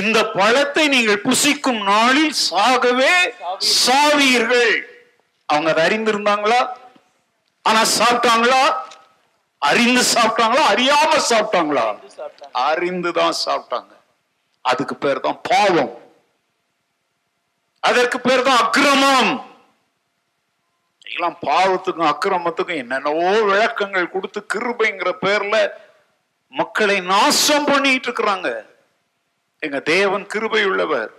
இந்த 0.00 0.18
பழத்தை 0.38 0.88
நீங்கள் 0.88 1.24
புசிக்கும் 1.26 1.82
நாளில் 1.92 2.34
சாகவே 2.48 3.14
சாவீர்கள். 3.84 4.74
அவங்க 5.48 5.70
அதை 5.72 5.82
அறிந்திருந்தாங்களா? 5.88 6.60
ஆனா 7.64 7.80
சாப்பிட்டாங்களா? 7.98 8.62
அறிந்து 9.58 10.02
சாப்பிட்டாங்களா? 10.14 10.62
அறியாம 10.72 11.12
சாப்பிட்டாங்களா? 11.30 11.86
அறிந்து 12.52 13.12
தான் 13.20 13.34
சாப்பிட்டாங்க. 13.44 13.92
அதுக்கு 14.64 14.94
பேர் 14.96 15.24
தான் 15.26 15.40
பாவம். 15.50 15.92
அதற்கு 17.82 18.20
பேர் 18.20 18.46
தான் 18.48 18.62
அக்கிரமம். 18.64 19.32
எல்லாம் 21.10 21.36
பாவத்துக்கும் 21.46 22.10
அக்கிரமத்துக்கும் 22.12 22.80
என்னென்னவோ 22.82 23.30
விளக்கங்கள் 23.50 24.12
கொடுத்து 24.14 24.40
கிருபைங்கிற 24.52 25.10
பேர்ல 25.24 25.56
மக்களை 26.52 27.00
நாசம் 27.00 27.68
பண்ணிட்டு 27.70 28.08
இருக்கிறாங்க. 28.08 28.50
எங்க 29.64 29.80
தேவன் 29.80 30.26
கிருபை 30.26 30.64
உள்ளவர் 30.64 31.10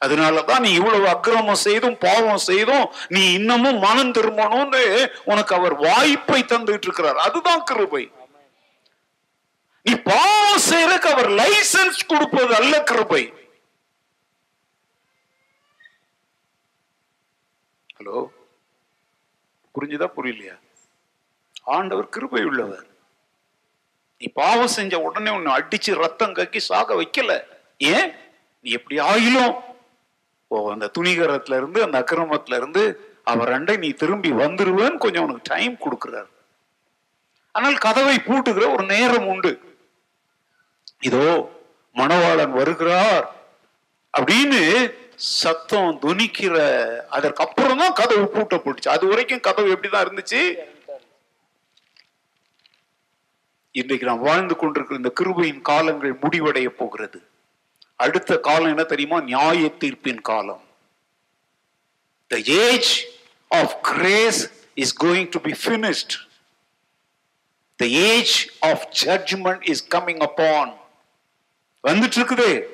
அதனாலதான் 0.00 0.60
நீ 0.60 0.70
இவ்வளவு 0.72 1.06
அக்கிரமம் 1.08 1.62
செய்தும் 1.66 1.96
பாவம் 1.98 2.42
செய்தும் 2.48 2.86
நீ 3.08 3.22
இன்னமும் 3.32 3.78
மனம் 3.78 4.12
திரும்பணும்னு 4.12 4.82
உனக்கு 5.24 5.54
அவர் 5.54 5.74
வாய்ப்பை 5.86 6.40
தந்துட்டு 6.42 6.86
இருக்கிறார். 6.88 7.16
அதுதான் 7.16 7.62
கிருபை. 7.64 8.04
நீ 9.86 9.94
பாவம் 10.10 10.64
செய்யறதுக்கு 10.70 11.10
அவர் 11.14 11.30
லைசன்ஸ் 11.40 12.00
கொடுப்பது 12.06 12.54
அல்ல 12.54 12.82
கிருபை. 12.82 13.22
ஹலோ 17.96 18.18
புரிஞ்சுதா 19.74 20.08
புரியலையா? 20.16 20.56
ஆண்டவர் 21.76 22.08
கிருபை 22.08 22.44
உள்ளவர் 22.44 22.88
நீ 24.24 24.30
பாவம் 24.30 24.66
செஞ்ச 24.66 25.00
உடனே 25.00 25.30
உன்னை 25.30 25.54
அடிச்சு 25.54 25.94
ரத்தம் 25.94 26.34
கக்கி 26.34 26.56
சாக 26.56 26.94
வைக்கல. 26.94 27.44
ஏன்? 27.78 28.12
நீ 28.60 28.70
எப்படி 28.70 29.00
ஆயிலும்? 29.00 29.54
ஓ 30.48 30.70
அந்த 30.70 30.90
துணிகரத்துல 30.98 31.56
இருந்து 31.56 31.82
அந்த 31.82 31.98
அக்கிரமத்துல 32.00 32.56
இருந்து 32.56 33.12
அவர் 33.24 33.52
அண்டை 33.52 33.76
நீ 33.76 33.90
திரும்பி 33.90 34.30
வந்துருவேன்னு 34.30 34.98
கொஞ்சம் 34.98 35.22
உனக்கு 35.22 35.54
டைம் 35.54 35.74
கொடுக்குறாரு. 35.74 36.30
ஆனால் 37.52 37.76
கதவை 37.76 38.16
பூட்டுகிற 38.16 38.72
ஒரு 38.72 38.84
நேரம் 38.84 39.26
உண்டு. 39.26 39.60
இதோ 41.00 41.50
மணவாளன் 41.94 42.50
வருகிறார் 42.50 43.34
அப்படின்னு 44.18 44.94
சத்தம் 45.14 45.98
துணிக்கிற 46.02 46.56
அதற்கப்புறம் 47.08 47.78
தான் 47.78 47.92
கதவு 47.92 48.30
பூட்டப்பட்டுச்சு. 48.34 48.88
அது 48.88 49.06
வரைக்கும் 49.06 49.40
கதவு 49.40 49.72
எப்படிதான் 49.72 50.06
இருந்துச்சு? 50.06 50.54
இன்றைக்கு 53.76 54.06
நாம் 54.06 54.18
வாழ்ந்து 54.18 54.56
கொண்டிருக்கிற 54.56 55.00
இந்த 55.00 55.12
கிருபையின் 55.20 55.60
காலங்கள் 55.60 56.14
முடிவடைய 56.14 56.66
போகிறது. 56.66 57.22
அடுத்த 57.96 58.38
காலம் 58.38 58.66
என்ன 58.66 58.82
தெரியுமா? 58.82 59.20
நியாய 59.20 59.72
தீர்ப்பின் 59.78 60.20
காலம். 60.20 60.62
The 62.26 62.38
age 62.38 63.06
of 63.48 63.82
grace 63.82 64.52
is 64.74 65.04
going 65.04 65.26
to 65.30 65.40
be 65.40 65.50
finished. 65.50 66.12
The 67.76 67.86
age 67.86 68.50
of 68.60 68.88
judgement 69.04 69.68
is 69.68 69.88
coming 69.94 70.22
upon 70.22 70.76
வந்துட்டு 71.82 72.18
இருக்குதே. 72.20 72.73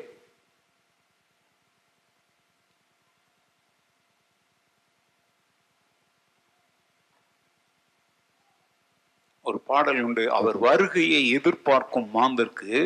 ஒரு 9.51 9.61
பாடல் 9.71 10.01
உண்டு. 10.07 10.25
அவர் 10.41 10.59
வருகையை 10.67 11.23
எதிர்பார்க்கும் 11.39 12.09
மாந்தருக்கு 12.15 12.77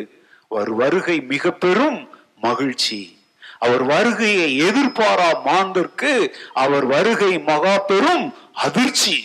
அவர் 0.51 0.71
வருகை 0.81 1.17
மிக 1.33 1.51
பெரும் 1.65 1.99
மகிழ்ச்சி. 2.47 2.99
அவர் 3.65 3.83
வருகையை 3.83 4.49
எதிர்பாரா 4.67 5.29
மாந்தருக்கு 5.47 6.13
அவர் 6.63 6.85
வருகை 6.85 7.33
மகா 7.49 7.75
பெரும் 7.91 8.25
அதிர்ச்சி. 8.65 9.15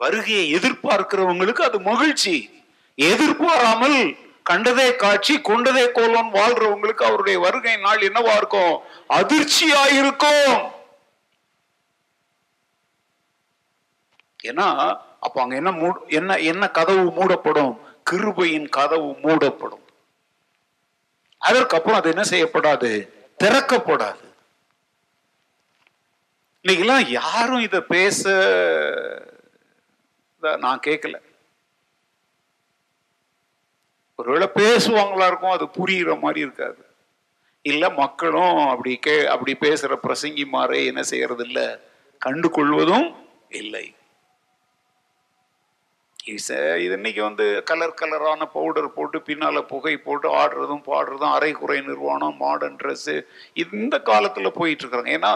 வருகையை 0.00 0.44
எதிர்பார்க்கிறவங்களுக்கு 0.54 1.62
அது 1.68 1.78
மகிழ்ச்சி. 1.90 2.36
எதிர்பாராமல் 2.98 4.00
கண்டதே 4.50 4.86
காட்சி 5.02 5.34
கொண்டதே 5.40 5.84
கோலம் 5.92 6.30
வாழ்றவங்களுக்கு 6.38 7.04
அவருடைய 7.08 7.36
வருகை 7.44 7.74
நாள் 7.84 8.06
என்னவா 8.08 8.32
இருக்கும்? 8.40 8.74
அதிர்ச்சியா 9.18 9.82
இருக்கும் 9.98 10.60
ஏன்னா 14.50 14.68
அப்ப 15.22 15.42
அங்க 15.42 15.54
என்ன 15.54 15.70
மூ 15.72 15.88
என்ன 16.08 16.36
என்ன 16.36 16.70
கதவு 16.70 17.04
மூடப்படும்? 17.10 17.72
கிருபையின் 18.10 18.68
கதவு 18.68 19.10
மூடப்படும். 19.22 19.84
அதற்கப்புறம் 21.38 21.98
அது 21.98 22.08
என்ன 22.08 22.24
செய்யப்படாது? 22.30 22.90
திறக்கப்படாது. 23.42 24.24
இன்னைக்கெல்லாம் 26.62 27.08
யாரும் 27.08 27.60
இத 27.60 27.80
பேச 27.94 28.30
நான் 30.58 30.84
கேட்கல. 30.86 31.16
ஒருவேளை 34.16 34.48
பேசுவாங்களா 34.54 35.26
இருக்கும் 35.26 35.56
அது 35.56 35.64
புரியுற 35.64 36.20
மாதிரி 36.20 36.40
இருக்காது. 36.40 36.84
இல்ல 37.62 37.90
மக்களும் 37.90 38.56
அப்படி 38.68 38.96
கே 38.96 39.26
அப்படி 39.26 39.52
பேசுற 39.60 39.96
பிரசங்கிமாறே 40.02 40.80
என்ன 40.86 41.02
செய்யறது 41.02 41.44
இல்லை 41.44 41.66
கண்டு 42.18 42.50
கொள்வதும் 42.50 43.08
இல்லை. 43.48 43.94
இது 46.24 46.94
இன்னைக்கு 46.96 47.22
வந்து 47.22 47.44
கலர் 47.68 47.96
கலரான 48.00 48.46
பவுடர் 48.52 48.94
போட்டு 48.96 49.18
பின்னால் 49.22 49.68
புகை 49.70 49.94
போட்டு 49.96 50.28
ஆடுறதும் 50.40 50.84
பாடுறதும் 50.88 51.32
அரைகுறை 51.36 51.78
நிர்வாணம் 51.80 52.36
மாடர்ன் 52.42 52.76
ட்ரெஸ்ஸு 52.82 53.14
இந்த 53.62 53.94
காலத்தில் 54.10 54.56
போயிட்டு 54.58 54.82
இருக்கிறாங்க. 54.82 55.14
ஏன்னா 55.18 55.32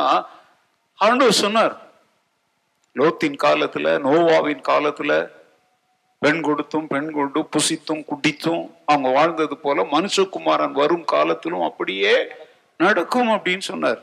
ஆண்டவர் 0.95 1.41
சொன்னார் 1.45 1.75
லோத்தின் 2.97 3.39
காலத்தில் 3.47 3.91
நோவாவின் 4.07 4.63
காலத்தில் 4.71 5.17
பெண் 6.19 6.41
கொடுத்தும் 6.41 6.87
பெண் 6.93 7.11
கொண்டு 7.17 7.41
புசித்தும் 7.55 8.05
குடித்தும் 8.11 8.63
அவங்க 8.91 9.09
வாழ்ந்தது 9.17 9.57
போல 9.57 9.83
மனுஷகுமாரன் 9.97 10.79
வரும் 10.83 11.05
காலத்திலும் 11.15 11.67
அப்படியே 11.71 12.15
நடக்கும் 12.77 13.33
அப்படின்னு 13.35 13.65
சொன்னார். 13.73 14.01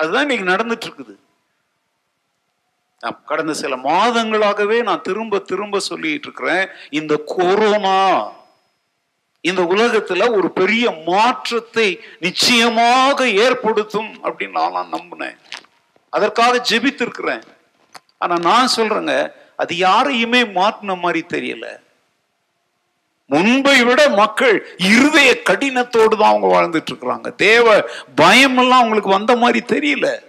அதுதான் 0.00 0.24
இன்னைக்கு 0.26 0.52
நடந்துட்டு 0.52 0.86
இருக்குது. 0.88 1.16
கடந்த 3.26 3.52
சில 3.52 3.76
மாதங்களாகவே 3.76 4.82
நான் 4.82 5.00
திரும்ப 5.00 5.38
திரும்ப 5.38 5.78
சொல்லிட்டு 5.78 6.28
இருக்கிறேன் 6.28 6.68
இந்த 6.90 7.16
கொரோனா 7.16 8.30
இந்த 9.40 9.62
உலகத்துல 9.62 10.36
ஒரு 10.36 10.50
பெரிய 10.50 10.90
மாற்றத்தை 11.06 12.00
நிச்சயமாக 12.20 13.28
ஏற்படுத்தும் 13.28 14.24
அப்படின்னு 14.24 14.70
நான் 14.70 14.92
நம்பினேன். 14.92 15.36
அதற்காக 16.10 16.64
ஜெபித்திருக்கிறேன். 16.70 17.42
ஆனா 18.18 18.38
நான் 18.38 18.68
சொல்றேங்க 18.76 19.32
அது 19.56 19.76
யாரையுமே 19.76 20.42
மாற்றின 20.42 20.98
மாதிரி 20.98 21.24
தெரியல. 21.28 21.66
முன்பை 23.26 23.84
விட 23.84 24.08
மக்கள் 24.08 24.76
இருதய 24.78 25.40
கடினத்தோடு 25.50 26.16
தான் 26.18 26.30
அவங்க 26.30 26.62
வாழ்ந்துட்டு 26.62 26.92
இருக்கிறாங்க. 26.92 27.34
தேவ 27.34 27.88
பயம் 28.14 28.56
எல்லாம் 28.56 28.78
அவங்களுக்கு 28.78 29.10
வந்த 29.10 29.36
மாதிரி 29.36 29.64
தெரியல. 29.68 30.26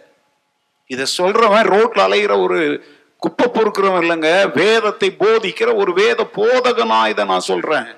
இதை 0.89 1.05
சொல்றவன் 1.17 1.69
ரோட்ல 1.73 1.99
அலைகிற 2.07 2.33
ஒரு 2.41 2.59
குப்பை 3.21 3.45
பொறுக்கிறவன் 3.47 4.03
இல்லைங்க 4.03 4.29
வேதத்தை 4.55 5.09
போதிக்கிற 5.19 5.69
ஒரு 5.75 5.91
வேத 5.93 6.21
போதகனா 6.35 6.99
இதை 7.09 7.25
நான் 7.25 7.49
சொல்றேன். 7.51 7.89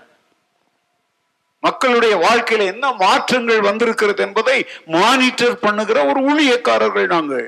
மக்களுடைய 1.63 2.13
வாழ்க்கையில 2.17 2.65
என்ன 2.65 2.85
மாற்றங்கள் 2.91 3.61
வந்திருக்கிறது 3.61 4.23
என்பதை 4.23 4.57
மானிட்டர் 4.85 5.57
பண்ணுகிற 5.59 5.97
ஒரு 6.05 6.21
ஊழியக்காரர்கள் 6.31 7.07
நாங்கள். 7.07 7.47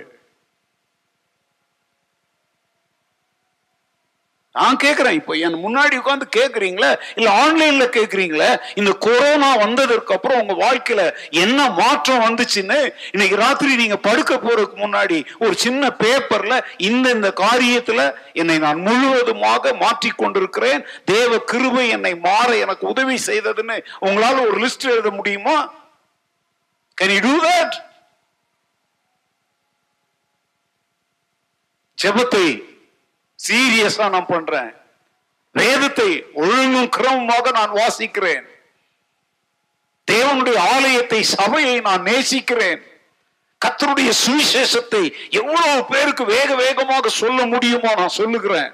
நான் 4.55 4.77
கேட்கிறேன் 4.77 5.13
இப்போ 5.13 5.33
என் 5.35 5.53
முன்னாடி 5.63 5.95
உட்காந்து 5.97 6.25
கேட்குறீங்களா 6.35 6.95
இல்ல 7.15 7.29
ஆன்லைன்ல 7.31 7.85
கேட்குறீங்களா 7.89 8.49
இந்த 8.75 8.91
கொரோனா 8.97 9.55
வந்ததற்கு 9.55 10.13
அப்புறம் 10.13 10.39
உங்க 10.39 10.53
வாழ்க்கையில 10.53 11.03
என்ன 11.29 11.69
மாற்றம் 11.69 12.21
வந்துச்சுன்னு 12.21 12.77
இன்னைக்கு 13.11 13.35
ராத்திரி 13.35 13.75
நீங்க 13.75 13.97
படுக்க 13.97 14.35
போறதுக்கு 14.35 14.75
முன்னாடி 14.75 15.25
ஒரு 15.39 15.55
சின்ன 15.55 15.89
பேப்பர்ல 15.99 16.57
இந்த 16.77 17.09
இந்த 17.09 17.33
காரியத்துல 17.37 18.03
என்னை 18.33 18.57
நான் 18.57 18.79
முழுவதுமாக 18.79 19.73
மாற்றி 19.73 20.09
கொண்டிருக்கிறேன். 20.09 20.85
தேவ 21.05 21.39
கிருபை 21.43 21.89
என்னை 21.89 22.15
மாற 22.15 22.57
எனக்கு 22.57 22.87
உதவி 22.87 23.17
செய்ததுன்னு 23.25 23.77
உங்களால 24.01 24.47
ஒரு 24.47 24.65
லிஸ்ட் 24.65 24.89
எழுத 24.89 25.09
முடியுமா? 25.11 25.57
கேன் 26.97 27.13
யூ 27.13 27.19
டூ 27.19 27.35
தட் 27.41 27.75
ஜெபத்தை 31.97 32.45
சீரியஸா 33.47 34.05
நான் 34.15 34.31
பண்றேன். 34.33 34.71
வேதத்தை 35.59 36.09
ஒழுங்கும் 36.43 36.91
கிரமமாக 36.97 37.45
நான் 37.59 37.73
வாசிக்கிறேன். 37.81 38.45
தேவனுடைய 40.07 40.57
ஆலயத்தை 40.75 41.19
சபையை 41.35 41.75
நான் 41.87 42.05
நேசிக்கிறேன். 42.09 42.81
கத்தருடைய 43.61 44.11
சுவிசேஷத்தை 44.23 45.03
எவ்வளவு 45.39 45.83
பேருக்கு 45.91 46.23
வேக 46.35 46.49
வேகமாக 46.63 47.09
சொல்ல 47.21 47.39
முடியுமோ 47.53 47.91
நான் 48.01 48.17
சொல்லுகிறேன். 48.21 48.71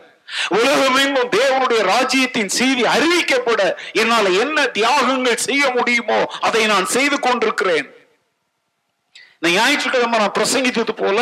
உலகமெங்கும் 0.58 1.32
தேவனுடைய 1.36 1.82
ராஜ்யத்தின் 1.94 2.52
செய்தி 2.60 2.84
அறிவிக்கப்பட 2.96 3.62
என்னால் 4.02 4.30
என்ன 4.44 4.66
தியாகங்கள் 4.78 5.46
செய்ய 5.48 5.64
முடியுமோ 5.78 6.20
அதை 6.48 6.64
நான் 6.74 6.88
செய்து 6.96 7.18
கொண்டிருக்கிறேன். 7.20 7.88
இந்த 9.38 9.50
ஞாயிற்றுக்கிழமை 9.58 10.18
நான் 10.20 10.38
பிரசங்கித்தது 10.38 10.94
போல 11.04 11.20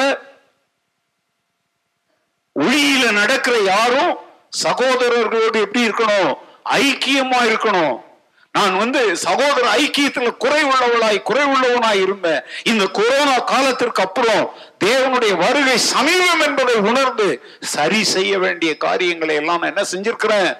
ஒளியில 2.57 3.11
நடக்கிற 3.11 3.57
யாரும் 3.57 4.17
சகோதரர்களோடு 4.63 5.59
எப்படி 5.59 5.87
இருக்கணும்? 5.87 6.33
ஐக்கியமா 6.65 7.39
இருக்கணும். 7.47 8.05
நான் 8.51 8.77
வந்து 8.77 9.17
சகோதர 9.17 9.75
ஐக்கியத்துல 9.75 10.29
குறைவுள்ளவளாய் 10.39 11.23
குறைவுள்ளவனாய் 11.25 12.01
இருந்தேன். 12.01 12.41
இந்த 12.63 12.85
கொரோனா 12.87 13.39
காலத்திற்கு 13.39 14.01
அப்புறம் 14.01 14.51
தேவனுடைய 14.83 15.37
வருகை 15.37 15.77
சமீபம் 15.77 16.39
என்பதை 16.39 16.75
உணர்ந்து 16.75 17.41
சரி 17.59 18.03
செய்ய 18.03 18.39
வேண்டிய 18.39 18.77
காரியங்களை 18.77 19.35
எல்லாம் 19.35 19.59
நான் 19.59 19.75
என்ன 19.75 19.89
செஞ்சிருக்கிறேன்? 19.91 20.57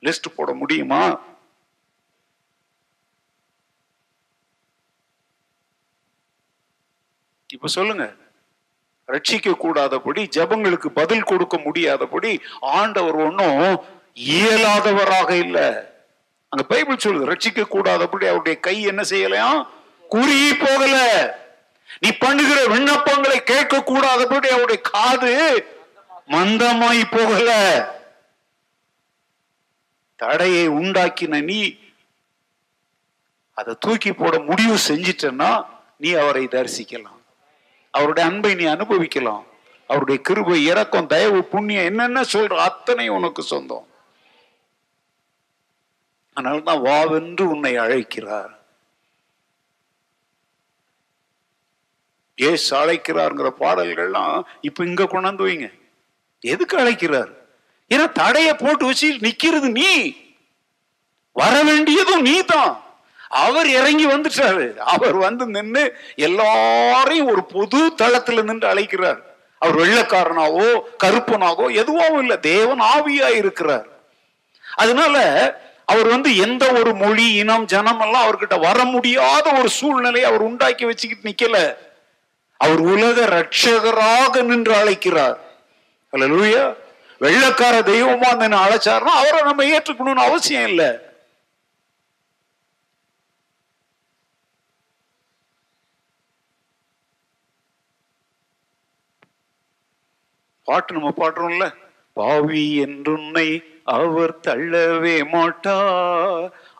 லிஸ்ட் 0.00 0.34
போட 0.36 0.52
முடியுமா? 0.52 1.20
இப்ப 7.52 7.68
சொல்லுங்க. 7.68 8.14
ரட்சிக்க 9.12 9.56
கூடாதபடி 9.56 10.22
ஜபங்களுக்கு 10.36 10.88
பதில் 11.00 11.28
கொடுக்க 11.30 11.56
முடியாதபடி 11.66 12.32
ஆண்டவர் 12.60 13.18
ஒன்றும் 13.26 13.64
இயலாதவராக 14.30 15.30
இல்லை. 15.44 15.68
அங்க 16.52 16.64
பைபிள் 16.72 17.02
சொல்லுது 17.04 17.30
ரட்சிக்க 17.32 17.68
கூடாதபடி 17.74 18.24
அவருடைய 18.26 18.56
கை 18.66 18.76
என்ன 18.82 19.02
செய்யலையாம் 19.12 19.60
குறுகி 20.08 20.52
போகல. 20.54 20.96
நீ 22.00 22.10
பண்ணுகிற 22.24 22.58
விண்ணப்பங்களை 22.74 23.38
கேட்க 23.52 23.82
கூடாதபடி 23.90 24.48
அவருடைய 24.48 24.80
காது 24.92 25.34
மந்தமாய் 26.28 27.02
போகல. 27.10 27.50
தடையை 30.16 30.64
உண்டாக்கின 30.68 31.42
நீ 31.50 31.60
அதை 33.60 33.72
தூக்கி 33.80 34.12
போட 34.12 34.34
முடிவு 34.48 34.76
செஞ்சிட்டன்னா 34.88 35.50
நீ 35.96 36.10
அவரை 36.12 36.44
தரிசிக்கலாம். 36.44 37.19
அவருடைய 37.90 38.28
அன்பை 38.28 38.54
நீ 38.54 38.64
அனுபவிக்கலாம். 38.64 39.46
அவருடைய 39.86 40.20
கிருபை 40.20 40.64
இரக்கம் 40.64 41.06
தயவு 41.06 41.44
புண்ணியம் 41.44 41.84
என்னென்ன 41.84 42.20
சொல்ற 42.20 42.56
அத்தனை 42.56 43.08
உனக்கு 43.08 43.42
சொந்தம். 43.42 43.88
அதனால்தான் 46.32 46.80
வாவென்று 46.80 47.48
உன்னை 47.48 47.76
அழைக்கிறார். 47.76 48.58
ஏசு 52.36 52.76
அழைக்கிறாருங்கிற 52.76 53.50
பாடல்கள்லாம் 53.60 54.42
இப்ப 54.60 54.84
இங்க 54.84 55.04
கொண்டாந்து 55.04 55.44
வைங்க. 55.46 55.80
எதுக்கு 56.40 56.78
அழைக்கிறார்? 56.78 57.28
ஏன்னா 57.88 58.12
தடைய 58.12 58.54
போட்டு 58.54 58.86
வச்சு 58.86 59.12
நிக்கிறது 59.12 59.70
நீ. 59.70 60.16
வர 61.32 61.62
வேண்டியதும் 61.62 62.20
நீ 62.20 62.42
தான் 62.42 62.84
அவர் 63.30 63.66
இறங்கி 63.66 64.06
வந்துட்டாரு. 64.06 64.76
அவர் 64.76 65.12
வந்து 65.12 65.46
நின்று 65.46 65.96
எல்லாரையும் 66.14 67.26
ஒரு 67.26 67.44
பொது 67.44 67.92
தளத்துல 68.02 68.42
நின்று 68.42 68.68
அழைக்கிறார். 68.68 69.20
அவர் 69.58 69.76
வெள்ளக்காரனாவோ 69.76 70.80
கருப்பனாகவோ 71.04 71.74
எதுவும் 71.74 72.20
இல்லை. 72.20 72.40
தேவன் 72.40 72.80
ஆவியா 72.80 73.28
இருக்கிறார். 73.28 73.86
அதனால 74.76 75.16
அவர் 75.84 76.08
வந்து 76.08 76.36
எந்த 76.36 76.72
ஒரு 76.72 76.94
மொழி 76.94 77.32
இனம் 77.32 77.64
ஜனம் 77.64 78.00
எல்லாம் 78.00 78.24
அவர்கிட்ட 78.24 78.60
வர 78.60 78.84
முடியாத 78.84 79.50
ஒரு 79.50 79.68
சூழ்நிலையை 79.68 80.30
அவர் 80.30 80.42
உண்டாக்கி 80.42 80.84
வச்சுக்கிட்டு 80.84 81.28
நிக்கல. 81.30 81.76
அவர் 82.56 82.78
உலக 82.78 83.20
ரட்சகராக 83.26 84.42
நின்று 84.42 84.74
அழைக்கிறார். 84.74 85.38
அல்ல 86.10 86.26
லூயா 86.26 86.76
வெள்ளக்கார 87.20 87.76
தெய்வமா 87.82 88.36
நின்று 88.36 88.58
அழைச்சாருன்னா 88.58 89.16
அவரை 89.20 89.40
நம்ம 89.42 89.64
ஏற்றுக்கணும்னு 89.64 90.26
அவசியம் 90.28 90.66
இல்லை. 90.66 91.08
பாட்டு 100.70 100.94
நம்ம 100.94 101.12
பாடுறோம்ல. 101.18 101.66
பாவி 102.12 102.64
என்றுன்னை 102.84 103.48
அவர் 103.84 104.34
தள்ளவே 104.46 105.16
மாட்டா. 105.32 105.78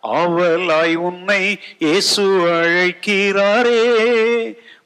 ஆவலாய் 0.03 0.95
உன்னை 0.95 1.59
இயேசு 1.79 2.25
அழைக்கிறாரே. 2.51 3.83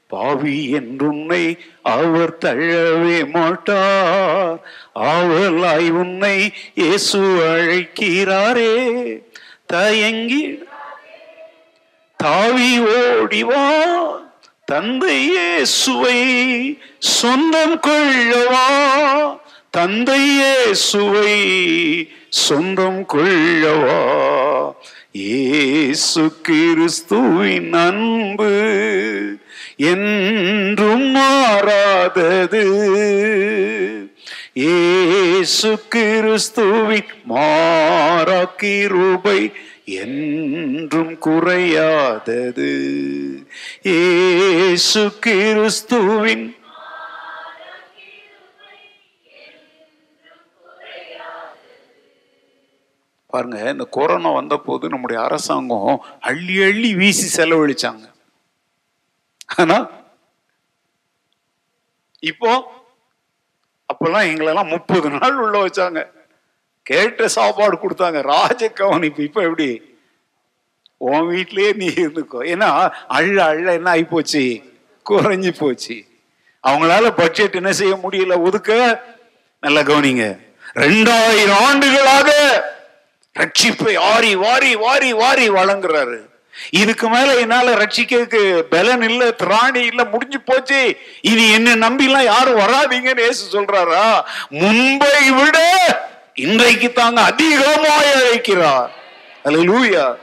பாவி 0.07 0.55
என்றுன்னை 0.71 1.43
அவர் 1.83 2.33
தள்ளவே 2.45 3.17
மாட்டார் 3.33 4.59
ஆவலாய் 4.95 5.89
உன்னை 6.01 6.37
இயேசு 6.75 7.21
அழைக்கிறாரே. 7.53 8.73
தயங்கி 9.65 10.43
தாவி 12.17 12.71
ஓடிவா 12.79 13.63
தந்தை 14.65 15.27
இயேசுவை 15.27 16.17
சொந்தம் 16.99 17.79
கொள்ளவா? 17.79 18.67
தந்தை 19.69 20.19
இயேசுவை 20.29 21.41
சொந்தம் 22.29 23.05
கொள்ளவா? 23.13 24.01
ஏசு 25.13 26.31
கிறிஸ்துவின் 26.41 27.73
அன்பு 27.73 28.51
என்றும் 29.77 31.15
மாறாதது. 31.15 32.65
ஏசு 34.53 35.79
கிறிஸ்துவின் 35.89 37.07
மாறா 37.23 38.43
கிருபை 38.43 39.51
என்றும் 39.85 41.17
குறையாதது. 41.25 42.83
ஏசு 43.83 45.19
கிறிஸ்துவின் 45.19 46.57
பாருங்க 53.27 53.69
இந்த 53.69 53.85
கொரோனா 53.85 54.29
வந்த 54.31 54.57
போது 54.57 54.89
நம்முடைய 54.89 55.23
அரசாங்கம் 55.23 56.03
அள்ளி 56.19 56.63
அள்ளி 56.63 56.95
வீசி 56.95 57.41
செலவழிச்சாங்க. 57.41 58.13
ஆனா 59.55 59.89
இப்போ 62.19 62.51
அப்பெல்லாம் 63.93 64.29
எங்களெல்லாம் 64.29 64.69
முப்பது 64.69 65.09
நாள் 65.09 65.35
உள்ள 65.35 65.65
வச்சாங்க. 65.65 66.11
கேட்ட 66.83 67.27
சாப்பாடு 67.27 67.77
கொடுத்தாங்க. 67.77 68.21
ராஜ 68.21 68.69
கவனிப்பு. 68.69 69.23
இப்ப 69.23 69.41
எப்படி? 69.41 69.94
உன் 70.97 71.29
வீட்லயே 71.29 71.75
நீ 71.75 71.87
இருந்துக்கோ. 71.87 72.39
ஏன்னா 72.41 72.89
அள்ள 73.07 73.45
அள்ள 73.45 73.73
என்ன 73.73 73.89
ஆகி 73.89 74.03
போச்சு 74.03 74.61
குறைஞ்சி 75.09 75.53
போச்சு. 75.57 76.03
அவங்களால 76.67 77.09
பட்ஜெட் 77.09 77.55
என்ன 77.55 77.73
செய்ய 77.73 77.95
முடியல? 77.95 78.41
ஒதுக்க 78.41 79.01
நல்லா 79.61 79.79
கவனிங்க. 79.79 80.39
ரெண்டாயிரம் 80.73 81.59
ஆண்டுகளாக 81.59 82.31
ரட்சிப்பை 83.39 83.97
ஆரி 83.97 84.35
வாரி 84.35 84.75
வாரி 84.75 85.13
வாரி 85.13 85.49
வழங்குறாரு. 85.49 86.19
இதுக்கு 86.71 87.09
மேல 87.09 87.33
என்னால 87.33 87.73
ரட்சிக்கிறதுக்கு 87.73 88.59
பலன் 88.59 89.01
இல்ல 89.01 89.27
திராணி 89.27 89.75
இல்ல 89.75 90.03
முடிஞ்சு 90.03 90.39
போச்சு. 90.39 90.97
இனி 91.21 91.51
என்ன 91.51 91.89
நம்பிலாம் 91.89 92.23
யாரும் 92.23 92.59
வராதீங்கன்னு 92.59 93.19
ஏசு 93.19 93.59
சொல்றாரா? 93.59 94.21
முன்பை 94.49 95.31
விட 95.31 95.57
இன்றைக்கு 96.33 96.93
தாங்க 96.93 97.21
அதிகமாய் 97.21 98.13
அழைக்கிறார். 98.13 98.91
அல்லேலூயா 99.43 100.15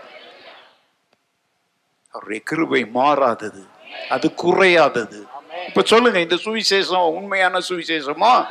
அவருடைய 2.12 2.42
கிருபை 2.44 2.86
மாறாதது. 2.86 3.66
அது 4.08 4.32
குறையாதது. 4.36 5.26
இப்ப 5.66 5.82
சொல்லுங்க 5.84 6.20
இந்த 6.20 6.34
சுவிசேஷம் 6.34 7.10
உண்மையான 7.10 7.58
சுவிசேஷமா? 7.58 8.46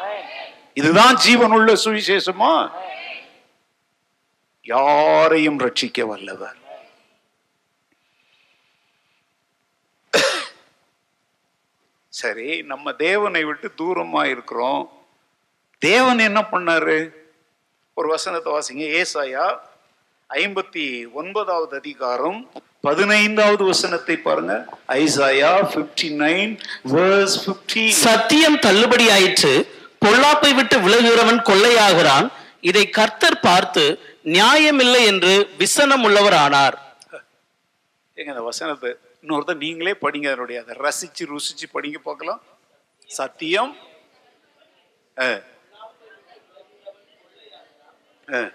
இதுதான் 0.73 1.15
ஜீவனுள்ள 1.15 1.77
சுவிசேஷமா? 1.83 2.71
யாரையும் 4.61 5.59
ரட்சிக்க 5.59 6.01
வல்லவர். 6.01 6.59
சரி 12.09 12.61
நம்ம 12.61 12.93
தேவனை 12.93 13.43
விட்டு 13.43 13.71
தூரமா 13.77 14.29
இருக்கிறோம். 14.29 15.05
தேவன் 15.77 16.19
என்ன 16.19 16.41
பண்ணாரு? 16.41 17.11
ஒரு 17.93 18.07
வசனத்தை 18.07 18.53
வாசிங்க. 18.53 19.05
ஏசாயா 19.05 19.59
ஐம்பத்தி 20.31 21.11
ஒன்பதாவது 21.11 21.75
அதிகாரம் 21.75 22.49
பதினைந்தாவது 22.81 23.63
வசனத்தை 23.63 24.17
பாருங்க. 24.17 24.65
ஐசாயா 24.87 25.49
59 25.63 26.09
நைன் 26.19 26.53
வேர்ஸ் 26.83 27.35
சத்தியம் 27.89 28.59
தள்ளுபடி 28.59 29.09
ஆயிற்று 29.09 29.53
பொல்லாப்பை 30.05 30.55
விட்டு 30.55 30.77
விலகுகிறவன் 30.79 31.41
கொள்ளையாகிறான். 31.41 32.27
இதை 32.61 32.89
கர்த்தர் 32.89 33.39
பார்த்து 33.39 33.83
நியாயமில்லை 34.25 35.05
என்று 35.05 35.49
விசனம் 35.57 36.03
உள்ளவர் 36.03 36.33
ஆனார் 36.33 36.77
ஏங்க 38.17 38.25
இந்த 38.25 38.41
வசனத்தை 38.41 38.95
இன்னொருத்தர் 39.23 39.57
நீங்களே 39.57 39.91
படிங்க. 39.91 40.27
அதனுடைய 40.27 40.61
அதை 40.61 40.75
ரசிச்சு 40.77 41.23
ருசிச்சு 41.33 41.67
படிங்க 41.73 41.97
பார்க்கலாம். 42.03 42.41
சத்தியம் 43.09 43.77
அஹ். 45.17 45.41
அஹ். 48.27 48.51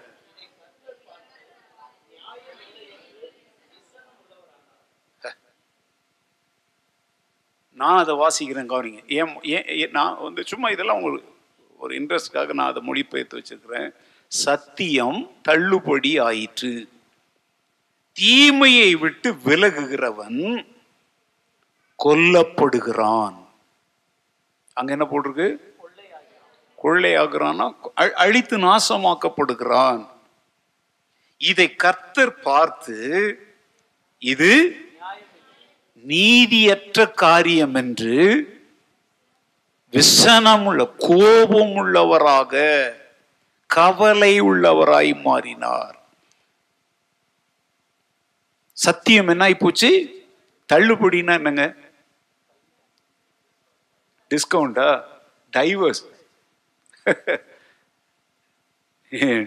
நான் 7.77 7.97
அதை 7.97 8.15
வாசிக்கிறேன் 8.15 8.69
கவனிங்க. 8.69 9.01
ஏன் 9.43 9.77
ஏன் 9.77 9.89
நான் 9.89 10.21
வந்து 10.21 10.43
சும்மா 10.45 10.69
இதெல்லாம் 10.69 10.95
உங்களுக்கு 10.95 11.33
ஒரு 11.77 11.95
இன்ட்ரெஸ்ட்காக 11.99 12.53
நான் 12.53 12.69
அதை 12.69 12.81
மொழிபெயர்த்து 12.81 13.37
வச்சிருக்கிறேன். 13.37 13.89
சத்தியம் 14.27 15.19
தள்ளுபடி 15.41 16.19
ஆயிற்று. 16.19 16.89
தீமையை 18.13 18.95
விட்டு 18.95 19.33
விலகுகிறவன் 19.45 20.65
கொல்லப்படுகிறான். 22.03 23.35
அங்க 24.73 24.91
என்ன 24.91 25.07
போட்டிருக்கு? 25.11 25.47
கொள்ளையாகிறான்னா 26.83 27.71
அழித்து 28.11 28.57
நாசமாக்கப்படுகிறான். 28.57 30.07
இதை 31.37 31.75
கர்த்தர் 31.75 32.39
பார்த்து 32.39 32.97
இது 34.19 34.49
நீதியற்ற 36.09 37.05
காரியம் 37.23 37.75
என்று 37.75 38.15
விசனமுள்ள 39.91 40.81
கோபம் 40.97 41.73
உள்ளவராக 41.79 42.53
கவலை 43.67 44.33
உள்ளவராய் 44.41 45.13
மாறினார். 45.21 45.95
சத்தியம் 48.85 49.27
என்ன 49.27 49.47
ஆயிப்போச்சு? 49.47 49.91
தள்ளுபடினா 50.73 51.33
என்னங்க? 51.33 51.65
டிஸ்கவுண்டா 54.29 54.89
டைவர்ஸ் 55.57 56.03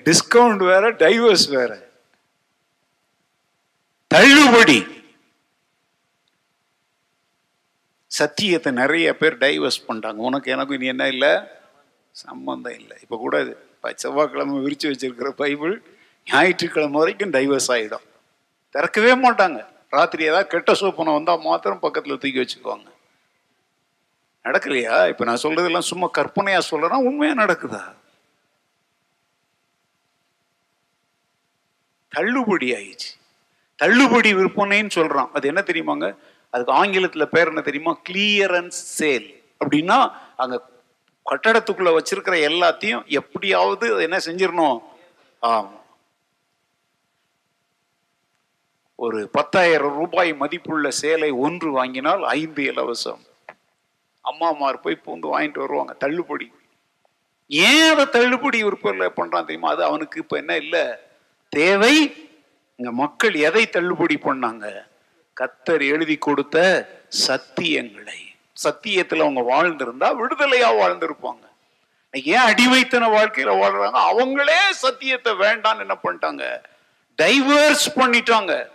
டிஸ்கவுண்ட் 0.08 0.62
வேற 0.70 0.84
டைவர்ஸ் 0.92 1.48
வேற. 1.56 1.72
தள்ளுபடி. 4.06 4.78
சத்தியத்தை 8.18 8.70
நிறைய 8.82 9.08
பேர் 9.20 9.36
டைவர்ஸ் 9.44 9.84
பண்ணிட்டாங்க. 9.86 10.20
உனக்கு 10.28 10.48
எனக்கும் 10.54 10.78
இனி 10.78 10.88
என்ன 10.94 11.04
இல்லை? 11.14 11.32
சம்பந்தம் 12.24 12.76
இல்லை. 12.80 12.96
இப்போ 13.04 13.16
கூட 13.24 13.36
செவ்வாய்க்கிழமை 14.02 14.56
விரிச்சு 14.64 14.86
வச்சிருக்கிற 14.90 15.28
பைபிள் 15.42 15.74
ஞாயிற்றுக்கிழமை 16.26 16.98
வரைக்கும் 17.02 17.34
டைவர்ஸ் 17.36 17.70
ஆகிடும் 17.74 18.06
திறக்கவே 18.74 19.12
மாட்டாங்க. 19.26 19.60
ராத்திரி 19.96 20.22
ஏதாவது 20.30 20.50
கெட்ட 20.54 20.72
சோப்பனை 20.80 21.12
வந்தால் 21.18 21.46
மாத்திரம் 21.46 21.84
பக்கத்தில் 21.84 22.20
தூக்கி 22.22 22.40
வச்சுக்குவாங்க. 22.42 22.88
நடக்கலையா? 24.44 24.96
இப்போ 25.12 25.24
நான் 25.28 25.42
சொல்றதெல்லாம் 25.44 25.88
சும்மா 25.92 26.06
கற்பனையாக 26.18 26.68
சொல்கிறேன்னா 26.70 26.98
உண்மையாக 27.08 27.40
நடக்குதா? 27.42 27.82
தள்ளுபடி 32.12 32.68
ஆயிடுச்சு. 32.76 33.10
தள்ளுபடி 33.82 34.30
விற்பனைன்னு 34.38 34.92
சொல்கிறான் 34.98 35.32
அது 35.36 35.44
என்ன 35.50 35.60
தெரியுமாங்க? 35.70 36.06
அதுக்கு 36.50 36.72
ஆங்கிலத்தில் 36.72 37.28
பேர் 37.28 37.46
என்ன 37.46 37.60
தெரியுமா? 37.60 37.98
கிளியரன்ஸ் 38.08 38.78
சேல் 38.98 39.42
அப்படின்னா 39.64 40.12
அங்க 40.36 40.68
கட்டடத்துக்குள்ள 41.30 41.98
வச்சிருக்கிற 41.98 42.36
எல்லாத்தையும் 42.50 43.06
எப்படியாவது 43.06 43.92
அதை 43.92 44.02
என்ன 44.02 44.18
செஞ்சிடணும்? 44.18 44.82
ஆமா. 45.42 45.78
ஒரு 48.94 49.28
பத்தாயிரம் 49.28 49.94
ரூபாய் 49.94 50.34
மதிப்புள்ள 50.34 50.90
சேலை 50.90 51.30
ஒன்று 51.30 51.70
வாங்கினால் 51.70 52.24
ஐந்து 52.24 52.62
இலவசம். 52.62 53.20
அம்மாமார் 54.20 54.80
போய் 54.80 55.00
பூந்து 55.06 55.38
வாங்கிட்டு 55.38 55.58
வருவாங்க 55.58 55.92
தள்ளுபடி. 55.92 56.52
ஏன் 57.46 57.92
அதை 57.92 58.08
தள்ளுபடி 58.08 58.64
விற்பனை 58.64 59.06
பண்றான் 59.06 59.40
தெரியுமா? 59.40 59.70
அது 59.70 59.84
அவனுக்கு 59.84 60.20
இப்ப 60.20 60.36
என்ன 60.36 60.56
இல்லை? 60.56 60.84
தேவை. 61.48 62.28
இங்க 62.76 62.92
மக்கள் 62.92 63.34
எதை 63.34 63.68
தள்ளுபடி 63.68 64.14
பண்ணாங்க? 64.14 64.89
கத்தர் 65.40 65.86
எழுதி 65.86 66.16
கொடுத்த 66.16 66.88
சத்தியங்களை. 67.26 68.34
சத்தியத்தில் 68.64 69.20
அவங்க 69.20 69.40
வாழ்ந்திருந்தா 69.40 70.08
விடுதலையா 70.20 70.70
வாழ்ந்திருப்பாங்க. 70.80 71.44
இன்னைக்கு 72.10 72.24
ஏன் 72.24 72.38
அடிமைத்தன 72.38 73.06
வாழ்க்கையில 73.16 73.52
வாழ்றாங்க? 73.60 73.98
அவங்களே 74.10 74.70
சத்தியத்தை 74.70 75.32
வேண்டான்னு 75.32 75.78
என்ன 75.78 75.98
பண்ணிட்டாங்க? 76.02 76.60
டைவர்ஸ் 77.22 77.86
பண்ணிட்டாங்க. 77.96 78.68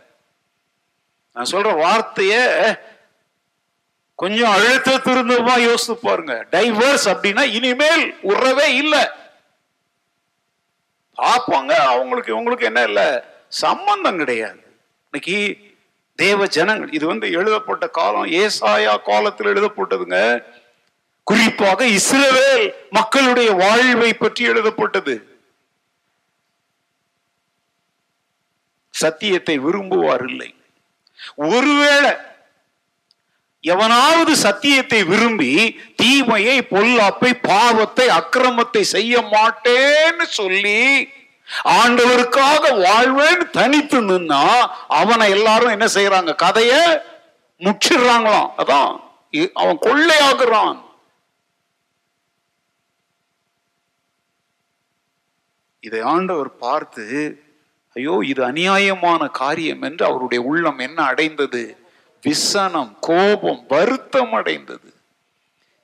நான் 1.33 1.51
சொல்ற 1.51 1.69
வார்த்தைய 1.85 2.33
கொஞ்சம் 4.15 4.51
அழுத்த 4.51 4.97
திருந்தமா 4.97 5.59
யோசித்து 5.59 5.97
பாருங்க. 5.97 6.45
டைவர்ஸ் 6.51 7.05
அப்படின்னா 7.05 7.41
இனிமேல் 7.41 8.17
உறவே 8.21 8.75
இல்லை. 8.75 9.07
பார்ப்பாங்க 11.17 11.71
அவங்களுக்கு 11.71 12.35
இவங்களுக்கு 12.35 12.61
என்ன 12.61 12.83
இல்லை? 12.83 13.19
சம்பந்தம் 13.47 14.17
கிடையாது. 14.17 14.63
இன்னைக்கு 15.11 15.64
தேவ 16.19 16.45
ஜனங்கள் 16.47 16.91
இது 16.97 17.05
வந்து 17.07 17.27
எழுதப்பட்ட 17.31 17.85
காலம் 17.97 18.27
ஏசாயா 18.41 18.93
காலத்தில் 19.09 19.49
எழுதப்பட்டதுங்க. 19.53 20.19
குறிப்பாக 21.27 21.87
இஸ்ரவேல் 21.99 22.67
மக்களுடைய 22.89 23.49
வாழ்வை 23.63 24.11
பற்றி 24.13 24.43
எழுதப்பட்டது. 24.51 25.15
சத்தியத்தை 28.93 29.55
விரும்புவார் 29.59 30.23
இல்லை 30.29 30.49
ஒருவேளை 31.53 32.13
எவனாவது 33.63 34.33
சத்தியத்தை 34.35 34.99
விரும்பி 35.03 35.51
தீமையை 36.01 36.57
பொல்லாப்பை 36.73 37.31
பாவத்தை 37.41 38.05
அக்கிரமத்தை 38.19 38.83
செய்ய 38.95 39.21
மாட்டேன்னு 39.33 40.25
சொல்லி 40.39 40.79
ஆண்டவருக்காக 41.75 42.63
வாழ்வேன் 42.81 43.43
தனித்து 43.51 43.99
நின்னா 44.01 44.41
அவனை 44.99 45.27
எல்லாரும் 45.29 45.69
என்ன 45.69 45.87
செய்யறாங்க 45.93 46.33
கதைய 46.35 46.73
முச்சிடுறாங்களாம் 47.61 48.49
அதான் 48.57 48.93
அவன் 49.53 49.79
கொள்ளையாகுறான் 49.85 50.77
இதை 55.83 56.01
ஆண்டவர் 56.13 56.51
பார்த்து 56.57 57.05
ஐயோ 57.95 58.13
இது 58.23 58.41
அநியாயமான 58.45 59.21
காரியம் 59.31 59.81
என்று 59.81 60.03
அவருடைய 60.05 60.39
உள்ளம் 60.43 60.79
என்ன 60.79 60.99
அடைந்தது? 61.03 61.61
விசனம் 62.23 62.91
கோபம் 62.99 63.61
வருத்தம் 63.67 64.33
அடைந்தது. 64.33 64.89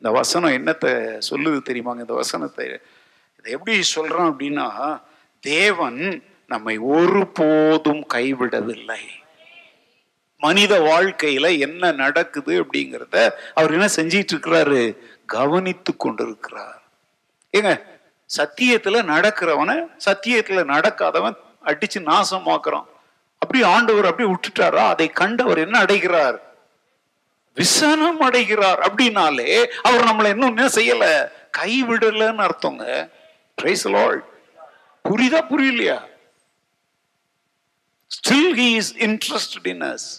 இந்த 0.01 0.09
வசனம் 0.11 0.55
என்னத்தை 0.59 0.91
சொல்லுது 1.29 1.59
தெரியுமாங்க? 1.69 2.01
இந்த 2.05 2.13
வசனத்தை 2.13 2.65
இதை 3.39 3.51
எப்படி 3.53 3.75
சொல்றான் 3.95 4.29
அப்படின்னா 4.31 4.67
தேவன் 5.41 6.23
நம்மை 6.47 6.77
ஒருபோதும் 6.77 8.05
கைவிடவில்லை. 8.13 8.99
மனித 10.37 10.79
வாழ்க்கையில 10.79 11.59
என்ன 11.59 11.91
நடக்குது 11.91 12.63
அப்படிங்கிறத 12.63 13.29
அவர் 13.53 13.71
என்ன 13.71 13.85
செஞ்சிட்டு 13.85 14.27
இருக்கிறாரு 14.33 14.97
கவனித்து 15.25 15.97
கொண்டிருக்கிறார். 15.97 16.81
ஏங்க 17.57 17.83
சத்தியத்துல 18.37 19.01
நடக்கிறவனை 19.03 19.85
சத்தியத்துல 20.05 20.63
நடக்காதவன் 20.63 21.35
அடிச்சு 21.65 21.99
நாசமாக்குறான். 21.99 22.85
அப்படி 23.37 23.63
ஆண்டவர் 23.63 24.05
அப்படி 24.05 24.29
விட்டுட்டாரா? 24.29 24.87
அதை 24.87 25.09
கண்டவர் 25.09 25.57
என்ன 25.57 25.79
அடைகிறார்? 25.79 26.41
விசனம் 27.55 28.19
அடைகிறார். 28.19 28.79
அப்படின்னாலே 28.79 29.65
அவர் 29.65 30.03
நம்மளை 30.03 30.29
இன்னும் 30.29 30.57
என்ன 30.57 30.67
செய்யல? 30.67 31.31
கைவிடலன்னு 31.57 32.35
அர்த்தங்க. 32.35 33.09
பிரைஸ் 33.55 33.87
the 33.87 34.30
புரியுதா 35.05 35.39
புரியலையா? 35.51 35.97
Still 38.11 38.53
he 38.53 38.69
is 38.75 38.91
interested 38.97 39.67
in 39.67 39.81
us 39.81 40.09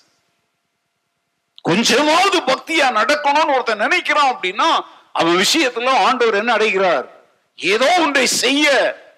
கொஞ்சமாவது 1.62 2.38
பக்தியா 2.40 2.86
நடக்கணும்னு 2.98 3.54
ஒருத்தன் 3.54 3.80
நினைக்கிறான் 3.80 4.30
அப்படின்னா 4.32 4.68
அவன் 5.12 5.36
விஷயத்துல 5.36 5.92
ஆண்டவர் 6.06 6.34
என்ன 6.34 6.52
அடைகிறார்? 6.52 7.06
ஏதோ 7.54 7.88
ஒன்றை 8.00 8.26
செய்ய 8.26 8.66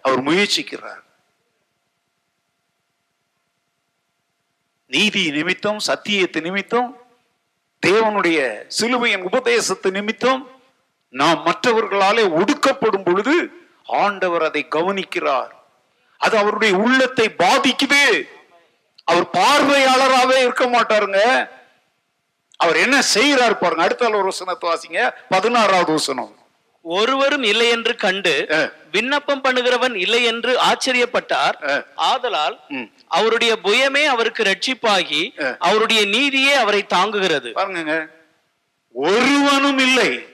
அவர் 0.02 0.22
முயற்சிக்கிறார். 0.22 1.02
நீதி 4.86 5.30
நிமித்தம் 5.30 5.78
சத்தியத்து 5.86 6.40
நிமித்தம் 6.40 6.88
தேவனுடைய 7.86 8.38
சிலுவையின் 8.68 9.22
உபதேசத்து 9.22 9.90
நிமித்தம் 9.90 10.42
நாம் 11.08 11.40
மற்றவர்களாலே 11.46 12.24
ஒடுக்கப்படும் 12.40 13.04
பொழுது 13.04 13.34
ஆண்டவர் 13.86 14.42
அதை 14.42 14.66
கவனிக்கிறார். 14.70 15.50
அது 16.18 16.36
அவருடைய 16.38 16.76
உள்ளத்தை 16.76 17.30
பாதிக்குது. 17.38 18.28
அவர் 19.04 19.26
பார்வையாளராகவே 19.32 20.36
இருக்க 20.36 20.66
மாட்டாருங்க. 20.66 21.48
அவர் 22.56 22.76
என்ன 22.76 23.02
செய்யறாரு 23.14 23.54
பாருங்க. 23.54 23.82
அடுத்த 23.82 24.08
ஒரு 24.08 24.22
வசனத்தை 24.22 24.70
வாசிங்க. 24.70 25.10
பதினாறாவது 25.28 25.92
வசனம். 25.92 26.38
ஒருவரும் 26.80 27.42
இல்லை 27.42 27.68
என்று 27.68 27.96
கண்டு. 27.96 28.46
விண்ணப்பம் 28.90 29.44
பண்ணுகிறவன் 29.44 29.94
இல்லை 29.94 30.24
என்று 30.24 30.58
ஆச்சரியப்பட்டார். 30.60 31.84
ஆதலால். 31.94 32.60
அவருடைய 33.08 33.58
புயமே 33.62 34.04
அவருக்கு 34.04 34.42
ரட்சிப்பாகி. 34.42 35.54
அவருடைய 35.58 36.04
நீதியே 36.04 36.52
அவரை 36.52 36.86
தாங்குகிறது. 36.94 37.52
பாருங்க 37.52 38.08
ஒருவனும் 38.92 39.78
இல்லை. 39.78 40.33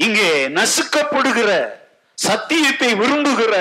இங்கே 0.00 0.48
நசுக்கப்படுகிற 0.48 1.50
சத்தியத்தை 2.18 2.94
விரும்புகிற 2.94 3.54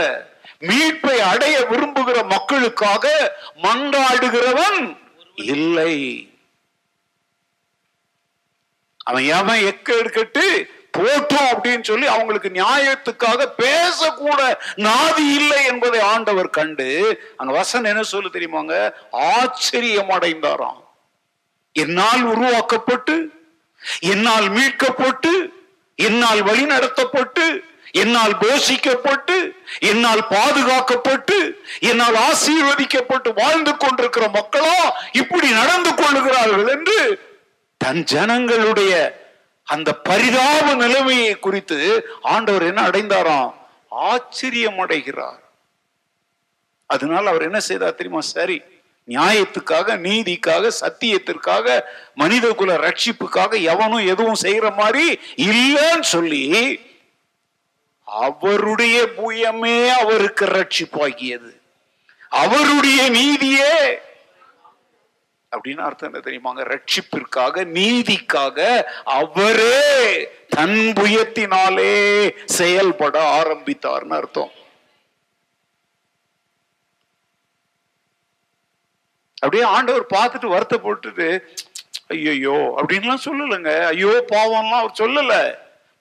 மீட்பை 0.62 1.20
அடைய 1.22 1.66
விரும்புகிற 1.66 2.24
மக்களுக்காக 2.24 3.06
மன்றாடுகிறவன் 3.64 4.80
இல்லை. 5.36 5.94
அவன் 8.98 9.24
எவன் 9.24 9.62
எக்க 9.64 9.98
எடுக்கட்டு 9.98 10.44
போட்டோம் 10.98 11.50
அப்படின்னு 11.54 11.84
சொல்லி 11.84 12.08
அவங்களுக்கு 12.08 12.50
நியாயத்துக்காக 12.50 13.46
பேசக்கூட 13.58 14.40
நாதி 14.78 15.26
இல்லை 15.36 15.66
என்பதை 15.66 16.00
ஆண்டவர் 16.00 16.50
கண்டு 16.50 16.88
அந்த 17.38 17.52
வசன் 17.54 17.90
என்ன 17.90 18.04
சொல்லு 18.04 18.30
தெரியுமாங்க? 18.34 18.76
ஆச்சரியம் 19.12 20.10
அடைந்தாராம் 20.10 20.82
என்னால் 21.76 22.24
உருவாக்கப்பட்டு 22.24 23.16
என்னால் 24.00 24.50
மீட்கப்பட்டு 24.50 25.34
என்னால் 26.00 26.42
வழி 26.42 26.64
நடத்தப்பட்டு 26.66 27.46
என்னால் 27.94 28.36
போஷிக்கப்பட்டு 28.38 29.36
என்னால் 29.82 30.24
பாதுகாக்கப்பட்டு 30.32 31.38
என்னால் 31.82 32.18
ஆசீர்வதிக்கப்பட்டு 32.22 33.30
வாழ்ந்து 33.40 33.74
கொண்டிருக்கிற 33.78 34.26
மக்களோ 34.30 34.76
இப்படி 35.14 35.48
நடந்து 35.52 35.92
கொள்ளுகிறார்கள் 35.94 36.68
என்று 36.70 37.00
தன் 37.82 38.04
ஜனங்களுடைய 38.06 38.94
அந்த 39.68 39.90
பரிதாப 40.06 40.68
நிலைமையை 40.76 41.34
குறித்து 41.38 41.78
ஆண்டவர் 42.26 42.64
என்ன 42.64 42.82
அடைந்தாராம்? 42.88 43.52
ஆச்சரியம் 44.08 44.80
அடைகிறார் 44.80 45.42
அதனால 46.90 47.24
அவர் 47.30 47.48
என்ன 47.48 47.60
செய்தார் 47.62 47.96
தெரியுமா? 47.96 48.22
சரி 48.36 48.58
நியாயத்துக்காக 49.10 49.98
நீதிக்காக 50.08 50.72
சத்தியத்திற்காக 50.82 51.82
மனித 52.16 52.52
குல 52.52 52.76
ரட்சிப்புக்காக 52.76 53.62
எவனும் 53.62 54.08
எதுவும் 54.08 54.42
செய்யற 54.42 54.76
மாதிரி 54.76 55.20
இல்லைன்னு 55.36 56.08
சொல்லி 56.16 56.44
அவருடைய 58.04 59.08
புயமே 59.18 59.88
அவருக்கு 59.88 60.46
ரட்சிப்பாகியது. 60.46 61.52
அவருடைய 62.30 63.10
நீதியே 63.10 64.00
அப்படின்னு 65.56 65.80
அர்த்தம் 65.80 66.14
என்ன 66.14 66.20
தெரியுமாங்க? 66.26 66.64
ரட்சிப்பிற்காக 66.66 67.66
நீதிக்காக 67.80 68.84
அவரே 69.04 70.30
தன் 70.50 70.94
புயத்தினாலே 70.96 72.30
செயல்பட 72.46 73.16
ஆரம்பித்தார்னு 73.42 74.14
அர்த்தம். 74.14 74.52
அப்படியே 79.40 79.70
ஆண்டவர் 79.70 80.06
பார்த்துட்டு 80.14 80.46
வருத்த 80.46 80.78
போட்டுட்டு 80.78 81.40
ஐயோ 82.10 82.82
அப்படின்லாம் 82.82 83.18
சொல்லலைங்க. 83.26 83.86
ஐயோ 83.86 84.26
பாவம்லாம் 84.32 84.70
அவர் 84.70 84.92
சொல்லல. 85.00 85.56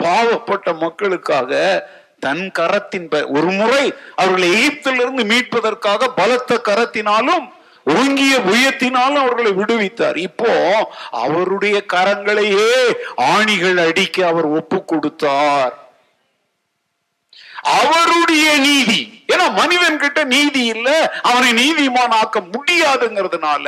பாவப்பட்ட 0.05 0.79
மக்களுக்காக 0.79 1.89
தன் 2.19 2.51
கரத்தின் 2.59 3.09
ப- 3.09 3.27
ஒரு 3.27 3.47
முறை 3.47 3.95
அவர்களை 4.17 4.67
எகிப்திலிருந்து 4.67 5.25
மீட்பதற்காக 5.25 6.09
பலத்த 6.17 6.61
கரத்தினாலும் 6.65 7.53
ஓங்கிய 7.85 8.39
புயத்தினாலும் 8.39 9.15
அவர்களை 9.15 9.53
விடுவித்தார். 9.53 10.17
இப்போ 10.17 10.93
அவருடைய 11.11 11.85
கரங்களையே 11.93 12.93
ஆணிகள் 13.17 13.87
அடிக்க 13.87 14.27
அவர் 14.27 14.45
ஒப்பு 14.45 14.85
கொடுத்தார். 14.85 15.88
அவருடைய 17.63 18.59
நீதி. 18.59 19.23
ஏன்னா 19.33 19.53
மனிதன் 19.53 19.99
கிட்ட 19.99 20.25
நீதி 20.25 20.65
இல்ல 20.65 21.13
அவனை 21.23 21.51
நீதிமான் 21.53 22.11
ஆக்க 22.11 22.41
முடியாதுங்கிறதுனால 22.41 23.67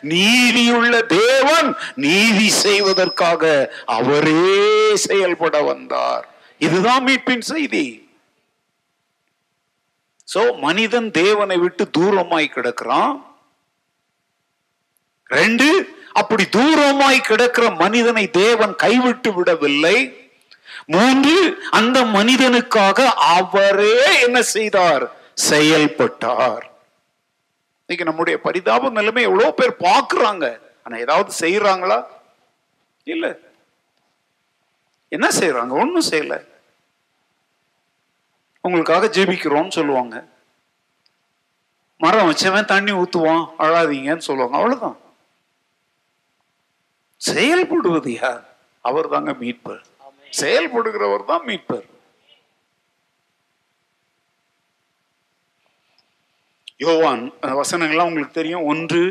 நீதியுள்ள 0.00 1.02
தேவன் 1.02 1.76
நீதி 1.94 2.48
செய்வதற்காக 2.48 3.72
அவரே 3.86 4.96
செயல்பட 4.96 5.62
வந்தார். 5.62 6.28
இதுதான் 6.58 7.04
மீட்பின் 7.04 7.40
செய்தி. 7.40 8.08
சோ 10.34 10.58
மனிதன் 10.58 11.10
தேவனை 11.10 11.56
விட்டு 11.56 11.90
தூரமாய் 11.98 12.48
கிடக்கிறான். 12.48 13.26
ரெண்டு 15.26 15.96
அப்படி 16.12 16.44
தூரமாய் 16.56 17.20
கிடக்கிற 17.20 17.70
மனிதனை 17.70 18.30
தேவன் 18.30 18.74
கைவிட்டு 18.74 19.32
விடவில்லை. 19.32 20.22
மூன்று 20.86 21.62
அந்த 21.70 22.02
மனிதனுக்காக 22.02 23.04
அவரே 23.14 24.20
என்ன 24.20 24.42
செய்தார்? 24.42 25.10
செயல்பட்டார். 25.34 26.72
இன்னைக்கு 27.78 28.04
நம்முடைய 28.04 28.40
பரிதாப 28.40 28.90
நிலைமை 28.90 29.22
எவ்வளவு 29.22 29.54
பேர் 29.54 29.76
பார்க்கறாங்க. 29.78 30.60
ஆனா 30.84 30.96
ஏதாவது 30.96 31.32
செய்யறாங்களா 31.40 32.06
இல்ல. 33.04 33.38
என்ன 35.08 35.28
செய்யறாங்க 35.28 35.68
ஒண்ணும் 35.68 36.08
செய்யல. 36.10 36.46
உங்களுக்காக 38.60 39.06
ஜெபிக்கிறோம்னு 39.06 39.70
சொல்லுவாங்க. 39.70 40.24
மரம் 41.96 42.30
வச்சவன் 42.30 42.64
தண்ணி 42.64 42.92
ஊத்துவான் 42.92 43.48
அழாதீங்கன்னு 43.58 44.18
சொல்லுவாங்க. 44.18 44.56
அவ்வளவுதான். 44.56 44.98
செயல்படுவது 47.30 48.08
யார்? 48.08 48.56
அவர் 48.80 49.08
தாங்க 49.08 49.32
மீட்பர் 49.32 49.82
செயல்படுகிறவர் 50.40 51.28
தான் 51.32 51.44
மீட்பர். 51.48 51.86
யோவான் 56.84 57.22
வசனங்கள்லாம் 57.60 58.08
உங்களுக்கு 58.10 58.38
தெரியும். 58.40 58.66
ஒன்று 58.72 59.02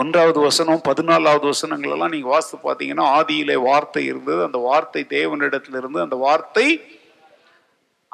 ஒன்றாவது 0.00 0.38
வசனம் 0.46 0.80
பதினாலாவது 0.86 1.46
வசனங்கள் 1.52 1.92
எல்லாம் 1.94 2.12
நீங்க 2.14 2.28
வாசித்து 2.32 2.56
பார்த்தீங்கன்னா 2.64 3.04
ஆதியிலே 3.18 3.56
வார்த்தை 3.68 4.02
இருந்தது. 4.10 4.40
அந்த 4.46 4.58
வார்த்தை 4.68 5.02
தேவனிடத்துல 5.16 5.80
இருந்து 5.80 6.00
அந்த 6.06 6.16
வார்த்தை 6.24 6.66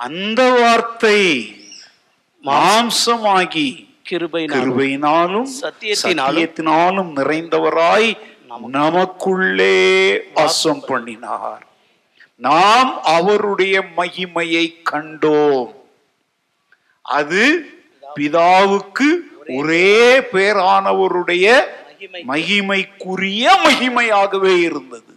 அந்த 0.06 0.42
வார்த்தை 0.60 1.18
மாம்சமாகி 2.44 3.66
கிருபையினால் 4.10 4.60
கிருபையினாலும் 4.60 5.50
சத்தியத்தினாலும் 5.62 7.10
நிறைந்தவராய் 7.18 8.10
நமக்குள்ளே 8.76 9.76
வாசம் 10.38 10.82
பண்ணினார். 10.88 11.62
நாம் 12.42 13.02
அவருடைய 13.02 13.84
மகிமையை 13.96 14.74
கண்டோம். 14.90 15.74
அது 17.02 17.42
பிதாவுக்கு 18.16 19.08
ஒரே 19.56 20.18
பேரானவருடைய 20.18 21.64
மகிமைக்குரிய 22.26 23.44
மகிமையாகவே 23.64 24.60
இருந்தது. 24.60 25.10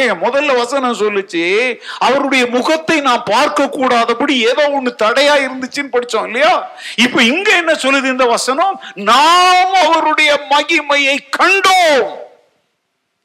ஏங்க 0.00 0.14
முதல்ல 0.26 0.56
வசனம் 0.56 0.98
சொல்லுச்சு 0.98 1.78
அவருடைய 1.98 2.46
முகத்தை 2.46 3.00
நான் 3.00 3.22
பார்க்க 3.24 3.68
கூடாதபடி 3.68 4.40
ஏதோ 4.40 4.68
ஒண்ணு 4.68 4.90
தடையா 5.02 5.34
இருந்துச்சுன்னு 5.46 5.94
படிச்சோம் 5.94 6.24
இல்லையா? 6.24 6.70
இப்ப 6.96 7.22
இங்க 7.22 7.56
என்ன 7.56 7.72
சொல்லுது 7.72 8.04
இந்த 8.04 8.24
வசனம்? 8.24 8.80
நாம் 8.94 9.72
அவருடைய 9.72 10.40
மகிமையை 10.50 11.18
கண்டோம். 11.38 12.10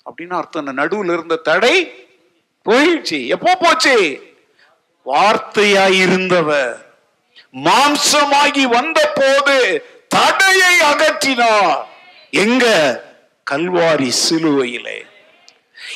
அப்படின்னு 0.09 0.33
அர்த்தம் 0.33 0.73
நடுவில் 0.73 1.09
நடுவுல 1.09 1.13
இருந்த 1.13 1.35
தடை 1.35 1.75
போயிடுச்சு. 2.65 3.27
எப்போ 3.27 3.55
போச்சு? 3.55 4.23
வார்த்தையாய் 5.05 5.99
இருந்தவர். 6.01 6.93
மாம்சமாகி 7.63 8.61
வந்த 8.61 9.11
போது 9.15 9.85
தடையை 10.07 10.79
அகற்றினார். 10.79 11.83
எங்க? 12.29 12.65
கல்வாரி 13.51 14.11
சிலுவையிலே. 14.29 15.05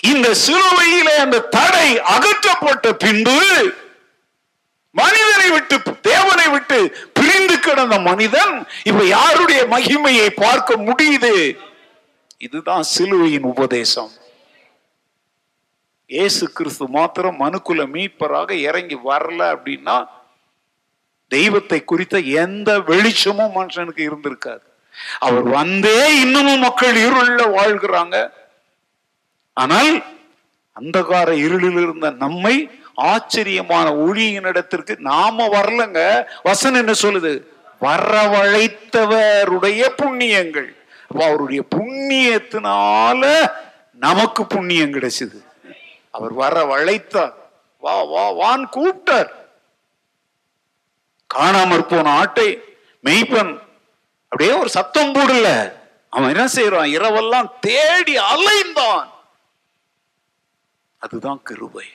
இந்த 0.02 0.32
சிலுவையிலே 0.48 1.16
அந்த 1.16 1.40
தடை 1.40 2.00
அகற்றப்பட்ட 2.00 2.94
பின்பு 2.94 3.74
மனிதனை 4.92 5.50
விட்டு 5.50 5.82
தேவனை 6.02 6.48
விட்டு 6.48 7.10
பிரிந்து 7.14 7.60
கிடந்த 7.60 8.00
மனிதன் 8.00 8.68
இப்ப 8.84 9.04
யாருடைய 9.04 9.64
மகிமையை 9.64 10.30
பார்க்க 10.30 10.76
முடியுது? 10.76 11.58
இதுதான் 12.38 12.84
சிலுவையின் 12.84 13.44
உபதேசம். 13.44 14.12
இயேசு 16.10 16.52
கிறிஸ்து 16.52 16.88
மாத்திரம் 16.88 17.40
மனுக்குல 17.40 17.70
மீட்பராக 17.70 18.52
இறங்கி 18.52 18.98
வரல 19.06 19.28
அப்படின்னா 19.28 20.08
தெய்வத்தை 21.28 21.84
குறித்த 21.84 22.20
எந்த 22.20 22.80
வெளிச்சமும் 22.80 23.56
மனுஷனுக்கு 23.56 23.96
இருந்திருக்காது. 23.96 24.60
அவர் 25.20 25.42
வந்தே 25.42 26.22
இன்னமும் 26.22 26.60
மக்கள் 26.60 26.96
இருள 26.96 27.38
வாழ்கிறாங்க. 27.38 28.32
ஆனால் 29.54 30.04
அந்தகார 30.80 31.32
இருளில் 31.32 31.72
இருந்த 31.72 32.10
நம்மை 32.10 32.70
ஆச்சரியமான 32.96 33.94
ஒளியினிடத்திற்கு 33.94 34.98
நாம 34.98 35.48
வரலங்க. 35.48 36.26
வசன் 36.44 36.74
என்ன 36.74 36.92
சொல்லுது? 37.02 37.44
வரவழைத்தவருடைய 37.82 39.86
புண்ணியங்கள். 40.04 40.76
அவருடைய 41.20 41.64
புண்ணியத்தினால 41.76 43.50
நமக்கு 43.94 44.46
புண்ணியம் 44.46 44.94
கிடைச்சது. 44.94 45.48
அவர் 46.12 46.34
வர 46.34 46.76
வளைத்தார். 46.76 47.34
வா 47.78 48.04
வா 48.04 48.30
வான் 48.30 48.70
கூப்பிட்டார். 48.70 49.30
காணாமற் 51.34 51.88
போன 51.88 52.10
ஆட்டை 52.10 52.64
மெய்ப்பன். 53.04 53.60
அப்படியே 54.24 54.52
ஒரு 54.52 54.70
சத்தம் 54.70 55.14
போடல. 55.14 55.74
அவன் 56.10 56.36
என்ன 56.36 56.46
செய்யறான் 56.46 56.88
இரவெல்லாம் 56.88 57.52
தேடி 57.60 58.18
அலைந்தான். 58.18 59.10
அதுதான் 60.98 61.42
கிருபை. 61.44 61.86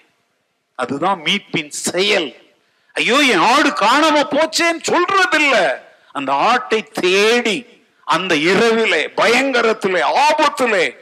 அதுதான் 0.74 1.20
மீட்பின் 1.20 1.68
செயல். 1.68 2.54
ஐயோ 2.92 3.16
என் 3.16 3.38
ஆடு 3.38 3.68
காணாம 3.68 4.26
போச்சேன்னு 4.26 4.82
சொல்றதில்ல. 4.90 5.82
அந்த 6.12 6.32
ஆட்டை 6.32 6.82
தேடி 6.82 7.82
அந்த 8.04 8.36
இரவிலே 8.36 9.06
பயங்கரத்திலே 9.06 10.16
ஆபத்திலே 10.16 10.96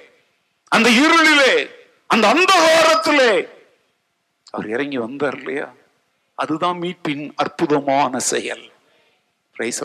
அந்த 0.68 0.90
இருளிலே 0.90 1.80
அந்த 2.12 2.26
அந்தகாரத்திலே 2.32 3.30
அவர் 4.50 4.68
இறங்கி 4.68 4.98
வந்தார் 4.98 5.36
இல்லையா? 5.36 5.74
அதுதான் 6.34 6.80
மீட்பின் 6.80 7.32
அற்புதமான 7.36 8.18
செயல். 8.18 8.72
Praise 9.58 9.80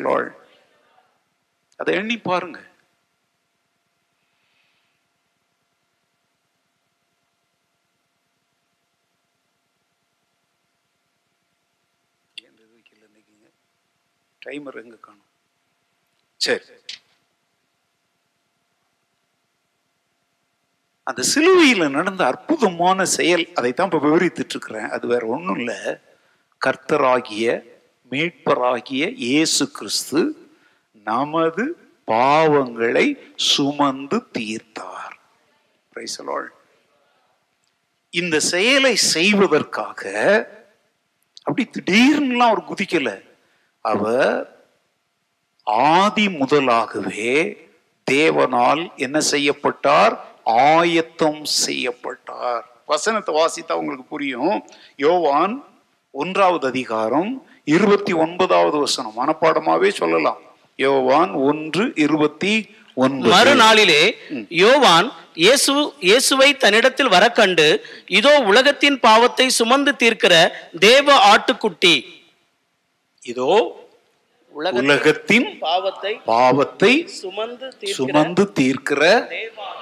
அதை 1.76 1.94
எண்ணி 1.96 2.18
பாருங்க. 2.18 2.60
டைமர் 14.46 14.84
எங்க 14.84 14.96
காணும்? 14.96 15.26
சரி. 16.38 16.64
அந்த 21.08 21.22
சிலுவையில் 21.22 21.90
நடந்த 21.90 22.26
அற்புதமான 22.26 23.06
செயல் 23.06 23.50
அதைத்தான் 23.54 23.90
இப்போ 23.90 24.00
விவரித்துட்டு 24.08 24.54
இருக்கிறேன் 24.56 24.90
அது 24.90 25.08
வேற 25.08 25.26
ஒன்றும் 25.26 25.58
இல்லை. 25.58 25.80
கர்த்தராகிய 26.66 27.64
மீட்பராகிய 28.12 29.04
இயேசு 29.16 29.72
கிறிஸ்து 29.72 30.22
நமது 31.04 31.64
பாவங்களை 32.08 33.06
சுமந்து 33.36 34.18
தீர்த்தார். 34.38 35.16
இந்த 38.10 38.40
செயலை 38.40 38.96
செய்வதற்காக 38.96 40.04
அப்படி 41.44 41.70
திடீர்னுலாம் 41.72 42.52
அவர் 42.52 42.70
குதிக்கல. 42.70 43.10
அவர் 43.82 44.38
ஆதி 45.64 46.28
முதலாகவே 46.28 47.34
தேவனால் 48.12 48.96
என்ன 48.96 49.20
செய்யப்பட்டார்? 49.20 50.16
ஆயத்தம் 50.56 51.42
செய்யப்பட்டார். 51.64 52.66
வசனத்தை 52.92 53.32
வாசித்தா 53.40 53.74
உங்களுக்கு 53.82 54.06
புரியும். 54.14 54.58
யோவான் 55.06 55.54
ஒன்றாவது 56.12 56.66
அதிகாரம் 56.74 57.32
இருபத்தி 57.76 58.14
ஒன்பதாவது 58.24 58.78
வசனம். 58.86 59.16
மனப்பாடமாவே 59.22 59.90
சொல்லலாம். 60.02 60.42
யோவான் 60.86 61.32
ஒன்று 61.50 61.86
இருபத்தி 62.06 62.54
ஒன்பது. 63.06 63.32
மறுநாளிலே 63.34 64.04
யோவான் 64.64 65.08
இயேசு 65.46 65.74
இயேசுவை 66.10 66.48
தன்னிடத்தில் 66.62 67.12
வர 67.16 67.26
கண்டு 67.40 67.68
இதோ 68.20 68.32
உலகத்தின் 68.52 68.98
பாவத்தை 69.00 69.48
சுமந்து 69.58 69.92
தீர்க்கிற 70.04 70.36
தேவ 70.86 71.18
ஆட்டுக்குட்டி. 71.32 71.96
இதோ 73.24 73.52
உலகத்தின் 74.60 75.48
பாவத்தை 75.60 76.14
பாவத்தை 76.26 77.08
சுமந்து 77.08 77.68
சுமந்து 77.98 78.44
தீர்க்கிற 78.60 79.02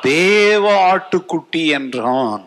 தேவ 0.01 0.63
ஆட்டுக்குட்டி 0.91 1.63
என்றான். 1.77 2.43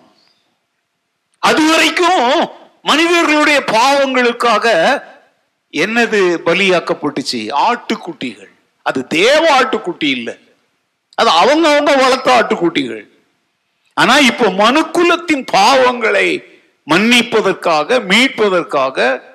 அதுவரைக்கும் 1.42 2.50
மனிதர்களுடைய 2.82 3.58
பாவங்களுக்காக 3.66 4.66
என்னது 5.72 6.20
பலியாக்கப்பட்டுச்சு? 6.48 7.40
ஆட்டுக்குட்டிகள். 7.66 8.52
அது 8.82 9.06
தேவ 9.06 9.42
ஆட்டுக்குட்டி 9.60 10.08
இல்லை. 10.18 10.34
அது 11.14 11.30
அவங்க 11.30 11.66
அவங்க 11.72 11.96
வளர்த்த 11.96 12.30
ஆட்டுக்குட்டிகள். 12.38 13.06
ஆனா 13.94 14.18
இப்போ 14.30 14.46
மனுக்குலத்தின் 14.64 15.44
பாவங்களை 15.52 16.28
மன்னிப்பதற்காக 16.90 17.98
மீட்பதற்காக 18.10 19.26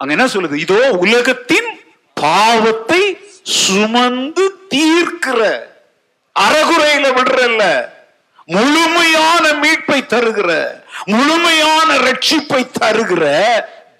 அங்க 0.00 0.12
என்ன 0.16 0.26
சொல்லுது? 0.26 0.56
இதோ 0.64 0.78
உலகத்தின் 1.04 1.70
பாவத்தை 2.16 3.02
சுமந்து 3.62 4.44
தீர்க்கிற 4.72 5.40
அறகுறையில 6.36 7.06
விடுறல்ல. 7.16 7.62
முழுமையான 8.54 9.44
மீட்பை 9.62 9.98
தருகிற 10.12 10.50
முழுமையான 11.12 11.88
ரட்சிப்பை 12.06 12.62
தருகிற 12.80 13.24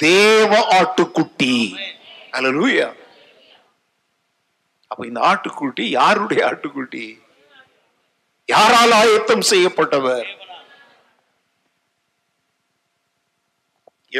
தேவ 0.04 0.52
ஆட்டுக்குட்டி. 0.78 1.54
அலலூயா 2.32 2.88
அப்ப 4.90 5.06
இந்த 5.06 5.20
ஆட்டுக்குட்டி 5.30 5.84
யாருடைய 5.98 6.40
ஆட்டுக்குட்டி? 6.48 7.04
யாரால் 8.48 8.92
ஆயத்தம் 9.00 9.44
செய்யப்பட்டவர்? 9.50 10.28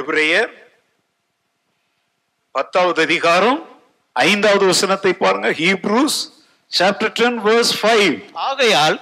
எபிரேயர் 0.01 0.53
பத்தாவது 2.57 3.01
அதிகாரம் 3.07 3.59
ஐந்தாவது 4.17 4.65
வசனத்தை 4.71 5.11
பாருங்க. 5.19 5.49
Hebrews 5.61 6.17
chapter 6.79 7.13
ten 7.19 7.39
verse 7.47 7.71
five 7.81 8.15
ஆகையால். 8.47 8.97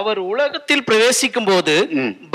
அவர் 0.00 0.20
உலகத்தில் 0.32 0.84
பிரவேசிக்கும் 0.88 1.48
போது. 1.48 1.74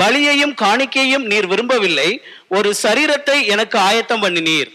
பலியையும் 0.02 0.54
காணிக்கையும் 0.64 1.24
நீர் 1.32 1.48
விரும்பவில்லை. 1.52 2.10
ஒரு 2.58 2.70
சரீரத்தை 2.82 3.38
எனக்கு 3.54 3.78
ஆயத்தம் 3.88 4.22
பண்ணினீர். 4.24 4.70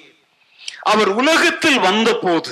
அவர் 0.94 1.12
உலகத்தில் 1.22 1.80
வந்தபோது 1.88 2.52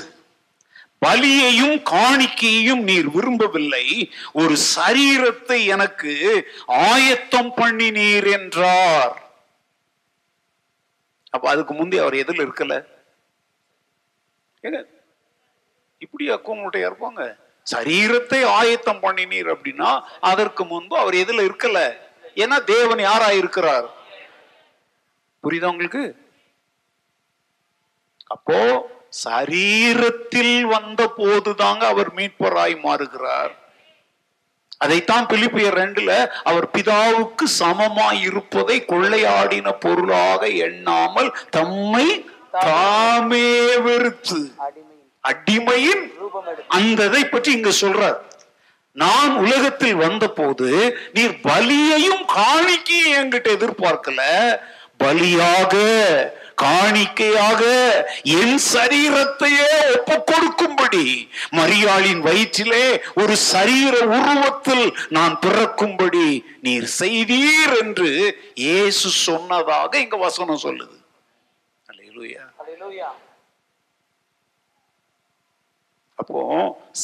பலியையும் 1.05 1.77
காணிக்கையையும் 1.93 2.81
நீர் 2.89 3.09
விரும்பவில்லை. 3.17 3.85
ஒரு 4.41 4.55
சரீரத்தை 4.75 5.59
எனக்கு 5.75 6.13
ஆயத்தம் 6.89 7.53
பண்ணினீர் 7.59 8.29
என்றார். 8.37 9.15
அப்ப 11.35 11.45
அதுக்கு 11.53 11.73
முந்தைய 11.73 12.03
அவர் 12.03 12.21
எதில் 12.23 12.43
இருக்கல? 12.45 12.73
ஏங்க, 14.63 14.79
இப்படி 16.01 16.25
அக்கௌண்ட்டையா 16.31 16.89
இருப்பாங்க 16.89 17.21
சரீரத்தை 17.67 18.39
ஆயத்தம் 18.59 19.03
பண்ணினீர் 19.03 19.49
அப்படின்னா 19.53 19.89
அதற்கு 20.21 20.63
முன்பு 20.65 20.95
அவர் 20.97 21.15
எதுல 21.23 21.43
இருக்கல? 21.47 21.79
ஏன்னா 22.35 22.57
தேவன் 22.63 23.01
யாரா 23.09 23.29
இருக்கிறார் 23.31 23.87
புரியுதா 25.43 25.71
உங்களுக்கு? 25.73 26.03
அப்போ 28.27 28.59
சரீரத்தில் 29.23 30.65
வந்த 30.65 31.01
போதுதாங்க 31.17 31.83
அவர் 31.93 32.09
மீட்பராய் 32.17 32.75
மாறுகிறார். 32.85 33.53
அதைத்தான் 34.79 35.25
பிலிப்பியர் 35.31 35.77
ரெண்டுல 35.79 36.11
அவர் 36.43 36.67
பிதாவுக்கு 36.75 37.45
சமமாய் 37.61 38.21
இருப்பதை 38.21 38.77
கொள்ளையாடின 38.91 39.73
பொருளாக 39.83 40.47
எண்ணாமல் 40.67 41.29
தம்மை 41.57 42.05
தாமே 42.53 43.47
வெறுத்து 43.85 44.39
அடிமையின் 45.23 46.03
அந்த 46.77 46.99
இதை 47.09 47.23
பற்றி 47.25 47.49
இங்க 47.51 47.71
சொல்றார். 47.81 48.19
நான் 48.95 49.33
உலகத்தில் 49.43 49.97
வந்தபோது 49.97 50.69
நீர் 51.13 51.35
பலியையும் 51.43 52.23
காணிக்கையும் 52.33 53.17
என்கிட்ட 53.19 53.49
எதிர்பார்க்கல. 53.57 54.21
பலியாக 54.99 55.75
காணிக்கையாக 56.63 57.61
என் 58.39 58.57
சரீரத்தையே 58.71 59.69
ஒப்பு 59.93 60.17
கொடுக்கும்படி 60.31 61.05
மரியாளின் 61.57 62.21
வயிற்றிலே 62.27 62.83
ஒரு 63.21 63.35
சரீர 63.51 63.93
உருவத்தில் 64.17 64.85
நான் 65.09 65.35
பிறக்கும்படி 65.45 66.27
நீர் 66.61 66.87
செய்தீர் 66.99 67.73
என்று 67.81 68.11
இயேசு 68.63 69.09
சொன்னதாக 69.25 69.99
இங்க 70.03 70.17
வசனம் 70.27 70.63
சொல்லுது 70.65 70.97
அல்லேலூயா 71.85 72.43
அப்போ 76.21 76.43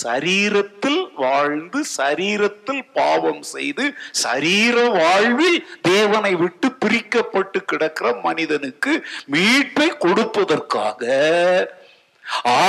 சரீரத்தில் 0.03 1.01
வாழ்ந்து 1.15 1.79
சரீரத்தில் 1.97 2.81
பாவம் 2.93 3.43
செய்து 3.53 3.85
சரீர 4.23 4.75
வாழ்வில் 4.99 5.59
தேவனை 5.81 6.33
விட்டு 6.35 6.67
பிரிக்கப்பட்டு 6.83 7.59
கிடக்கிற 7.65 8.07
மனிதனுக்கு 8.27 8.93
மீட்பை 9.33 9.89
கொடுப்பதற்காக 10.05 11.03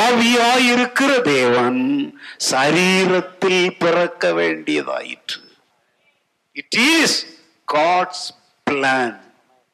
ஆவியாயிருக்கிற 0.00 1.12
தேவன் 1.32 1.82
சரீரத்தில் 2.50 3.64
பிறக்க 3.78 4.30
வேண்டியதாயிற்று. 4.32 5.40
இட் 6.56 6.78
இஸ் 6.92 7.18
காட்ஸ் 7.68 8.26
பிளான் 8.66 9.16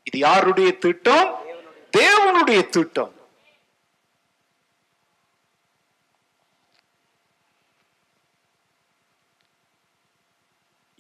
இது 0.07 0.19
யாருடைய 0.19 0.71
திட்டம்? 0.85 1.31
தேவனுடைய 1.97 2.63
திட்டம். 2.77 3.13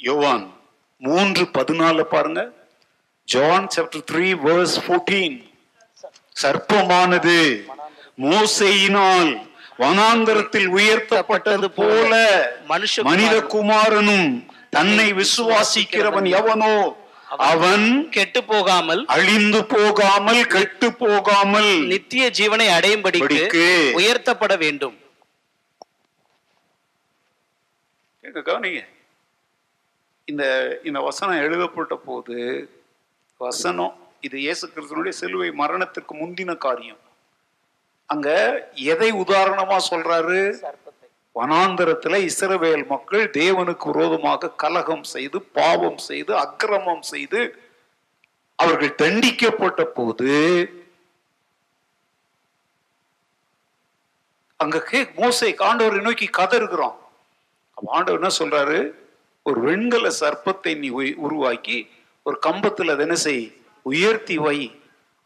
யோவான் 0.06 0.44
மூன்று 1.02 1.44
பதினாலு 1.56 2.02
பாருங்க. 2.12 2.40
John 3.28 3.66
chapter 3.74 4.04
three 4.10 4.26
verse 4.46 4.76
fourteen 4.84 5.36
சர்ப்பமானது. 6.42 7.38
மோசையினால் 8.24 9.30
வனாந்தரத்தில் 9.82 10.68
உயர்த்தப்பட்டது 10.78 11.68
போல 11.78 12.12
மனுஷகுமாரனும் 12.72 13.08
மனிதகுமாரனும் 13.10 14.28
தன்னை 14.76 15.06
விசுவாசிக்கிறவன் 15.20 16.28
எவனோ? 16.40 16.74
அவன் 17.50 17.86
கெட்டு 18.16 18.40
போகாமல் 18.50 19.02
அழிந்து 19.14 19.60
போகாமல் 19.74 20.42
கெட்டு 20.54 20.88
போகாமல் 21.02 21.70
நித்திய 21.92 22.24
ஜீவனை 22.38 22.66
அடையும்படிக்கு 22.76 23.28
படிக்கு. 23.34 23.66
உயர்த்தப்பட 24.00 24.56
வேண்டும். 24.64 24.98
கவனிங்க. 28.50 28.82
இந்த 30.28 30.44
இந்த 30.88 30.98
வசனம் 31.00 31.42
எழுதப்பட்ட 31.46 31.94
போது 31.96 32.36
வசனம் 33.40 33.94
இது 34.26 34.36
இயேசு 34.44 34.64
கிறிஸ்தனுடைய 34.66 35.14
சிலுவை 35.20 35.48
மரணத்திற்கு 35.52 36.14
முந்தின 36.20 36.52
காரியம். 36.56 37.00
அங்க 38.06 38.28
எதை 38.92 39.10
உதாரணமா 39.24 39.76
சொல்றாரு? 39.90 40.40
வனாந்தரத்துல 41.36 42.18
இஸ்ரவேல் 42.28 42.86
மக்கள் 42.86 43.24
தேவனுக்கு 43.40 43.86
விரோதமாக 43.92 44.52
கலகம் 44.62 45.04
செய்து 45.14 45.38
பாவம் 45.58 46.00
செய்து 46.08 46.32
அக்கிரமம் 46.44 47.04
செய்து 47.12 47.40
அவர்கள் 48.58 48.98
தண்டிக்கப்பட்ட 49.02 49.82
போது 49.98 50.32
அங்க 54.60 54.78
கே 54.90 55.00
மோசை 55.20 55.52
காண்டவரை 55.62 56.02
நோக்கி 56.02 56.26
கதறுகிறான். 56.40 56.98
ஆண்டவர் 57.96 58.20
என்ன 58.20 58.34
சொல்றாரு? 58.40 58.78
ஒரு 59.46 59.60
வெண்கல 59.60 60.10
சர்ப்பத்தை 60.20 60.78
நீ 60.78 60.88
உருவாக்கி 61.16 61.76
ஒரு 62.26 62.38
கம்பத்துல 62.46 62.90
அதை 62.90 63.04
என்ன 63.04 63.14
செய்? 63.14 63.44
உயர்த்தி 63.86 64.38
வை. 64.38 64.58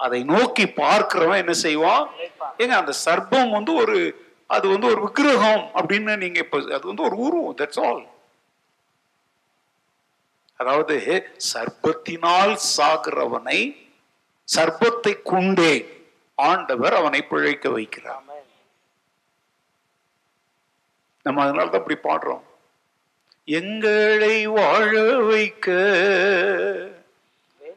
அதை 0.01 0.25
நோக்கி 0.25 0.64
பார்க்கிறவன் 0.77 1.37
என்ன 1.37 1.53
செய்வான்? 1.53 2.05
ஏங்க 2.59 2.75
அந்த 2.75 2.93
சர்ப்பம் 3.05 3.51
வந்து 3.51 3.75
ஒரு 3.75 3.97
அது 4.51 4.69
வந்து 4.69 4.87
ஒரு 4.87 5.01
விக்கிரகம் 5.01 5.62
அப்படின்னு 5.75 6.16
நீங்க 6.16 6.39
இப்ப 6.39 6.59
அது 6.75 6.87
வந்து 6.87 7.03
ஒரு 7.03 7.16
உருவம் 7.16 7.57
தட்ஸ் 7.57 7.81
ஆல் 7.87 8.03
அதாவது 10.61 10.95
சர்ப்பத்தினால் 11.53 12.55
சாகிறவனை 12.77 13.59
சர்ப்பத்தை 14.49 15.23
கொண்டே 15.23 15.75
ஆண்டவர் 16.39 16.95
அவனை 16.95 17.23
பிழைக்க 17.23 17.69
வைக்கிறார். 17.69 18.25
நம்ம 21.27 21.43
அதனால 21.43 21.69
தான் 21.69 21.83
இப்படி 21.85 22.01
பாடுறோம். 22.03 22.45
எங்களை 23.51 24.47
வாழ 24.47 25.03
வைக்க. 25.03 25.71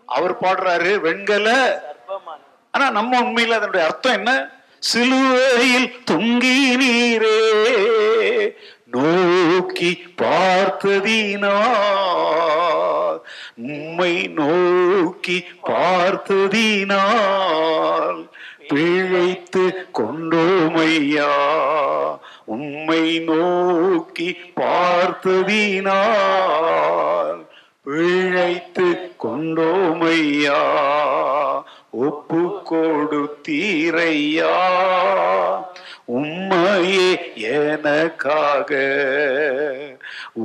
அவர் 0.06 0.40
பாடுறாரு 0.40 1.00
வெண்கல. 1.00 1.50
ஆனா 2.72 2.90
நம்ம 2.90 3.22
உண்மையில 3.22 3.48
அதனுடைய 3.48 3.86
அர்த்தம் 3.86 4.14
என்ன? 4.14 4.50
சிலுவையில் 4.80 5.96
தொங்கி 6.12 6.80
நீரே. 6.80 8.56
நோக்கி 8.92 10.16
பார்த்ததினால் 10.22 13.22
உம்மை 13.56 14.28
நோக்கி 14.28 15.46
பார்த்ததினால் 15.68 18.30
பிழைத்து 18.68 19.88
கொண்டோமையா 19.94 21.32
உம்மை 22.52 23.20
நோக்கி 23.20 24.30
பார்த்ததினால் 24.60 27.40
பிழைத்து 27.84 28.88
கொண்டோமையா. 29.24 30.60
ஒப்பு 32.06 32.40
கொடுத்தீரையா 32.70 34.56
உம்மையே 36.18 37.10
எனக்காக 37.56 38.72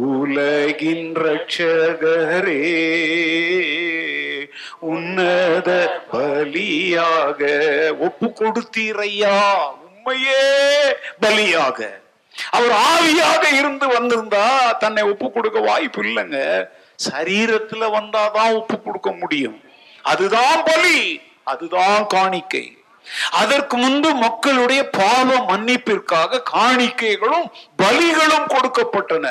உலகின் 0.07 1.15
ரட்சகரே 1.15 2.61
உன்னத 4.93 5.71
பலியாக 6.13 7.41
ஒப்பு 7.99 8.29
கொடுத்தீரையா 8.33 9.39
உண்மையே 10.07 10.43
பலியாக. 11.23 11.79
அவர் 12.51 12.75
ஆவியாக 12.91 13.43
இருந்து 13.59 13.87
வந்திருந்தா 13.89 14.77
தன்னை 14.79 15.03
ஒப்பு 15.03 15.33
கொடுக்க 15.33 15.59
வாய்ப்பு 15.61 16.01
இல்லைங்க. 16.03 16.39
சரீரத்துல 17.07 17.85
வந்தாதான் 17.99 18.53
ஒப்பு 18.55 18.77
கொடுக்க 18.83 19.11
முடியும். 19.13 19.57
அதுதான் 20.03 20.63
பலி 20.65 21.01
அதுதான் 21.45 22.07
காணிக்கை. 22.07 22.65
அதற்கு 23.41 23.77
முன்பு 23.83 24.11
மக்களுடைய 24.25 24.81
பாவ 24.97 25.29
மன்னிப்பிற்காக 25.51 26.41
காணிக்கைகளும் 26.53 27.47
பலிகளும் 27.83 28.49
கொடுக்கப்பட்டன. 28.55 29.27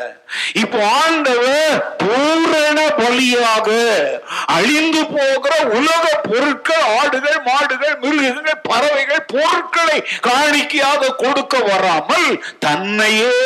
இப்போ 0.62 0.80
ஆண்டவர் 1.02 1.76
பூரண 2.04 2.78
பலியாக 3.02 3.70
அழிந்து 4.56 5.04
போகிற 5.16 5.54
உலக 5.80 6.06
பொருட்கள் 6.30 6.88
ஆடுகள் 7.00 7.40
மாடுகள் 7.50 7.96
மிருகங்கள் 8.06 8.64
பறவைகள் 8.70 9.30
பொருட்களை 9.34 10.00
காணிக்கையாக 10.30 11.14
கொடுக்க 11.24 11.56
வராமல் 11.70 12.30
தன்னையே 12.66 13.38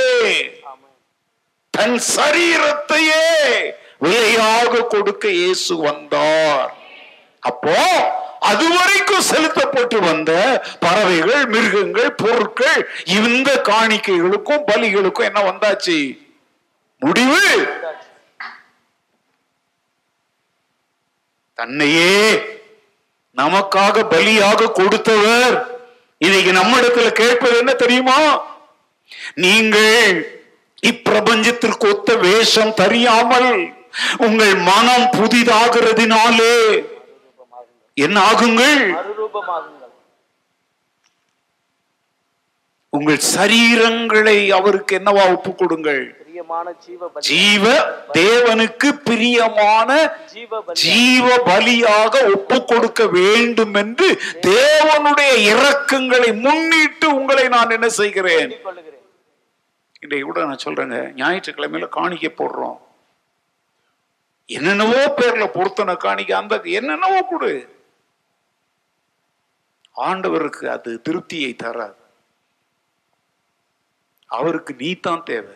தன் 1.74 2.00
சரீரத்தையே 2.16 3.28
விலையாக 4.06 4.82
கொடுக்க 4.94 5.26
இயேசு 5.42 5.74
வந்தார். 5.88 6.70
அப்போ 7.44 7.78
அதுவரைக்கும் 8.40 9.22
செலுத்தப்பட்டு 9.22 9.99
வந்த 9.99 10.61
பறவைகள் 10.80 11.48
மிருகங்கள் 11.48 12.14
பொருட்கள் 12.14 12.90
இந்த 13.06 13.61
காணிக்கைகளுக்கும் 13.70 14.66
பலிகளுக்கும் 14.68 15.24
என்ன 15.24 15.41
வந்தாச்சு? 15.41 16.20
முடிவு! 16.99 17.68
தன்னையே 21.53 22.44
நமக்காக 23.38 24.03
பலியாக 24.03 24.72
கொடுத்தவர். 24.72 25.78
இன்னைக்கு 26.18 26.52
நம்ம 26.52 26.80
இடத்துல 26.80 27.11
கேட்பது 27.11 27.57
என்ன 27.57 27.74
தெரியுமா? 27.74 28.48
நீங்கள் 29.36 30.40
இப்பிரபஞ்சத்திற்கு 30.84 31.90
ஒத்த 31.90 32.16
வேஷம் 32.16 32.74
தெரியாமல் 32.74 33.74
உங்கள் 34.18 34.56
மனம் 34.56 35.07
புதிதாகிறதுனாலே 35.11 36.56
என்ன 37.98 38.18
ஆகுங்கள்? 38.32 38.84
உங்கள் 42.98 43.22
சரீரங்களை 43.36 44.38
அவருக்கு 44.60 44.94
என்னவா 44.99 45.24
ஒப்பு 45.36 45.52
கொடுங்கள்? 45.56 46.03
ஜீவ 47.30 47.66
தேவனுக்கு 48.18 48.90
பிரியமான 49.07 49.90
ஜீவ 50.84 51.28
பலியாக. 51.49 52.14
ஒப்பு 52.36 52.57
கொடுக்க 52.72 53.07
வேண்டும் 53.18 53.76
என்று 53.82 54.07
தேவனுடைய 54.49 55.32
இரக்கங்களை 55.52 56.32
முன்னிட்டு 56.45 57.07
உங்களை 57.20 57.45
நான் 57.56 57.76
என்ன 57.78 57.90
செய்கிறேன்? 57.99 58.52
இன்றைக்கு 60.03 60.26
கூட 60.28 60.45
நான் 60.49 60.66
சொல்றேங்க 60.66 60.99
ஞாயிற்றுக்கிழமையில 61.22 61.90
காணிக்கை 61.98 62.32
போடுறோம். 62.38 62.78
என்னென்னவோ 64.49 65.02
பேர்ல 65.18 65.48
பொருத்தனை 65.57 65.95
காணிக்கை 66.06 66.36
அந்த 66.41 66.56
என்னென்னவோ 66.80 67.20
கொடு. 67.32 67.52
ஆண்டவருக்கு 69.95 70.66
அது 70.66 71.02
திருப்தியை 71.10 71.56
தராது. 71.56 71.95
அவருக்கு 74.26 74.76
நீ 74.78 74.94
தான் 74.94 75.24
தேவை. 75.24 75.53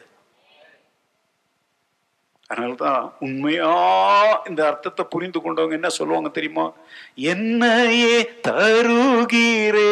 அதனாலதான் 2.50 3.12
உண்மையா 3.20 4.46
இந்த 4.50 4.68
அர்த்தத்தை 4.68 5.06
புரிந்து 5.10 5.40
கொண்டவங்க 5.40 5.72
என்ன 5.72 5.90
சொல்லுவாங்க 5.90 6.30
தெரியுமா? 6.30 6.72
என்னையே 7.16 8.30
தருகிறே. 8.48 9.92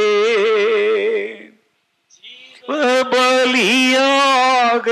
பலியாக 3.13 4.88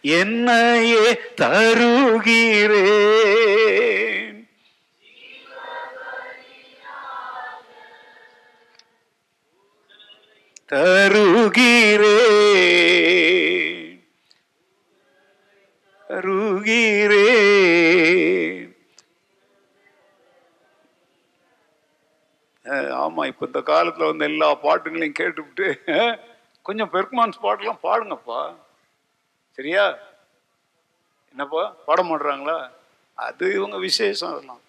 என்னையே 0.00 1.20
தருகிறேன் 1.34 4.11
தருகிறே. 10.72 12.16
தருகிறே. 16.10 17.26
அஹ் 22.64 22.92
ஆமா 22.94 23.26
இப்ப 23.26 23.46
இந்த 23.46 23.60
காலத்துல 23.60 24.06
வந்து 24.06 24.24
எல்லா 24.24 24.54
பாட்டுங்களையும் 24.54 25.14
கேட்டுவிட்டு 25.14 25.66
கொஞ்சம் 26.62 26.90
பெர்க்மான்ஸ் 26.92 27.42
பாட்டுலாம் 27.42 27.78
பாடுங்கப்பா. 27.82 28.54
சரியா? 29.50 29.98
என்னப்பா 31.30 31.76
பாட 31.86 32.02
மாட்டுறாங்களா 32.02 32.70
அது 33.14 33.54
இவங்க 33.54 33.76
விசேஷம் 33.78 34.32
அதெல்லாம். 34.32 34.60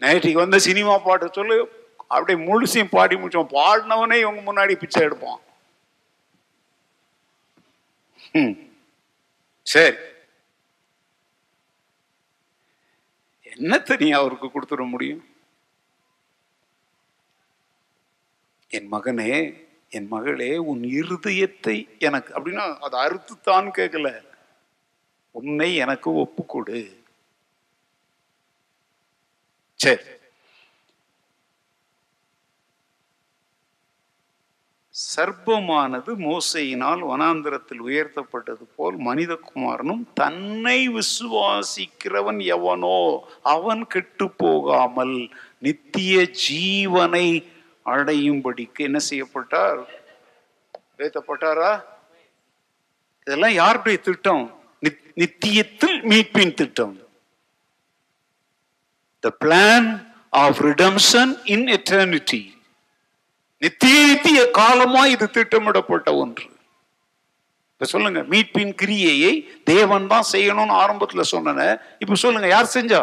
நேற்றுக்கு 0.00 0.32
வந்த 0.32 0.58
சினிமா 0.58 0.98
பாட்டு 0.98 1.30
சொல்லு. 1.32 1.79
அப்படியே 2.14 2.38
முழுசையும் 2.46 2.94
பாடி 2.96 3.16
முடிச்சோம். 3.16 3.52
பாடினவனே 3.56 4.16
இவங்க 4.20 4.40
முன்னாடி 4.46 4.74
பிச்சை 4.74 5.02
எடுப்பான். 5.02 5.40
சரி. 9.66 9.96
என்னத்தை 13.52 13.94
நீ 14.02 14.08
அவருக்கு 14.10 14.46
கொடுத்துட 14.46 14.84
முடியும்? 14.88 15.24
என் 18.76 18.92
மகனே 18.92 19.32
என் 19.96 20.08
மகளே 20.08 20.52
உன் 20.70 20.82
இருதயத்தை 20.98 21.76
எனக்கு 22.06 22.30
அப்படின்னா 22.34 22.64
அது 22.86 22.96
அறுத்துத்தான் 23.04 23.68
கேட்கல. 23.78 24.08
உன்னை 25.38 25.68
எனக்கு 25.84 26.10
ஒப்புக்கொடு. 26.24 26.80
சரி. 29.80 30.02
சர்ப்பமானது 35.16 36.16
மோசையினால் 36.16 37.02
வனாந்திரத்தில் 37.02 37.80
உயர்த்தப்பட்டது 37.86 38.66
போல் 38.76 38.98
மனிதகுமாரனும் 38.98 40.04
தன்னை 40.14 40.88
விசுவாசிக்கிறவன் 40.88 42.44
எவனோ 42.44 43.24
அவன் 43.42 43.86
கெட்டு 43.86 44.30
போகாமல் 44.30 45.28
நித்திய 45.58 46.30
ஜீவனை 46.50 47.46
அடையும்படிக்கு 47.84 48.78
என்ன 48.78 48.98
செய்யப்பட்டார்? 48.98 49.86
உயர்த்தப்பட்டாரா? 50.98 51.84
இதெல்லாம் 53.20 53.52
யாருடைய 53.52 53.98
திட்டம்? 53.98 54.60
நித்- 54.88 55.10
நித்தியத்தில் 55.14 56.02
மீட்பின் 56.02 56.54
திட்டம். 56.54 56.98
The 59.20 59.36
plan 59.44 60.06
of 60.30 60.60
redemption 60.60 61.40
in 61.44 61.66
eternity 61.66 62.58
நித்திய 63.62 63.96
நித்திய 64.10 64.40
காலமா 64.58 65.02
இது 65.14 65.26
திட்டமிடப்பட்ட 65.36 66.08
ஒன்று. 66.22 66.46
இப்ப 67.72 67.86
சொல்லுங்க 67.92 68.20
மீட்பின் 68.32 68.72
கிரியையை 68.82 69.32
தேவன் 69.70 70.10
தான் 70.12 70.26
செய்யணும்னு 70.32 70.74
ஆரம்பத்துல 70.82 71.24
சொன்ன 71.32 71.66
இப்ப 72.02 72.18
சொல்லுங்க 72.22 72.48
யார் 72.54 72.74
செஞ்சா? 72.76 73.02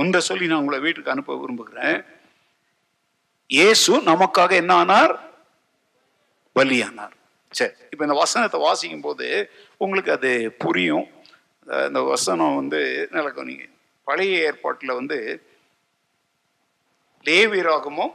ஒன்றை 0.00 0.20
சொல்லி 0.28 0.46
நான் 0.50 0.62
உங்களை 0.62 0.78
வீட்டுக்கு 0.84 1.14
அனுப்ப 1.14 1.36
விரும்புகிறேன். 1.40 1.98
இயேசு 3.56 3.92
நமக்காக 4.10 4.52
என்ன 4.62 4.72
ஆனார்? 4.82 5.14
பலியானார். 6.56 7.16
சரி 7.58 7.74
இப்ப 7.92 8.02
இந்த 8.06 8.16
வசனத்தை 8.22 8.58
வாசிக்கும் 8.66 9.04
போது 9.06 9.26
உங்களுக்கு 9.84 10.10
அது 10.16 10.30
புரியும். 10.62 11.06
இந்த 11.88 12.00
வசனம் 12.14 12.58
வந்து 12.60 12.80
நல்லா 13.14 13.44
நீங்க 13.50 13.66
பழைய 14.06 14.46
ஏற்பாட்டில் 14.48 14.98
வந்து 15.00 15.18
லேவிராகமும் 17.26 18.14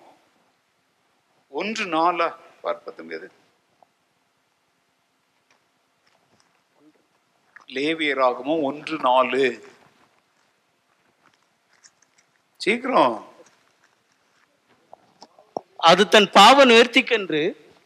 ஒன்று 1.48 1.86
நாளா 1.86 2.38
பார்ப்பது 2.62 3.04
லேவியராகமும் 7.68 8.62
ஒன்று 8.62 8.98
நாலு. 9.00 9.64
சீக்கிரம். 12.58 13.26
அது 15.78 16.08
தன் 16.08 16.32
பாவ 16.32 16.66
நிவர்த்திக்கென்று 16.66 17.42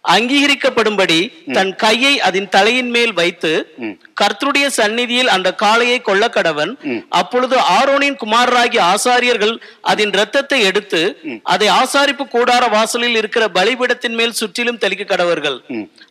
அங்கீகரிக்கப்படும்படி 0.07 1.52
தன் 1.52 1.76
கையை 1.76 2.22
அதன் 2.22 2.49
தலையின் 2.49 2.90
மேல் 2.90 3.14
வைத்து. 3.14 3.73
கர்த்தருடைய 4.22 4.68
சந்நிதியில் 4.68 5.28
அந்த 5.28 5.56
காளையை 5.61 6.02
கொல்ல 6.02 6.28
கடவன். 6.28 7.03
அப்பொழுது 7.10 7.57
ஆரோனின் 7.57 8.18
குமாரராகிய 8.26 8.80
ஆசாரியர்கள் 8.80 9.61
அதன் 9.82 10.14
இரத்தத்தை 10.14 10.61
எடுத்து 10.61 11.19
அதை 11.44 11.68
ஆசாரிப்பு 11.68 12.28
கூடார 12.32 12.69
வாசலில் 12.69 13.15
இருக்கிற 13.15 13.48
பலிபீடத்தின் 13.56 14.15
மேல் 14.15 14.32
சுற்றிலும் 14.32 14.78
தெளிக்க 14.78 15.15
கடவர்கள். 15.15 15.60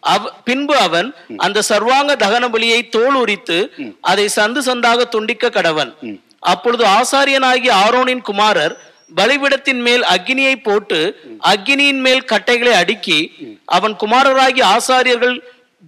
அவ- 0.01 0.33
பின்பு 0.45 0.77
அவன் 0.77 1.15
அந்த 1.37 1.62
சர்வாங்க 1.69 2.17
தகன 2.17 2.49
பலியை 2.49 2.89
தோல் 2.89 3.15
உரித்து 3.15 3.73
அதை 4.01 4.29
சந்து 4.37 4.59
சந்தாக 4.59 5.09
துண்டிக்க 5.09 5.49
கடவன். 5.49 5.95
அப்பொழுது 6.39 6.85
ஆசாரியனாகிய 6.85 7.71
ஆரோனின் 7.71 8.21
குமாரர் 8.21 8.90
பலிபீடத்தின் 9.15 9.81
மேல் 9.81 10.03
அக்கினியை 10.03 10.55
போட்டு 10.62 10.99
அக்கினியின் 11.45 12.01
மேல் 12.01 12.24
கட்டைகளை 12.24 12.73
அடுக்கி 12.73 13.19
அவன் 13.65 13.95
குமாரராகிய 13.95 14.77
ஆசாரியர்கள் 14.77 15.43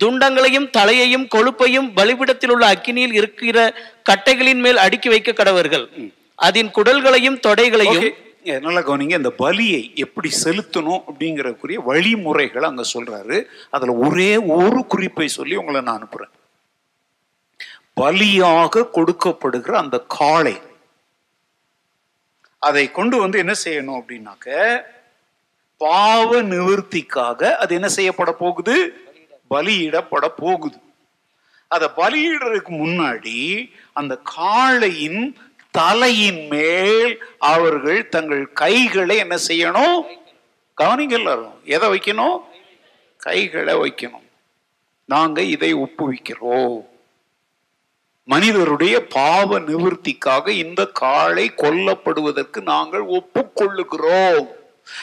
துண்டங்களையும் 0.05 0.71
தலையையும் 0.71 1.27
கொழுப்பையும் 1.35 1.89
பலிபீடத்தில் 1.97 2.51
உள்ள 2.51 2.73
அக்கினியில் 2.73 3.13
இருக்கிற 3.13 3.75
கட்டைகளின் 4.11 4.61
மேல் 4.61 4.77
அடுக்கி 4.77 5.09
வைக்க 5.09 5.33
கடவர்கள். 5.33 5.87
அதன் 6.35 6.71
குடல்களையும் 6.71 7.39
தொடைகளையும். 7.47 8.15
நல்லா 8.45 8.81
கவனிங்க. 8.81 9.11
இந்த 9.11 9.33
பலியை 9.39 9.95
எப்படி 9.95 10.31
செலுத்தணும் 10.45 11.03
அப்படிங்கறக்குரிய 11.09 11.75
வழிமுறைகளை 11.75 12.69
அங்க 12.69 12.85
சொல்றாரு. 12.95 13.45
அதுல 13.71 13.93
ஒரே 13.93 14.37
ஒரு 14.37 14.87
குறிப்பை 14.87 15.29
சொல்லி 15.29 15.57
உங்களை 15.57 15.81
நான் 15.81 15.99
அனுப்புறேன். 15.99 16.33
பலியாக 18.01 18.89
கொடுக்கப்படுகிற 18.97 19.73
அந்த 19.73 19.99
காளை. 19.99 20.57
அதை 22.63 22.91
கொண்டு 22.91 23.17
வந்து 23.17 23.39
என்ன 23.39 23.53
செய்யணும் 23.65 24.03
அப்படின்னாக்க 24.03 24.81
பாவ 25.79 26.43
நிவர்த்திக்காக 26.43 27.55
அது 27.55 27.75
என்ன 27.75 27.89
செய்யப்பட 27.89 28.33
போகுது? 28.33 28.95
பலியிடப்பட 29.51 30.29
போகுது. 30.29 30.77
அதை 31.69 31.89
பலியிடுறதுக்கு 31.97 32.73
முன்னாடி 32.85 33.71
அந்த 33.93 34.19
காளையின் 34.37 35.35
தலையின் 35.71 36.47
மேல் 36.47 37.25
அவர்கள் 37.39 38.09
தங்கள் 38.09 38.53
கைகளை 38.53 39.17
என்ன 39.17 39.37
செய்யணும்? 39.49 40.01
கவனிங்க 40.83 41.11
எல்லாரும். 41.11 41.61
எதை 41.65 41.89
வைக்கணும்? 41.89 42.39
கைகளை 43.17 43.75
வைக்கணும். 43.75 44.29
நாங்க 45.05 45.43
இதை 45.43 45.75
ஒப்புவிக்கிறோம். 45.75 46.85
மனிதருடைய 48.25 49.07
பாவ 49.15 49.59
நிவர்த்திக்காக 49.59 50.49
இந்த 50.49 50.87
காளை 50.87 51.47
கொல்லப்படுவதற்கு 51.63 52.61
நாங்கள் 52.63 53.05
ஒப்புக்கொள்ளுகிறோம். 53.19 54.47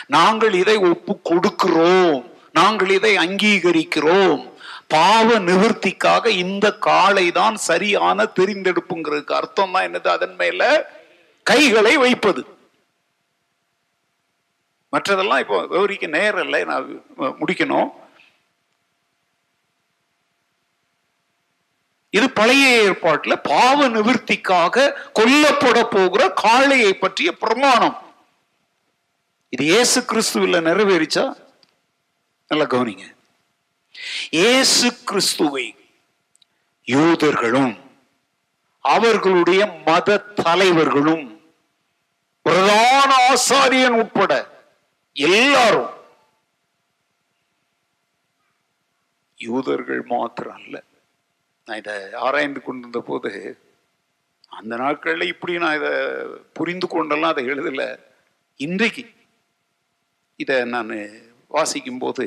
நாங்கள் 0.07 0.53
இதை 0.53 0.77
ஒப்பு 0.77 1.13
கொடுக்கிறோம் 1.29 2.17
நாங்கள் 2.51 2.89
இதை 2.89 3.11
அங்கீகரிக்கிறோம். 3.17 4.41
பாவ 4.87 5.39
நிவர்த்திக்காக 5.39 6.25
இந்த 6.43 6.67
காளை 6.87 7.31
தான் 7.31 7.55
சரியான 7.55 8.23
தெரிந்தெடுப்புங்கிறதுக்கு 8.39 9.33
அர்த்தம் 9.39 9.71
தான் 9.71 9.87
என்னது? 9.89 10.07
அதன் 10.07 10.35
மேல 10.35 10.61
கைகளை 11.43 11.97
வைப்பது. 11.97 12.41
மற்றதெல்லாம் 14.93 15.39
இப்போ 15.39 15.57
விவரிக்க 15.67 16.07
நேரம் 16.07 16.43
இல்லை. 16.43 16.63
நான் 16.63 17.03
முடிக்கணும். 17.39 17.89
இது 22.13 22.27
பழைய 22.39 22.65
ஏற்பாட்டுல 22.85 23.33
பாவ 23.49 23.87
நிவர்த்திக்காக 23.95 24.93
கொல்லப்பட 25.19 25.79
போகிற 25.95 26.21
காளையை 26.43 26.91
பற்றிய 26.93 27.29
பிரமாணம். 27.43 27.97
இது 29.53 29.63
இயேசு 29.73 29.99
கிறிஸ்துவில் 30.11 30.65
நிறைவேறிச்சா? 30.69 31.25
நல்லா 32.51 32.65
கவனிங்க. 32.73 33.05
இயேசு 34.39 34.87
கிறிஸ்துவை 35.09 35.67
யூதர்களும் 36.87 37.75
அவர்களுடைய 38.85 39.61
மத 39.87 40.17
தலைவர்களும் 40.43 41.25
பிரதான 42.45 43.09
ஆசாரியன் 43.31 43.97
உட்பட 44.01 44.33
எல்லாரும் 45.15 45.91
யூதர்கள் 49.37 50.01
மாத்திரம் 50.13 50.55
அல்ல. 50.59 50.75
நான் 51.69 51.81
இதை 51.81 51.95
ஆராய்ந்து 52.25 52.61
கொண்டிருந்த 52.61 52.99
போது 53.07 53.31
அந்த 54.59 54.73
நாட்களில் 54.81 55.31
இப்படி 55.31 55.53
நான் 55.63 55.77
இதை 55.79 55.91
புரிந்து 56.57 56.87
கொண்டெல்லாம் 56.91 57.33
அதை 57.33 57.43
எழுதலை. 57.53 57.87
இன்றைக்கு 58.65 59.03
இதை 60.43 60.55
நான் 60.75 60.93
வாசிக்கும் 61.55 62.01
போது 62.03 62.25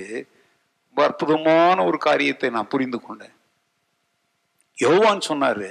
அற்புதமான 1.07 1.79
ஒரு 1.89 1.99
காரியத்தை 2.07 2.51
நான் 2.57 2.71
புரிந்து 2.75 2.99
கொண்டேன். 3.01 3.35
யோவான் 4.85 5.27
சொன்னாரு 5.31 5.71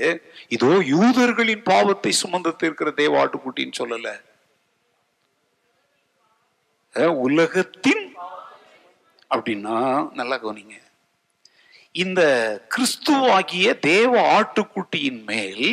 இதோ 0.56 0.74
யூதர்களின் 0.94 1.66
பாவத்தை 1.72 2.12
சுமந்து 2.22 2.52
தீர்க்கிற 2.62 2.92
தேவ 3.02 3.20
ஆட்டுக்குட்டின்னு 3.24 3.80
சொல்லல. 3.82 4.10
உலகத்தின் 7.28 8.06
அப்படின்னா 9.34 9.78
நல்லா 10.20 10.38
கவனிங்க. 10.46 10.78
இந்த 11.96 12.22
கிறிஸ்துவாகிய 12.74 13.80
தேவ 13.80 14.12
ஆட்டுக்குட்டியின் 14.38 15.24
மேல் 15.24 15.66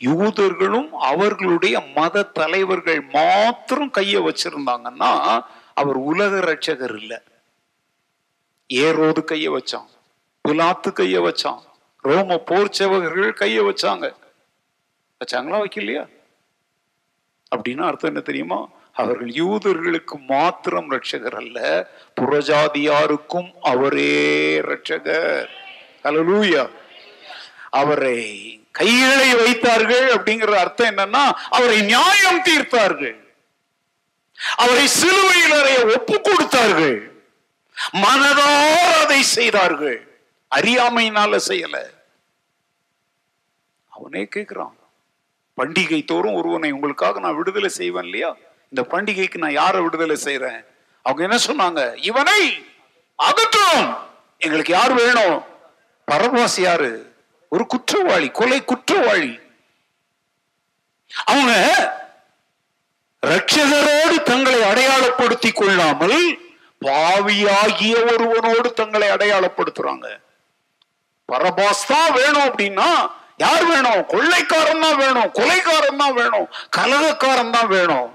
யூதர்களும் 0.00 0.88
அவர்களுடைய 0.90 1.80
மத 1.80 2.22
தலைவர்கள் 2.22 3.00
மாத்திரம் 3.00 3.90
கைய 3.90 4.14
வச்சிருந்தாங்கன்னா 4.28 5.12
அவர் 5.74 5.96
உலக 5.96 6.40
ரட்சகர் 6.40 6.96
இல்லை. 6.96 7.18
ஏரோது 8.70 9.22
கைய 9.30 9.46
வச்சான் 9.56 9.88
புலாத்து 10.48 10.90
கைய 10.90 11.16
வச்சான் 11.28 11.62
ரோம 12.02 12.38
போர் 12.38 12.74
சேவகர்கள் 12.78 13.32
கைய 13.42 13.58
வச்சாங்க. 13.68 14.06
வச்சாங்களா 15.20 15.60
வைக்கலையா 15.64 16.04
அப்படின்னா 17.52 17.84
அர்த்தம் 17.88 18.10
என்ன 18.10 18.20
தெரியுமா? 18.20 18.58
அவர்கள் 18.96 19.28
யூதர்களுக்கு 19.28 20.16
மாத்திரம் 20.26 20.90
ரட்சகர் 20.90 21.36
அல்ல 21.36 21.58
புறஜாதியாருக்கும் 22.20 23.50
அவரே 23.60 24.14
ரட்சகர் 24.60 25.48
அலலூயா 26.04 26.70
அவரை 27.70 28.18
கைகளை 28.72 29.34
வைத்தார்கள் 29.34 30.06
அப்படிங்கிற 30.14 30.52
அர்த்தம் 30.52 30.96
என்னன்னா 30.96 31.24
அவரை 31.56 31.82
நியாயம் 31.82 32.42
தீர்த்தார்கள். 32.42 33.18
அவரை 34.56 34.86
சிலுவையில் 34.86 35.56
அறைய 35.60 35.96
ஒப்பு 35.96 36.20
கொடுத்தார்கள். 36.20 36.98
மனதார 37.92 39.02
அதை 39.02 39.22
செய்தார்கள். 39.22 39.98
அறியாமையினால 40.50 41.40
செய்யல. 41.48 41.76
அவனே 43.88 44.22
கேட்கிறான் 44.34 44.76
பண்டிகை 45.56 46.04
தோறும் 46.04 46.34
ஒருவனை 46.34 46.70
உங்களுக்காக 46.70 47.20
நான் 47.20 47.36
விடுதலை 47.36 47.68
செய்வேன் 47.68 48.04
இல்லையா? 48.04 48.30
இந்த 48.72 48.82
பண்டிகைக்கு 48.92 49.38
நான் 49.38 49.58
யாரை 49.60 49.80
விடுதலை 49.80 50.16
செய்யறேன் 50.24 50.60
அவங்க 51.04 51.22
என்ன 51.26 51.38
சொன்னாங்க? 51.48 51.80
இவனை 52.10 52.40
அகற்றும். 53.14 53.86
எங்களுக்கு 54.38 54.72
யார் 54.72 54.92
வேணும்? 54.92 55.36
பரவாசி 56.08 56.60
யாரு? 56.60 56.90
ஒரு 57.48 57.66
குற்றவாளி 57.66 58.28
கொலை 58.30 58.64
குற்றவாளி. 58.64 59.40
அவங்க 61.30 61.52
ரட்சகரோடு 63.22 64.16
தங்களை 64.22 64.60
அடையாளப்படுத்திக் 64.62 65.56
கொள்ளாமல் 65.56 66.18
பாவியாகிய 66.82 67.94
ஒருவனோடு 68.12 68.68
தங்களை 68.72 69.08
அடையாளப்படுத்துறாங்க. 69.10 70.06
பரபாஸ் 71.28 71.86
தான் 71.92 72.12
வேணும் 72.18 72.46
அப்படின்னா 72.48 72.88
யார் 73.44 73.64
வேணும்? 73.72 74.02
கொள்ளைக்காரன் 74.12 74.84
தான் 74.84 74.98
வேணும் 75.04 75.30
கொலைக்காரன் 75.38 76.02
தான் 76.02 76.14
வேணும் 76.20 76.46
கலகக்காரன் 76.70 77.54
தான் 77.56 77.72
வேணும். 77.76 78.10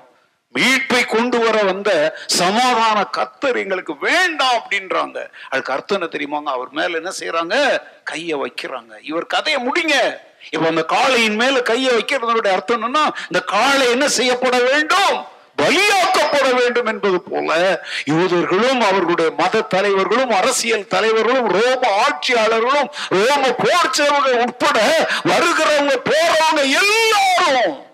மீட்பை 0.52 1.06
கொண்டு 1.06 1.40
வர 1.40 1.64
வந்த 1.64 2.16
சமாதான 2.26 3.08
கத்தர் 3.18 3.58
எங்களுக்கு 3.58 3.98
வேண்டாம் 3.98 4.58
அப்படின்றாங்க. 4.60 5.30
அதுக்கு 5.50 5.74
அர்த்தம் 5.74 6.02
என்ன 6.02 6.10
தெரியுமாங்க? 6.16 6.52
அவர் 6.52 6.70
மேல 6.72 6.96
என்ன 6.96 7.12
செய்யறாங்க 7.20 7.82
கைய 8.12 8.38
வைக்கிறாங்க. 8.44 8.94
இவர் 9.02 9.26
கதையை 9.26 9.68
முடிங்க. 9.68 10.18
இப்ப 10.50 10.68
அந்த 10.68 10.86
காளையின் 10.90 11.36
மேல 11.36 11.60
கைய 11.60 11.88
வைக்கிறதனுடைய 11.98 12.52
அர்த்தம் 12.52 12.82
என்னன்னா 12.82 13.04
இந்த 13.28 13.42
காளை 13.46 13.90
என்ன 13.90 14.08
செய்யப்பட 14.08 14.60
வேண்டும்? 14.60 15.26
பலியாக்கப்பட 15.58 16.54
வேண்டும் 16.54 16.86
என்பது 16.86 17.22
போல 17.22 17.82
யூதர்களும் 18.06 18.80
அவர்களுடைய 18.80 19.32
மத 19.38 19.62
தலைவர்களும் 19.62 20.30
அரசியல் 20.30 20.88
தலைவர்களும் 20.88 21.48
ரோம 21.48 21.82
ஆட்சியாளர்களும் 22.06 22.90
ரோம 23.10 23.52
போர் 23.52 24.42
உட்பட 24.46 25.08
வருகிறவங்க 25.30 25.96
போறவங்க 26.10 26.64
எல்லாரும் 26.82 27.90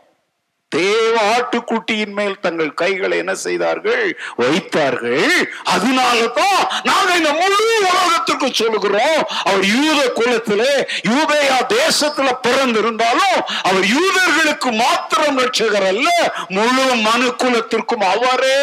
தேவ 0.70 1.14
ஆட்டுக்குட்டியின் 1.34 2.12
மேல் 2.12 2.40
தங்கள் 2.40 2.74
கைகளை 2.74 3.18
என்ன 3.18 3.34
செய்தார்கள்? 3.36 4.20
வைத்தார்கள். 4.36 5.52
அதனால 5.64 6.28
தான் 6.28 6.62
நாங்க 6.84 7.16
இந்த 7.16 7.32
முழு 7.32 7.60
உலகத்திற்கு 7.92 8.48
சொல்லுகிறோம். 8.54 9.22
அவர் 9.44 9.66
யூத 9.66 10.12
குலத்திலே 10.12 10.74
யூதேயா 11.08 11.60
தேசத்துல 11.78 12.32
பிறந்திருந்தாலும் 12.48 13.40
அவர் 13.64 13.86
யூதர்களுக்கு 13.96 14.72
மாத்திரம் 14.76 15.38
ரட்சகர் 15.38 15.88
அல்ல 15.88 16.10
முழு 16.48 16.96
மனு 16.96 17.36
குலத்திற்கும் 17.44 18.06
அவரே 18.14 18.60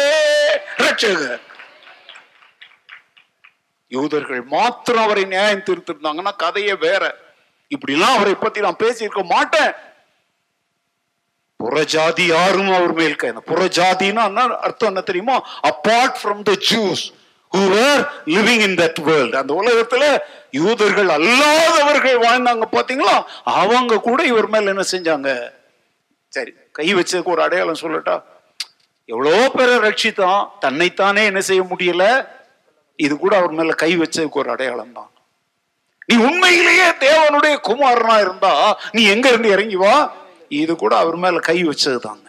ரட்சகர் 0.77 1.43
யூதர்கள் 3.87 4.41
மாத்திரம் 4.41 5.03
அவரை 5.03 5.23
நியாயம் 5.23 5.65
திருத்திருந்தாங்கன்னா 5.65 6.31
கதையே 6.35 6.73
வேற. 6.73 7.03
இப்படிலாம் 7.69 8.15
அவரை 8.15 8.35
பத்தி 8.35 8.59
நான் 8.61 8.81
பேசியிருக்க 8.83 9.23
மாட்டேன். 9.23 9.73
புறஜாதி 11.59 12.25
யாரும் 12.27 12.71
அவர் 12.77 12.93
மேல் 12.93 13.15
கை 13.15 13.29
புறஜாதின்னா 13.51 14.23
அர்த்தம் 14.67 14.91
என்ன 14.91 15.01
தெரியுமா? 15.01 15.37
Apart 15.71 16.17
from 16.21 16.41
the 16.49 16.53
Jews 16.71 17.03
living 18.35 18.63
in 18.67 18.77
that 18.81 18.99
in 18.99 19.27
அந்த 19.41 19.51
உலகத்துல 19.61 20.03
யூதர்கள் 20.51 21.09
அல்லாதவர்கள் 21.17 22.17
வாழ்ந்தாங்க 22.25 22.65
பாத்தீங்களா? 22.77 23.15
அவங்க 23.61 23.99
கூட 23.99 24.19
இவர் 24.31 24.49
மேல 24.53 24.71
என்ன 24.73 24.85
செஞ்சாங்க? 24.93 25.29
சரி 26.33 26.51
கை 26.71 26.87
வச்சதுக்கு 26.93 27.33
ஒரு 27.35 27.43
அடையாளம் 27.45 27.81
சொல்லட்டா? 27.83 28.15
எவ்வளோ 29.09 29.33
பேரை 29.55 29.75
ரட்சித்தான் 29.87 30.41
தன்னைத்தானே 30.59 31.23
என்ன 31.25 31.41
செய்ய 31.49 31.63
முடியல? 31.71 32.03
இது 32.99 33.13
கூட 33.17 33.33
அவர் 33.39 33.57
மேல 33.59 33.73
கை 33.83 33.91
வச்சதுக்கு 33.97 34.41
ஒரு 34.43 34.49
அடையாளம் 34.55 34.95
தான். 34.99 35.09
நீ 36.09 36.15
உண்மையிலேயே 36.27 36.87
தேவனுடைய 37.05 37.55
குமாரனா 37.69 38.15
இருந்தா 38.25 38.53
நீ 38.95 39.01
எங்க 39.13 39.25
இருந்து 39.29 39.49
இறங்கி 39.55 39.75
வா? 39.75 39.95
இது 40.49 40.75
கூட 40.75 40.97
அவர் 40.97 41.15
மேல 41.15 41.39
கை 41.39 41.63
வச்சது 41.63 41.97
தாங்க 41.97 42.23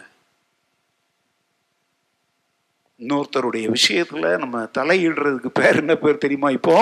இன்னொருத்தருடைய 2.99 3.73
விஷயத்துல 3.73 4.37
நம்ம 4.37 4.63
தலையிடுறதுக்கு 4.63 5.47
பேர் 5.47 5.77
என்ன 5.77 5.95
பேர் 5.95 6.17
தெரியுமா 6.17 6.49
இப்போ? 6.49 6.75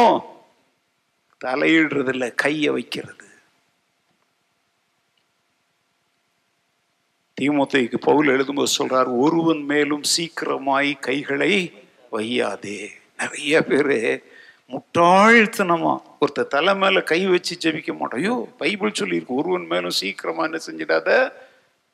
தலையிடுறது 1.46 2.10
இல்லை 2.10 2.34
கைய 2.44 2.72
வைக்கிறது. 2.72 3.26
தீமோத்தேயுக்கு 7.42 7.98
பவுல் 7.98 8.28
எழுதும்போது 8.28 8.66
சொல்றார் 8.78 9.18
ஒருவன் 9.18 9.64
மேலும் 9.64 10.04
சீக்கிரமாய் 10.18 11.00
கைகளை 11.00 11.84
வையாதே. 12.12 12.90
நிறைய 13.18 13.64
பேரு 13.64 14.24
முட்டாழ்த்தனமா 14.74 15.94
ஒருத்தர் 16.22 16.54
தலை 16.54 16.74
மேல 16.82 17.02
கை 17.02 17.20
வச்சு 17.32 17.54
ஜெபிக்க 17.64 17.92
மாட்டோம். 17.98 18.22
ஐயோ 18.22 18.36
பைபிள் 18.62 19.00
சொல்லியிருக்கு 19.00 19.40
ஒருவன் 19.40 19.68
மேலும் 19.72 19.98
சீக்கிரமா 20.00 20.44
என்ன 20.44 20.60
செஞ்சிடாத 20.68 21.10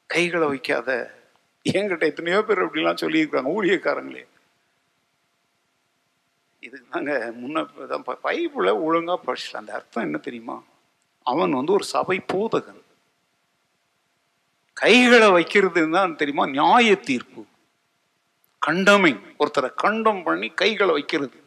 கைகளை 0.05 0.47
வைக்காத. 0.47 0.89
என்கிட்ட 1.65 2.05
எத்தனையோ 2.11 2.39
பேர் 2.41 2.63
அப்படிலாம் 2.65 3.01
சொல்லியிருக்காங்க 3.03 3.55
ஊழியக்காரங்களே. 3.57 4.23
இதுக்கு 6.59 6.87
தாங்க 6.93 7.33
முன்ன 7.41 7.65
தான் 7.91 8.05
பைபிளை 8.27 8.73
ஒழுங்கா 8.85 9.15
படிச்சிட்டேன் 9.27 9.61
அந்த 9.63 9.73
அர்த்தம் 9.73 10.07
என்ன 10.07 10.17
தெரியுமா? 10.17 10.57
அவன் 11.25 11.57
வந்து 11.59 11.75
ஒரு 11.77 11.83
சபை 11.83 12.17
போதகன். 12.33 12.81
கைகளை 14.73 15.29
வைக்கிறது 15.37 15.81
தான் 15.97 16.19
தெரியுமா? 16.21 16.45
நியாய 16.57 16.95
தீர்ப்பு 17.09 17.41
கண்டமிங் 18.61 19.21
ஒருத்தரை 19.41 19.69
கண்டம் 19.75 20.23
பண்ணி 20.23 20.49
கைகளை 20.61 20.93
வைக்கிறது. 20.99 21.37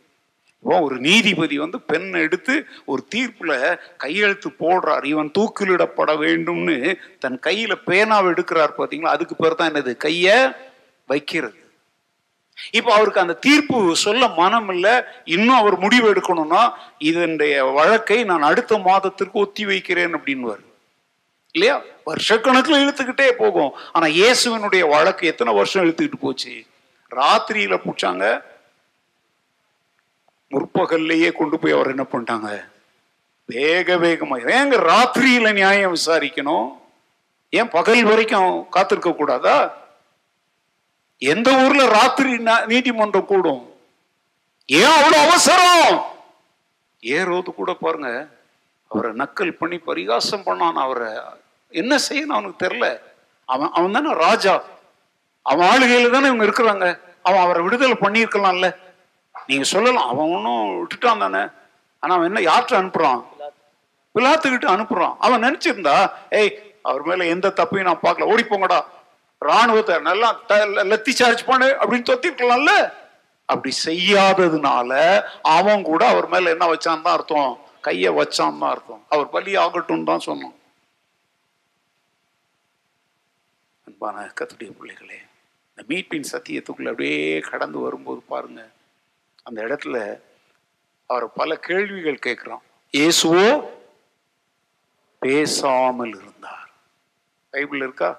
ஒரு 0.64 0.96
நீதிபதி 0.96 1.58
வந்து 1.58 1.80
பெண்ணை 1.80 2.20
எடுத்து 2.20 2.66
ஒரு 2.84 3.06
தீர்ப்புல 3.14 3.78
கையெழுத்து 3.96 4.50
போடுறார். 4.50 5.04
இவன் 5.04 5.30
தூக்கிலிடப்பட 5.38 6.16
வேண்டும்னு 6.16 6.96
தன் 7.18 7.38
கையில 7.46 7.72
பேனாவை 7.86 8.30
எடுக்கிறார் 8.34 8.78
பாத்தீங்களா? 8.78 9.14
அதுக்கு 9.16 9.36
பேர் 9.36 9.54
தான் 9.54 9.72
என்னது? 9.72 9.96
கைய 10.04 10.56
வைக்கிறது. 11.06 11.62
இப்போ 12.70 12.94
அவருக்கு 12.94 13.20
அந்த 13.20 13.34
தீர்ப்பு 13.34 13.96
சொல்ல 13.96 14.28
மனம் 14.28 14.68
இல்லை. 14.68 15.02
இன்னும் 15.24 15.56
அவர் 15.56 15.78
முடிவு 15.78 16.12
எடுக்கணும்னா 16.12 16.72
இதனுடைய 16.98 17.64
வழக்கை 17.64 18.24
நான் 18.24 18.42
அடுத்த 18.42 18.78
மாதத்திற்கு 18.78 19.38
ஒத்தி 19.38 19.66
வைக்கிறேன் 19.66 20.14
அப்படின்னு 20.16 20.56
இல்லையா? 21.52 21.82
வருஷக்கணக்கில் 22.06 22.80
இழுத்துக்கிட்டே 22.84 23.30
போகும். 23.30 23.72
ஆனா 23.92 24.06
இயேசுவினுடைய 24.06 24.88
வழக்கு 24.88 25.26
எத்தனை 25.26 25.54
வருஷம் 25.54 25.84
இழுத்துக்கிட்டு 25.84 26.18
போச்சு? 26.20 26.64
ராத்திரியில 27.10 27.80
பிடிச்சாங்க. 27.86 28.42
முற்பகல்லையே 30.54 31.32
கொண்டு 31.32 31.58
போய் 31.58 31.72
அவர் 31.72 31.88
என்ன 31.88 32.02
பண்ணிட்டாங்க? 32.02 32.64
வேக 33.44 33.96
வேகமா 33.96 34.38
ஏங்க 34.40 34.76
ராத்திரியில 34.76 35.52
நியாயம் 35.52 35.94
விசாரிக்கணும்? 35.94 36.68
ஏன் 37.50 37.68
பகல் 37.68 38.02
வரைக்கும் 38.02 38.68
காத்திருக்க 38.68 39.12
கூடாதா? 39.12 39.76
எந்த 41.18 41.52
ஊர்ல 41.52 41.88
ராத்திரி 41.88 42.38
நீதிமன்றம் 42.66 43.26
கூடும்? 43.26 43.74
ஏன் 44.66 44.84
அவ்வளவு 44.84 45.22
அவசரம்? 45.22 46.04
ஏறோது 47.00 47.54
கூட 47.54 47.72
பாருங்க 47.72 48.28
அவரை 48.88 49.12
நக்கல் 49.12 49.50
பண்ணி 49.50 49.78
பரிகாசம் 49.78 50.42
பண்ணான் 50.44 50.72
அவரை. 50.72 51.12
என்ன 51.68 51.98
செய்யணும் 52.08 52.34
அவனுக்கு 52.36 52.66
தெரியல. 52.66 52.98
அவன் 53.44 53.70
அவன் 53.72 53.92
தானே 53.92 54.12
ராஜா. 54.12 54.62
அவன் 55.42 55.68
ஆளுகையில 55.68 56.10
தானே 56.10 56.30
இவங்க 56.30 56.44
இருக்கிறாங்க. 56.44 57.00
அவன் 57.22 57.40
அவரை 57.40 57.62
விடுதலை 57.62 57.96
பண்ணியிருக்கலாம்ல. 58.00 58.83
நீங்க 59.48 59.66
சொல்லலாம் 59.74 60.10
அவன் 60.12 60.32
ஒன்றும் 60.36 60.64
விட்டுட்டான் 60.80 61.22
தானே. 61.24 61.42
ஆனா 62.02 62.12
அவன் 62.16 62.28
என்ன 62.30 62.42
யார்கிட்ட 62.50 62.80
அனுப்புறான்? 62.80 63.20
பிலாத்துக்கிட்ட 64.14 64.68
அனுப்புறான். 64.74 65.14
அவன் 65.26 65.44
நினைச்சிருந்தா 65.46 65.96
ஏய் 66.40 66.52
அவர் 66.88 67.06
மேல 67.08 67.26
எந்த 67.34 67.52
தப்பையும் 67.60 67.88
நான் 67.88 68.04
பார்க்கல. 68.04 68.28
ஓடி 68.32 68.44
போங்கடா. 68.50 68.80
ராணுவத்தை 69.42 69.94
நல்லா 70.08 70.28
லத்தி 70.90 71.12
சார்ஜ் 71.20 71.42
பண்ணு 71.48 71.68
அப்படின்னு 71.80 72.08
தொத்திருக்கலாம்ல 72.10 72.74
அப்படி 73.48 73.72
செய்யாததுனால 73.86 74.90
அவன் 75.56 75.82
கூட 75.88 76.02
அவர் 76.12 76.28
மேல 76.34 76.52
என்ன 76.54 76.66
வச்சான் 76.72 77.02
தான் 77.06 77.16
அர்த்தம். 77.16 77.50
கைய 77.86 78.12
வச்சான் 78.18 78.60
தான் 78.60 78.72
அர்த்தம். 78.74 79.02
அவர் 79.14 79.28
பலி 79.34 79.52
ஆகட்டும் 79.64 80.06
தான் 80.10 80.26
சொன்னான் 80.28 80.56
அன்பான 83.86 84.24
கத்துடைய 84.38 84.70
பிள்ளைகளே 84.78 85.18
இந்த 85.70 85.82
மீட்பின் 85.90 86.30
சத்தியத்துக்குள்ள 86.32 86.92
அப்படியே 86.92 87.18
கடந்து 87.50 87.78
வரும்போது 87.84 88.20
பாருங்க. 88.32 88.62
அந்த 89.46 89.58
இடத்துல 89.66 89.96
அவர் 91.10 91.26
பல 91.32 91.56
கேள்விகள் 91.56 92.24
கேட்கிறான். 92.26 92.62
இயேசுவோ? 92.94 93.46
பேசாமல் 95.22 96.14
இருந்தார். 96.20 96.68
பைபிள் 97.54 97.82
இருக்கா? 97.82 98.10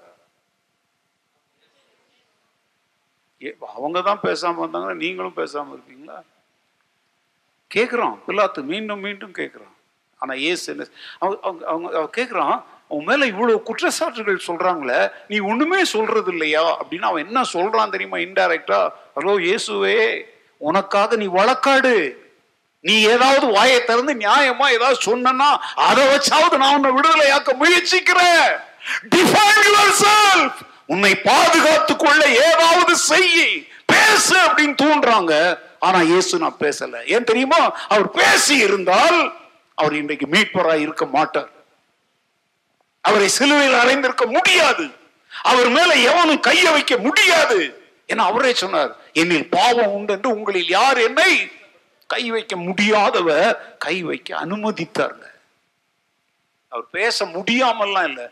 அவங்க 3.76 4.02
தான் 4.02 4.22
பேசாம 4.23 4.61
இருந்தாங்கன்னா 4.61 5.02
நீங்களும் 5.03 5.38
பேசாம 5.38 5.73
இருப்பீங்களா? 5.76 6.18
கேட்குறான். 7.72 8.15
பிலாத்து 8.27 8.61
மீண்டும் 8.64 8.99
மீண்டும் 8.99 9.34
கேட்குறான். 9.34 9.73
ஆனா 10.22 10.34
இயேசு 10.34 10.65
என்ன 10.72 10.85
அவங்க 11.19 11.38
அவங்க 11.47 11.64
அவங்க 11.65 11.88
அவன் 11.97 12.15
கேட்குறான் 12.18 12.56
உன் 12.88 13.03
மேல 13.03 13.26
இவ்வளவு 13.26 13.64
குற்றச்சாட்டுகள் 13.64 14.47
சொல்றாங்களே 14.47 14.99
நீ 15.27 15.38
ஒண்ணுமே 15.39 15.84
சொல்றது 15.84 16.31
இல்லையா 16.31 16.64
அப்படின்னு 16.80 17.10
அவன் 17.10 17.26
என்ன 17.27 17.41
சொல்றான் 17.53 17.89
தெரியுமா 17.89 18.18
இன்டைரக்டா 18.18 18.80
ஹலோ 19.15 19.34
இயேசுவே 19.47 19.99
உனக்காக 20.66 21.16
நீ 21.16 21.28
வழக்காடு. 21.28 22.12
நீ 22.80 23.02
ஏதாவது 23.02 23.46
வாயை 23.46 23.84
திறந்து 23.84 24.14
நியாயமா 24.14 24.70
ஏதாவது 24.70 24.96
சொன்னா 25.00 25.62
அதை 25.76 26.04
வச்சாவது 26.08 26.58
நான் 26.58 26.76
உன்னை 26.76 26.92
விடுதலையாக்க 26.92 27.54
முயற்சிக்கிறேன். 27.54 28.52
உன்னை 30.88 31.16
பாதுகாத்துக் 31.16 32.00
கொள்ள 32.00 32.26
ஏதாவது 32.26 32.98
செய்ய 32.98 33.58
பேசு 33.86 34.36
அப்படின்னு 34.38 34.76
தூண்டுறாங்க. 34.82 35.58
ஆனா 35.80 36.02
இயேசு 36.02 36.38
நான் 36.38 36.60
பேசல. 36.60 37.08
ஏன் 37.08 37.24
தெரியுமா? 37.24 37.78
அவர் 37.88 38.12
பேசி 38.12 38.58
இருந்தால் 38.58 39.34
அவர் 39.76 39.94
இன்றைக்கு 39.94 40.26
மீட்பராய் 40.26 40.82
இருக்க 40.82 41.06
மாட்டார். 41.06 41.50
அவரை 43.02 43.28
சிலுவையில் 43.28 43.80
அறைந்திருக்க 43.80 44.26
முடியாது. 44.26 44.88
அவர் 45.42 45.70
மேல 45.70 45.94
எவனும் 45.94 46.42
கைய 46.48 46.72
வைக்க 46.72 46.98
முடியாது. 46.98 47.85
ஏன்னா 48.07 48.18
அவரே 48.18 48.53
சொன்னார் 48.53 48.95
என்னில் 49.14 49.48
பாவம் 49.49 49.91
உண்டு 49.91 50.14
என்று 50.14 50.30
உங்களில் 50.30 50.69
யார் 50.69 50.98
என்னை 50.98 51.52
கை 52.07 52.32
வைக்க 52.32 52.56
முடியாதவர் 52.56 53.57
கை 53.77 54.03
வைக்க 54.03 54.38
அனுமதித்தாருங்க 54.38 55.34
அவர் 56.68 56.90
பேச 56.91 57.26
முடியாமல்லாம் 57.26 58.07
இல்ல. 58.07 58.32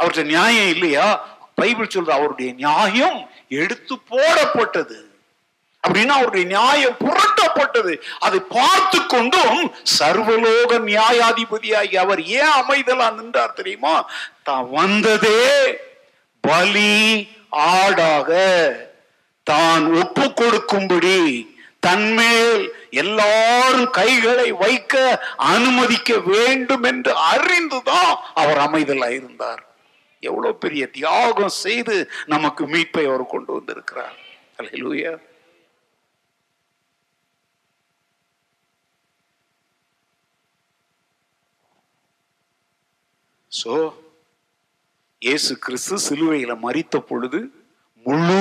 அவர்கிட்ட 0.00 0.24
நியாயம் 0.24 0.68
இல்லையா? 0.68 1.38
பைபிள் 1.54 1.94
சொல்ற 1.94 2.10
அவருடைய 2.10 2.52
நியாயம் 2.52 3.28
எடுத்து 3.48 3.98
போடப்பட்டது. 4.10 4.98
அப்படின்னா 5.82 6.08
அவருடைய 6.08 6.46
நியாயம் 6.46 6.96
புரட்டப்பட்டது. 7.00 8.00
அதை 8.18 8.40
பார்த்து 8.40 9.06
கொண்டும் 9.06 9.74
சர்வலோக 9.98 10.78
நியாயாதிபதியாகி 10.78 11.96
அவர் 11.96 12.22
ஏன் 12.22 12.54
அமைதலா 12.62 13.14
நின்றார் 13.14 13.52
தெரியுமா? 13.52 14.10
தான் 14.42 14.70
வந்ததே 14.70 15.80
பலி 16.40 17.28
ஆடாக 17.50 18.30
தான் 19.46 19.84
ஒப்பு 20.02 20.26
கொடுக்கும்படி 20.40 21.20
தன்மேல் 21.86 22.64
எல்லாரும் 23.02 23.90
கைகளை 23.90 24.48
வைக்க 24.62 24.94
அனுமதிக்க 25.52 26.18
வேண்டும் 26.30 26.82
என்று 26.82 27.12
அறிந்துதான் 27.32 28.14
அவர் 28.34 28.60
அமைதலாக 28.66 29.18
இருந்தார். 29.20 29.62
எவ்வளவு 30.22 30.60
பெரிய 30.64 30.82
தியாகம் 30.96 31.56
செய்து 31.64 31.96
நமக்கு 32.26 32.62
மீட்பை 32.66 33.04
அவர் 33.06 33.32
கொண்டு 33.34 33.52
வந்திருக்கிறார். 33.52 34.16
அல்லேலூயா 34.60 35.12
சோ 43.52 43.74
இயேசு 45.22 45.58
கிறிஸ்து 45.58 45.96
சிலுவையில 46.08 46.52
மறித்த 46.62 46.98
பொழுது 46.98 47.38
முழு 48.06 48.38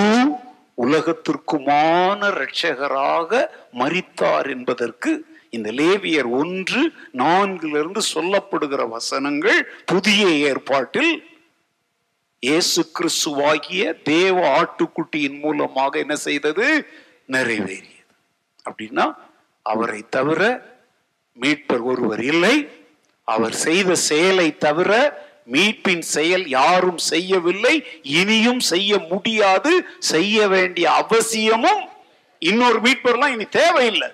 உலகத்திற்குமான 0.77 2.19
இரட்சகராக 2.29 3.49
மரித்தார் 3.71 4.49
என்பதற்கு 4.49 5.11
இந்த 5.49 5.71
லேவியர் 5.71 6.29
ஒன்று 6.31 6.81
நான்கிலிருந்து 7.11 8.01
சொல்லப்படுகிற 8.13 8.89
வசனங்கள் 8.89 9.59
புதிய 9.85 10.29
ஏற்பாட்டில் 10.29 11.11
இயேசு 12.43 12.81
கிறிஸ்துவாகிய 12.97 14.01
தேவ 14.03 14.35
ஆட்டுக்குட்டியின் 14.59 15.39
மூலமாக 15.39 15.99
என்ன 15.99 16.15
செய்தது? 16.15 16.87
நிறைவேறியது. 17.27 18.13
அப்படின்னா 18.65 19.13
அவரை 19.65 20.03
தவிர 20.09 20.41
மீட்பர் 21.37 21.83
ஒருவர் 21.83 22.23
இல்லை. 22.23 22.69
அவர் 23.27 23.53
செய்த 23.53 23.95
செயலை 23.95 24.57
தவிர 24.57 24.91
மீட்பின் 25.51 26.01
செயல் 26.01 26.47
யாரும் 26.47 26.97
செய்யவில்லை 26.97 27.87
இனியும் 28.03 28.59
செய்ய 28.59 28.97
முடியாது. 28.97 29.85
செய்ய 29.99 30.47
வேண்டிய 30.47 30.91
அவசியமும் 30.91 31.89
இன்னொரு 32.39 32.81
மீட்பர்லாம் 32.81 33.27
இனி 33.27 33.45
தேவையில்லை. 33.45 34.09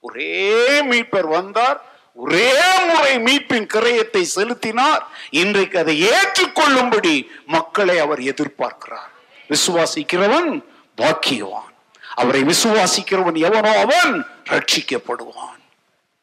ஒரே 0.00 0.80
மீட்பர் 0.82 1.28
வந்தார் 1.28 1.92
ஒரே 2.16 2.52
முறை 2.84 3.18
மீட்பின் 3.18 3.66
கிரயத்தை 3.74 4.22
செலுத்தினார். 4.22 5.06
இன்றைக்கு 5.30 5.78
அதை 5.78 6.08
ஏற்றுக்கொள்ளும்படி 6.08 7.26
மக்களை 7.46 7.98
அவர் 7.98 8.18
எதிர்பார்க்கிறார். 8.18 9.10
விசுவாசிக்கிறவன் 9.48 10.64
பாக்கியவான். 10.96 11.72
அவரை 12.14 12.42
விசுவாசிக்கிறவன் 12.42 13.34
எவனோ 13.34 13.72
அவன் 13.78 14.26
ரட்சிக்கப்படுவான். 14.50 15.60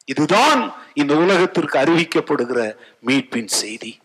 இதுதான் 0.06 0.76
இந்த 0.94 1.16
உலகத்திற்கு 1.16 1.80
அறிவிக்கப்படுகிற 1.80 2.76
மீட்பின் 3.06 3.48
செய்தி. 3.48 4.01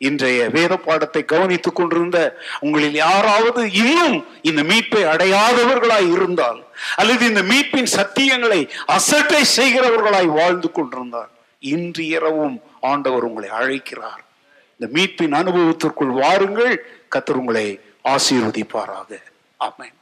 இன்றைய 0.00 0.48
வேத 0.48 0.76
பாடத்தை 0.76 1.24
கவனித்துக் 1.24 1.74
கொண்டிருந்த 1.74 2.18
உங்களில் 2.60 2.94
யாராவது 2.94 3.72
இன்னும் 3.72 4.26
இந்த 4.42 4.62
மீட்பை 4.62 5.04
அடையாதவர்களாய் 5.04 6.12
இருந்தால் 6.12 6.66
அல்லது 6.96 7.26
இந்த 7.26 7.42
மீட்பின் 7.42 7.90
சத்தியங்களை 7.96 8.68
அசட்டை 8.86 9.42
செய்கிறவர்களாய் 9.56 10.26
வாழ்ந்து 10.26 10.72
கொண்டிருந்தால் 10.72 11.28
இன்று 11.58 12.06
இரவும் 12.06 12.62
ஆண்டவர் 12.80 13.22
உங்களை 13.22 13.48
அழைக்கிறார். 13.48 14.24
இந்த 14.78 15.00
மீட்பின் 15.00 15.32
அனுபவத்திற்குள் 15.32 16.12
வாருங்கள் 16.20 16.86
கத்தர் 17.14 17.40
உங்களை 17.42 17.80
ஆசீர்வதிப்பாராக. 18.04 19.10
ஆமேன். 19.60 19.96